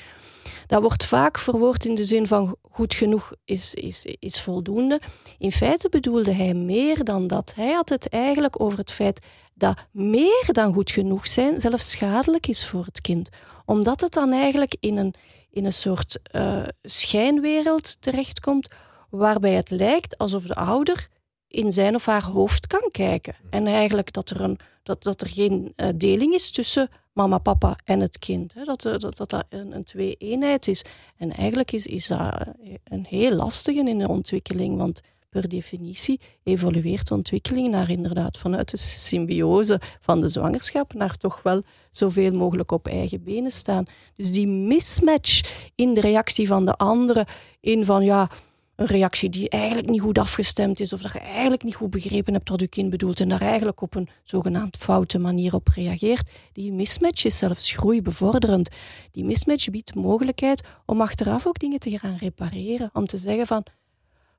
Dat 0.67 0.81
wordt 0.81 1.05
vaak 1.05 1.39
verwoord 1.39 1.85
in 1.85 1.95
de 1.95 2.05
zin 2.05 2.27
van 2.27 2.55
goed 2.71 2.93
genoeg 2.93 3.31
is, 3.45 3.73
is, 3.73 4.05
is 4.19 4.41
voldoende. 4.41 5.01
In 5.37 5.51
feite 5.51 5.89
bedoelde 5.89 6.33
hij 6.33 6.53
meer 6.53 7.03
dan 7.03 7.27
dat. 7.27 7.53
Hij 7.55 7.71
had 7.71 7.89
het 7.89 8.09
eigenlijk 8.09 8.61
over 8.61 8.77
het 8.77 8.91
feit 8.91 9.25
dat 9.53 9.77
meer 9.91 10.49
dan 10.51 10.73
goed 10.73 10.91
genoeg 10.91 11.27
zijn 11.27 11.61
zelfs 11.61 11.91
schadelijk 11.91 12.47
is 12.47 12.65
voor 12.65 12.85
het 12.85 13.01
kind. 13.01 13.29
Omdat 13.65 14.01
het 14.01 14.13
dan 14.13 14.31
eigenlijk 14.31 14.75
in 14.79 14.97
een, 14.97 15.13
in 15.51 15.65
een 15.65 15.73
soort 15.73 16.19
uh, 16.31 16.63
schijnwereld 16.81 18.01
terechtkomt, 18.01 18.67
waarbij 19.09 19.53
het 19.53 19.69
lijkt 19.69 20.17
alsof 20.17 20.43
de 20.43 20.55
ouder 20.55 21.07
in 21.53 21.71
zijn 21.71 21.95
of 21.95 22.05
haar 22.05 22.23
hoofd 22.23 22.67
kan 22.67 22.89
kijken. 22.91 23.35
En 23.49 23.67
eigenlijk 23.67 24.13
dat 24.13 24.29
er, 24.29 24.41
een, 24.41 24.59
dat, 24.83 25.03
dat 25.03 25.21
er 25.21 25.27
geen 25.27 25.73
uh, 25.75 25.87
deling 25.95 26.33
is 26.33 26.51
tussen 26.51 26.89
mama, 27.11 27.37
papa 27.37 27.77
en 27.85 27.99
het 27.99 28.19
kind. 28.19 28.53
Hè? 28.53 28.63
Dat, 28.63 28.81
dat, 28.81 29.01
dat 29.01 29.29
dat 29.29 29.45
een, 29.49 29.75
een 29.75 29.83
twee-eenheid 29.83 30.67
is. 30.67 30.85
En 31.17 31.31
eigenlijk 31.31 31.71
is, 31.71 31.85
is 31.85 32.07
dat 32.07 32.47
een 32.83 33.05
heel 33.09 33.35
lastige 33.35 33.79
in 33.79 33.97
de 33.97 34.07
ontwikkeling, 34.07 34.77
want 34.77 35.01
per 35.29 35.49
definitie 35.49 36.19
evolueert 36.43 37.07
de 37.07 37.13
ontwikkeling 37.13 37.71
naar 37.71 37.89
inderdaad 37.89 38.37
vanuit 38.37 38.71
de 38.71 38.77
symbiose 38.77 39.81
van 39.99 40.21
de 40.21 40.27
zwangerschap 40.27 40.93
naar 40.93 41.17
toch 41.17 41.39
wel 41.43 41.61
zoveel 41.91 42.31
mogelijk 42.31 42.71
op 42.71 42.87
eigen 42.87 43.23
benen 43.23 43.51
staan. 43.51 43.85
Dus 44.15 44.31
die 44.31 44.47
mismatch 44.47 45.41
in 45.75 45.93
de 45.93 46.01
reactie 46.01 46.47
van 46.47 46.65
de 46.65 46.75
andere, 46.75 47.27
in 47.59 47.85
van 47.85 48.03
ja, 48.03 48.29
een 48.75 48.85
reactie 48.85 49.29
die 49.29 49.49
eigenlijk 49.49 49.89
niet 49.89 50.01
goed 50.01 50.17
afgestemd 50.17 50.79
is 50.79 50.93
of 50.93 51.01
dat 51.01 51.11
je 51.11 51.19
eigenlijk 51.19 51.63
niet 51.63 51.75
goed 51.75 51.89
begrepen 51.89 52.33
hebt 52.33 52.49
wat 52.49 52.59
je 52.59 52.67
kind 52.67 52.89
bedoelt 52.89 53.19
en 53.19 53.29
daar 53.29 53.41
eigenlijk 53.41 53.81
op 53.81 53.95
een 53.95 54.09
zogenaamd 54.23 54.77
foute 54.77 55.17
manier 55.17 55.53
op 55.53 55.67
reageert, 55.67 56.29
die 56.51 56.71
mismatch 56.71 57.25
is 57.25 57.37
zelfs 57.37 57.71
groeibevorderend. 57.71 58.69
Die 59.11 59.23
mismatch 59.23 59.69
biedt 59.69 59.95
mogelijkheid 59.95 60.61
om 60.85 61.01
achteraf 61.01 61.47
ook 61.47 61.59
dingen 61.59 61.79
te 61.79 61.99
gaan 61.99 62.17
repareren, 62.17 62.89
om 62.93 63.05
te 63.05 63.17
zeggen 63.17 63.47
van 63.47 63.65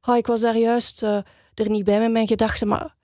oh, 0.02 0.16
ik 0.16 0.26
was 0.26 0.40
daar 0.40 0.58
juist 0.58 1.02
uh, 1.02 1.16
er 1.54 1.70
niet 1.70 1.84
bij 1.84 2.00
met 2.00 2.12
mijn 2.12 2.26
gedachten, 2.26 2.68
maar 2.68 2.94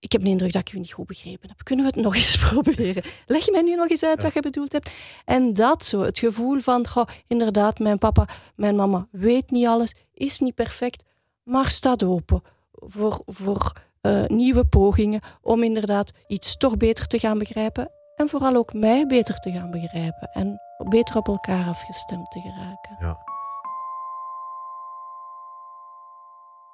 ik 0.00 0.12
heb 0.12 0.22
de 0.22 0.28
indruk 0.28 0.52
dat 0.52 0.60
ik 0.68 0.72
u 0.72 0.78
niet 0.78 0.92
goed 0.92 1.06
begrepen 1.06 1.48
heb. 1.48 1.64
Kunnen 1.64 1.84
we 1.84 1.90
het 1.94 2.04
nog 2.04 2.14
eens 2.14 2.36
proberen? 2.48 3.02
Leg 3.26 3.50
mij 3.50 3.62
nu 3.62 3.74
nog 3.74 3.88
eens 3.88 4.04
uit 4.04 4.16
ja. 4.16 4.22
wat 4.24 4.34
je 4.34 4.40
bedoeld 4.40 4.72
hebt? 4.72 4.90
En 5.24 5.52
dat 5.52 5.84
zo, 5.84 6.00
het 6.00 6.18
gevoel 6.18 6.60
van, 6.60 6.88
goh, 6.88 7.06
inderdaad, 7.26 7.78
mijn 7.78 7.98
papa, 7.98 8.28
mijn 8.54 8.76
mama 8.76 9.06
weet 9.10 9.50
niet 9.50 9.66
alles, 9.66 9.94
is 10.18 10.38
niet 10.38 10.54
perfect, 10.54 11.04
maar 11.42 11.70
staat 11.70 12.02
open 12.02 12.42
voor, 12.72 13.22
voor 13.26 13.72
uh, 14.02 14.26
nieuwe 14.26 14.64
pogingen 14.64 15.20
om 15.40 15.62
inderdaad 15.62 16.12
iets 16.26 16.56
toch 16.56 16.76
beter 16.76 17.06
te 17.06 17.18
gaan 17.18 17.38
begrijpen 17.38 17.90
en 18.16 18.28
vooral 18.28 18.54
ook 18.54 18.72
mij 18.72 19.06
beter 19.06 19.38
te 19.38 19.52
gaan 19.52 19.70
begrijpen 19.70 20.30
en 20.32 20.60
beter 20.88 21.16
op 21.16 21.28
elkaar 21.28 21.66
afgestemd 21.66 22.30
te 22.30 22.40
geraken. 22.40 22.96
Ja. 22.98 23.18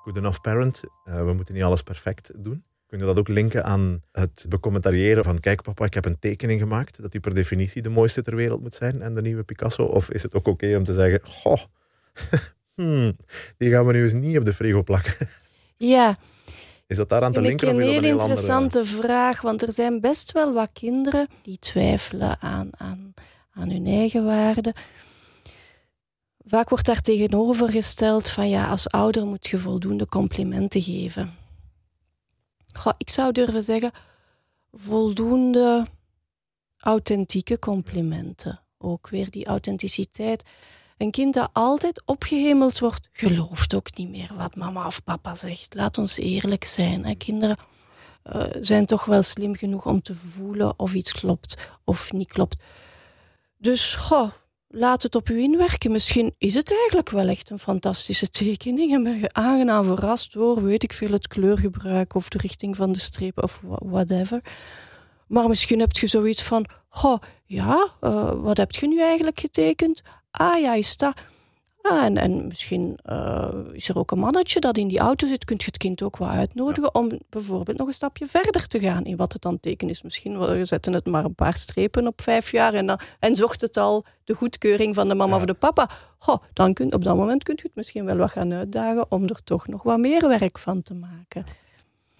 Good 0.02 0.16
enough 0.16 0.40
parent. 0.40 0.82
Uh, 1.04 1.24
we 1.24 1.32
moeten 1.32 1.54
niet 1.54 1.62
alles 1.62 1.82
perfect 1.82 2.30
doen. 2.34 2.64
Kunnen 2.86 3.06
we 3.06 3.14
dat 3.14 3.28
ook 3.28 3.34
linken 3.34 3.64
aan 3.64 4.02
het 4.12 4.46
becommentariëren 4.48 5.24
van 5.24 5.40
kijk 5.40 5.62
papa, 5.62 5.84
ik 5.84 5.94
heb 5.94 6.04
een 6.04 6.18
tekening 6.18 6.60
gemaakt 6.60 7.02
dat 7.02 7.12
die 7.12 7.20
per 7.20 7.34
definitie 7.34 7.82
de 7.82 7.88
mooiste 7.88 8.22
ter 8.22 8.36
wereld 8.36 8.60
moet 8.60 8.74
zijn 8.74 9.02
en 9.02 9.14
de 9.14 9.20
nieuwe 9.20 9.42
Picasso? 9.42 9.84
Of 9.84 10.10
is 10.10 10.22
het 10.22 10.34
ook 10.34 10.46
oké 10.46 10.76
om 10.76 10.84
te 10.84 10.92
zeggen, 10.92 11.20
goh, 11.26 11.62
hmm, 12.74 13.16
die 13.58 13.70
gaan 13.70 13.86
we 13.86 13.92
nu 13.92 14.02
eens 14.02 14.12
niet 14.12 14.38
op 14.38 14.44
de 14.44 14.52
frigo 14.52 14.82
plakken? 14.82 15.28
Ja. 15.76 16.18
Is 16.86 16.96
dat 16.96 17.08
daaraan 17.08 17.32
te 17.32 17.40
linken? 17.40 17.68
Of 17.68 17.74
is 17.74 17.78
dat 17.78 17.88
een 17.88 17.92
heel 17.92 18.12
interessante 18.12 18.78
andere... 18.78 18.96
vraag, 18.96 19.40
want 19.40 19.62
er 19.62 19.72
zijn 19.72 20.00
best 20.00 20.32
wel 20.32 20.52
wat 20.52 20.70
kinderen 20.72 21.28
die 21.42 21.58
twijfelen 21.58 22.40
aan, 22.40 22.70
aan, 22.76 23.14
aan 23.52 23.70
hun 23.70 23.86
eigen 23.86 24.24
waarde. 24.24 24.74
Vaak 26.46 26.68
wordt 26.68 26.86
daar 26.86 27.00
tegenover 27.00 27.70
gesteld 27.70 28.28
van 28.28 28.48
ja, 28.48 28.68
als 28.68 28.88
ouder 28.88 29.26
moet 29.26 29.46
je 29.46 29.58
voldoende 29.58 30.06
complimenten 30.06 30.82
geven. 30.82 31.28
Goh, 32.72 32.92
ik 32.98 33.10
zou 33.10 33.32
durven 33.32 33.62
zeggen, 33.62 33.92
voldoende 34.72 35.86
authentieke 36.78 37.58
complimenten. 37.58 38.60
Ook 38.78 39.08
weer 39.08 39.30
die 39.30 39.46
authenticiteit. 39.46 40.42
Een 40.96 41.10
kind 41.10 41.34
dat 41.34 41.50
altijd 41.52 42.02
opgehemeld 42.04 42.78
wordt, 42.78 43.08
gelooft 43.12 43.74
ook 43.74 43.96
niet 43.96 44.08
meer 44.08 44.30
wat 44.36 44.56
mama 44.56 44.86
of 44.86 45.04
papa 45.04 45.34
zegt. 45.34 45.74
Laat 45.74 45.98
ons 45.98 46.18
eerlijk 46.18 46.64
zijn. 46.64 47.04
Hè. 47.04 47.14
Kinderen 47.14 47.56
uh, 48.32 48.42
zijn 48.60 48.86
toch 48.86 49.04
wel 49.04 49.22
slim 49.22 49.54
genoeg 49.54 49.86
om 49.86 50.02
te 50.02 50.14
voelen 50.14 50.78
of 50.78 50.94
iets 50.94 51.12
klopt 51.12 51.68
of 51.84 52.12
niet 52.12 52.32
klopt. 52.32 52.56
Dus 53.56 53.94
goh, 53.94 54.30
laat 54.68 55.02
het 55.02 55.14
op 55.14 55.28
u 55.28 55.40
inwerken. 55.40 55.92
Misschien 55.92 56.34
is 56.38 56.54
het 56.54 56.72
eigenlijk 56.72 57.10
wel 57.10 57.28
echt 57.28 57.50
een 57.50 57.58
fantastische 57.58 58.28
tekening 58.28 58.92
en 58.92 59.02
ben 59.02 59.18
je 59.18 59.32
aangenaam 59.32 59.84
verrast 59.84 60.32
door, 60.32 60.62
weet 60.62 60.82
ik 60.82 60.92
veel, 60.92 61.10
het 61.12 61.28
kleurgebruik 61.28 62.14
of 62.14 62.28
de 62.28 62.38
richting 62.38 62.76
van 62.76 62.92
de 62.92 62.98
streep 62.98 63.42
of 63.42 63.60
wha- 63.60 63.88
whatever. 63.88 64.40
Maar 65.26 65.48
misschien 65.48 65.80
heb 65.80 65.92
je 65.92 66.06
zoiets 66.06 66.42
van, 66.42 66.66
goh, 66.88 67.18
ja, 67.44 67.88
eh, 68.00 68.32
wat 68.42 68.56
heb 68.56 68.70
je 68.72 68.86
nu 68.86 69.00
eigenlijk 69.02 69.40
getekend? 69.40 70.02
Ah 70.36 70.60
ja, 70.60 70.74
is 70.74 70.96
dat. 70.96 71.14
Ah, 71.82 72.04
en, 72.04 72.16
en 72.16 72.46
misschien 72.46 72.98
eh, 73.02 73.54
is 73.72 73.88
er 73.88 73.98
ook 73.98 74.10
een 74.10 74.18
mannetje 74.18 74.60
dat 74.60 74.76
in 74.76 74.88
die 74.88 74.98
auto 74.98 75.26
zit. 75.26 75.44
Kunt 75.44 75.60
je 75.60 75.66
het 75.66 75.76
kind 75.76 76.02
ook 76.02 76.16
wel 76.16 76.28
uitnodigen 76.28 76.94
om 76.94 77.10
bijvoorbeeld 77.28 77.78
nog 77.78 77.86
een 77.86 77.92
stapje 77.94 78.26
verder 78.26 78.66
te 78.66 78.80
gaan 78.80 79.04
in 79.04 79.16
wat 79.16 79.32
het 79.32 79.44
aan 79.44 79.60
teken 79.60 79.88
is. 79.88 80.02
Misschien 80.02 80.38
we 80.38 80.64
zetten 80.64 80.92
het 80.92 81.06
maar 81.06 81.24
een 81.24 81.34
paar 81.34 81.56
strepen 81.56 82.06
op 82.06 82.20
vijf 82.20 82.50
jaar 82.50 82.74
en, 82.74 82.86
dan, 82.86 83.00
en 83.18 83.36
zocht 83.36 83.60
het 83.60 83.76
al 83.76 84.04
de 84.24 84.34
goedkeuring 84.34 84.94
van 84.94 85.08
de 85.08 85.14
mama 85.14 85.30
Ja. 85.34 85.36
of 85.36 85.44
de 85.44 85.54
papa. 85.54 85.90
Goh, 86.18 86.42
dan 86.52 86.74
kun, 86.74 86.92
op 86.92 87.04
dat 87.04 87.16
moment 87.16 87.42
kunt 87.42 87.60
je 87.60 87.66
het 87.66 87.76
misschien 87.76 88.04
wel 88.04 88.16
wat 88.16 88.30
gaan 88.30 88.52
uitdagen 88.52 89.06
om 89.08 89.22
er 89.22 89.44
toch 89.44 89.66
nog 89.68 89.82
wat 89.82 89.98
meer 89.98 90.28
werk 90.28 90.58
van 90.58 90.82
te 90.82 90.94
maken. 90.94 91.44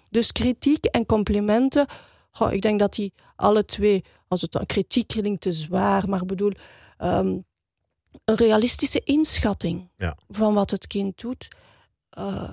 Dus 0.09 0.31
kritiek 0.31 0.85
en 0.85 1.05
complimenten, 1.05 1.85
goh, 2.31 2.53
ik 2.53 2.61
denk 2.61 2.79
dat 2.79 2.93
die 2.93 3.13
alle 3.35 3.65
twee, 3.65 4.03
als 4.27 4.41
het 4.41 4.51
dan 4.51 4.65
kritiek 4.65 5.07
klinkt 5.07 5.41
te 5.41 5.51
zwaar, 5.51 6.09
maar 6.09 6.25
bedoel, 6.25 6.51
ehm, 6.97 7.37
een 8.25 8.35
realistische 8.35 9.01
inschatting 9.03 9.89
Ja. 9.97 10.17
van 10.29 10.53
wat 10.53 10.71
het 10.71 10.87
kind 10.87 11.21
doet, 11.21 11.47
eh, 12.09 12.49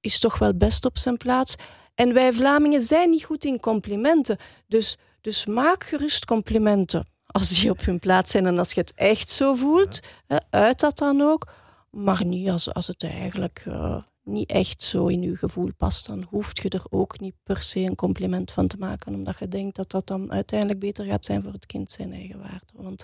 is 0.00 0.18
toch 0.18 0.38
wel 0.38 0.54
best 0.54 0.84
op 0.84 0.98
zijn 0.98 1.16
plaats. 1.16 1.54
En 1.94 2.12
wij 2.14 2.32
Vlamingen 2.32 2.82
zijn 2.82 3.10
niet 3.10 3.24
goed 3.24 3.44
in 3.44 3.60
complimenten. 3.60 4.36
Dus, 4.66 4.98
dus 5.20 5.46
maak 5.46 5.84
gerust 5.84 6.24
complimenten 6.24 7.06
als 7.26 7.48
die 7.48 7.70
op 7.70 7.80
hun 7.80 7.98
plaats 7.98 8.30
zijn 8.30 8.46
en 8.46 8.58
als 8.58 8.72
je 8.72 8.80
het 8.80 8.92
echt 8.94 9.28
zo 9.30 9.54
voelt. 9.54 10.00
Hè, 10.26 10.36
uit 10.50 10.80
dat 10.80 10.98
dan 10.98 11.20
ook. 11.20 11.48
Maar 11.90 12.24
niet 12.24 12.48
als, 12.48 12.72
als 12.72 12.86
het 12.86 13.02
eigenlijk 13.02 13.62
eh, 13.66 14.02
niet 14.24 14.50
echt 14.50 14.82
zo 14.82 15.06
in 15.06 15.22
je 15.22 15.36
gevoel 15.36 15.70
past. 15.76 16.06
Dan 16.06 16.26
hoef 16.28 16.62
je 16.62 16.68
er 16.68 16.84
ook 16.90 17.20
niet 17.20 17.34
per 17.42 17.62
se 17.62 17.80
een 17.80 17.94
compliment 17.94 18.52
van 18.52 18.66
te 18.66 18.76
maken. 18.76 19.14
Omdat 19.14 19.38
je 19.38 19.48
denkt 19.48 19.76
dat 19.76 19.90
dat 19.90 20.06
dan 20.06 20.32
uiteindelijk 20.32 20.78
beter 20.80 21.04
gaat 21.04 21.24
zijn 21.24 21.42
voor 21.42 21.52
het 21.52 21.66
kind 21.66 21.90
zijn 21.90 22.12
eigen 22.12 22.38
waarde. 22.38 22.66
Want 22.72 23.02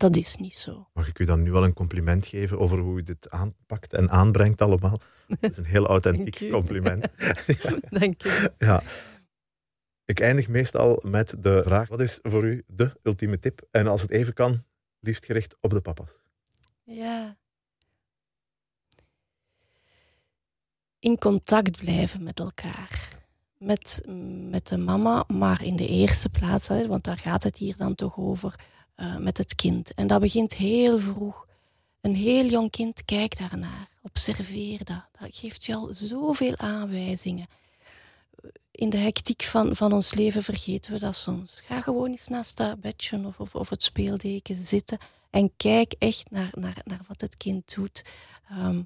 dat 0.00 0.16
is 0.16 0.36
niet 0.36 0.56
zo. 0.56 0.88
Mag 0.92 1.08
ik 1.08 1.18
u 1.18 1.24
dan 1.24 1.42
nu 1.42 1.50
wel 1.50 1.64
een 1.64 1.72
compliment 1.72 2.26
geven 2.26 2.58
over 2.58 2.78
hoe 2.78 2.98
u 2.98 3.02
dit 3.02 3.30
aanpakt 3.30 3.92
en 3.92 4.10
aanbrengt 4.10 4.60
allemaal? 4.60 5.00
Dat 5.26 5.50
is 5.50 5.56
een 5.56 5.64
heel 5.64 5.86
Dank 5.88 6.04
authentiek 6.04 6.50
compliment. 6.50 7.06
Denk 7.90 8.22
ik. 8.22 8.52
Ja. 8.58 8.82
Ik 10.04 10.20
eindig 10.20 10.48
meestal 10.48 11.02
met 11.06 11.34
de 11.38 11.62
vraag: 11.64 11.88
wat 11.88 12.00
is 12.00 12.18
voor 12.22 12.44
u 12.44 12.62
de 12.66 12.98
ultieme 13.02 13.38
tip? 13.38 13.68
En 13.70 13.86
als 13.86 14.02
het 14.02 14.10
even 14.10 14.32
kan, 14.32 14.64
liefst 15.00 15.24
gericht 15.24 15.56
op 15.60 15.70
de 15.70 15.80
papa's. 15.80 16.18
Ja. 16.84 17.36
In 20.98 21.18
contact 21.18 21.76
blijven 21.76 22.22
met 22.22 22.38
elkaar. 22.38 23.18
Met, 23.58 24.02
met 24.50 24.68
de 24.68 24.76
mama, 24.76 25.24
maar 25.26 25.64
in 25.64 25.76
de 25.76 25.86
eerste 25.86 26.28
plaats, 26.28 26.68
hè, 26.68 26.86
want 26.86 27.04
daar 27.04 27.18
gaat 27.18 27.42
het 27.42 27.56
hier 27.56 27.76
dan 27.76 27.94
toch 27.94 28.16
over, 28.18 28.54
eh, 29.00 29.16
met 29.16 29.38
het 29.38 29.54
kind. 29.54 29.94
En 29.94 30.06
dat 30.06 30.20
begint 30.20 30.54
heel 30.54 30.98
vroeg. 30.98 31.46
Een 32.00 32.14
heel 32.14 32.44
jong 32.44 32.70
kind, 32.70 33.04
kijk 33.04 33.38
daarnaar. 33.38 33.88
Observeer 34.02 34.84
dat. 34.84 35.04
Dat 35.18 35.36
geeft 35.36 35.64
je 35.64 35.74
al 35.74 35.88
zoveel 35.92 36.56
aanwijzingen. 36.56 37.46
In 38.70 38.90
de 38.90 38.96
hectiek 38.96 39.42
van, 39.42 39.76
van 39.76 39.92
ons 39.92 40.14
leven 40.14 40.42
vergeten 40.42 40.92
we 40.92 40.98
dat 40.98 41.16
soms. 41.16 41.60
Ga 41.60 41.80
gewoon 41.80 42.10
eens 42.10 42.28
naast 42.28 42.56
dat 42.56 42.80
bedje 42.80 43.26
of, 43.26 43.40
of, 43.40 43.54
of 43.54 43.70
het 43.70 43.82
speeldeken 43.82 44.64
zitten 44.64 44.98
en 45.30 45.52
kijk 45.56 45.94
echt 45.98 46.30
naar, 46.30 46.52
naar, 46.54 46.80
naar 46.84 47.00
wat 47.08 47.20
het 47.20 47.36
kind 47.36 47.74
doet. 47.74 48.04
Ehm, 48.48 48.82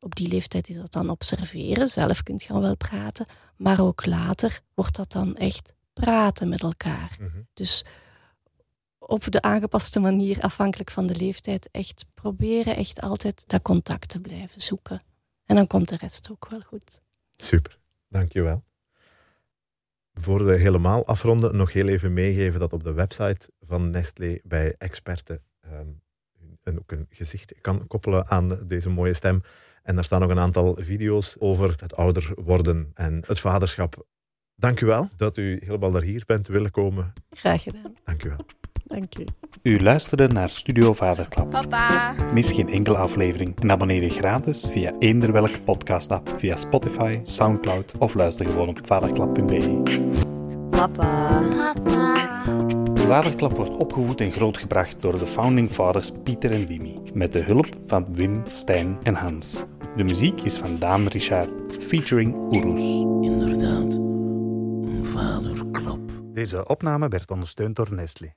op 0.00 0.14
die 0.14 0.28
leeftijd 0.28 0.68
is 0.68 0.76
dat 0.76 0.92
dan 0.92 1.10
observeren. 1.10 1.88
Zelf 1.88 2.22
kunt 2.22 2.42
je 2.42 2.52
al 2.52 2.60
wel 2.60 2.76
praten. 2.76 3.26
Maar 3.56 3.80
ook 3.80 4.06
later 4.06 4.60
wordt 4.74 4.96
dat 4.96 5.12
dan 5.12 5.36
echt 5.36 5.72
praten 5.92 6.48
met 6.48 6.62
elkaar. 6.62 7.16
Mhm. 7.20 7.40
Dus 7.54 7.84
op 9.12 9.32
de 9.32 9.42
aangepaste 9.42 10.00
manier, 10.00 10.40
afhankelijk 10.40 10.90
van 10.90 11.06
de 11.06 11.16
leeftijd, 11.16 11.68
echt 11.70 12.06
proberen 12.14 12.76
echt 12.76 13.00
altijd 13.00 13.48
dat 13.48 13.62
contact 13.62 14.08
te 14.08 14.20
blijven 14.20 14.60
zoeken. 14.60 15.02
En 15.46 15.56
dan 15.56 15.66
komt 15.66 15.88
de 15.88 15.96
rest 15.96 16.30
ook 16.30 16.46
wel 16.48 16.60
goed. 16.60 17.00
Super, 17.36 17.78
dankjewel. 18.08 18.64
Voor 20.14 20.44
we 20.44 20.52
helemaal 20.52 21.06
afronden, 21.06 21.56
nog 21.56 21.72
heel 21.72 21.88
even 21.88 22.12
meegeven 22.12 22.60
dat 22.60 22.72
op 22.72 22.82
de 22.82 22.92
website 22.92 23.50
van 23.60 23.90
Nestlé 23.90 24.38
bij 24.44 24.74
experten 24.78 25.42
ehm, 25.60 25.86
een, 26.62 26.78
ook 26.78 26.92
een 26.92 27.06
gezicht 27.10 27.54
kan 27.60 27.86
koppelen 27.86 28.28
aan 28.28 28.58
deze 28.66 28.88
mooie 28.88 29.14
stem. 29.14 29.42
En 29.82 29.94
daar 29.94 30.04
staan 30.04 30.20
nog 30.20 30.30
een 30.30 30.38
aantal 30.38 30.76
video's 30.80 31.36
over 31.38 31.74
het 31.80 31.94
ouder 31.94 32.32
worden 32.36 32.90
en 32.94 33.22
het 33.26 33.40
vaderschap. 33.40 34.06
Dank 34.54 34.80
u 34.80 34.86
wel 34.86 35.08
dat 35.16 35.36
u 35.36 35.60
helemaal 35.64 35.90
naar 35.90 36.02
hier 36.02 36.22
bent 36.26 36.46
willen 36.46 36.70
komen. 36.70 37.12
Graag 37.30 37.62
gedaan. 37.62 37.94
Dank 38.04 38.24
u 38.24 38.28
wel. 38.28 38.38
Dank 38.84 39.18
u. 39.18 39.24
U 39.62 39.80
luisterde 39.80 40.28
naar 40.28 40.48
Studio 40.48 40.92
Vaderklap. 40.92 41.50
Papa. 41.50 42.14
Mis 42.32 42.52
geen 42.52 42.68
enkele 42.68 42.96
aflevering 42.96 43.60
en 43.60 43.70
abonneer 43.70 44.02
je 44.02 44.10
gratis 44.10 44.68
via 44.72 44.92
eender 44.98 45.32
welke 45.32 45.60
podcast-app, 45.60 46.34
via 46.38 46.56
Spotify, 46.56 47.12
Soundcloud 47.22 47.92
of 47.98 48.14
luister 48.14 48.48
gewoon 48.48 48.68
op 48.68 48.80
vaderklap.be. 48.84 49.82
Papa. 50.70 51.42
Papa. 51.74 52.30
Vaderklap 52.94 53.56
wordt 53.56 53.76
opgevoed 53.76 54.20
en 54.20 54.32
grootgebracht 54.32 55.02
door 55.02 55.18
de 55.18 55.26
founding 55.26 55.70
fathers 55.70 56.10
Pieter 56.22 56.50
en 56.50 56.64
Dimi, 56.64 57.00
met 57.14 57.32
de 57.32 57.42
hulp 57.42 57.66
van 57.86 58.14
Wim, 58.14 58.42
Stijn 58.50 58.98
en 59.02 59.14
Hans. 59.14 59.62
De 59.96 60.04
muziek 60.04 60.40
is 60.40 60.56
van 60.58 60.78
Daan 60.78 61.06
Richard, 61.06 61.50
featuring 61.80 62.34
Oeroes. 62.34 63.00
Inderdaad, 63.30 63.92
een 63.92 65.04
vaderklap. 65.04 66.00
Deze 66.32 66.68
opname 66.68 67.08
werd 67.08 67.30
ondersteund 67.30 67.76
door 67.76 67.94
Nestlé. 67.94 68.34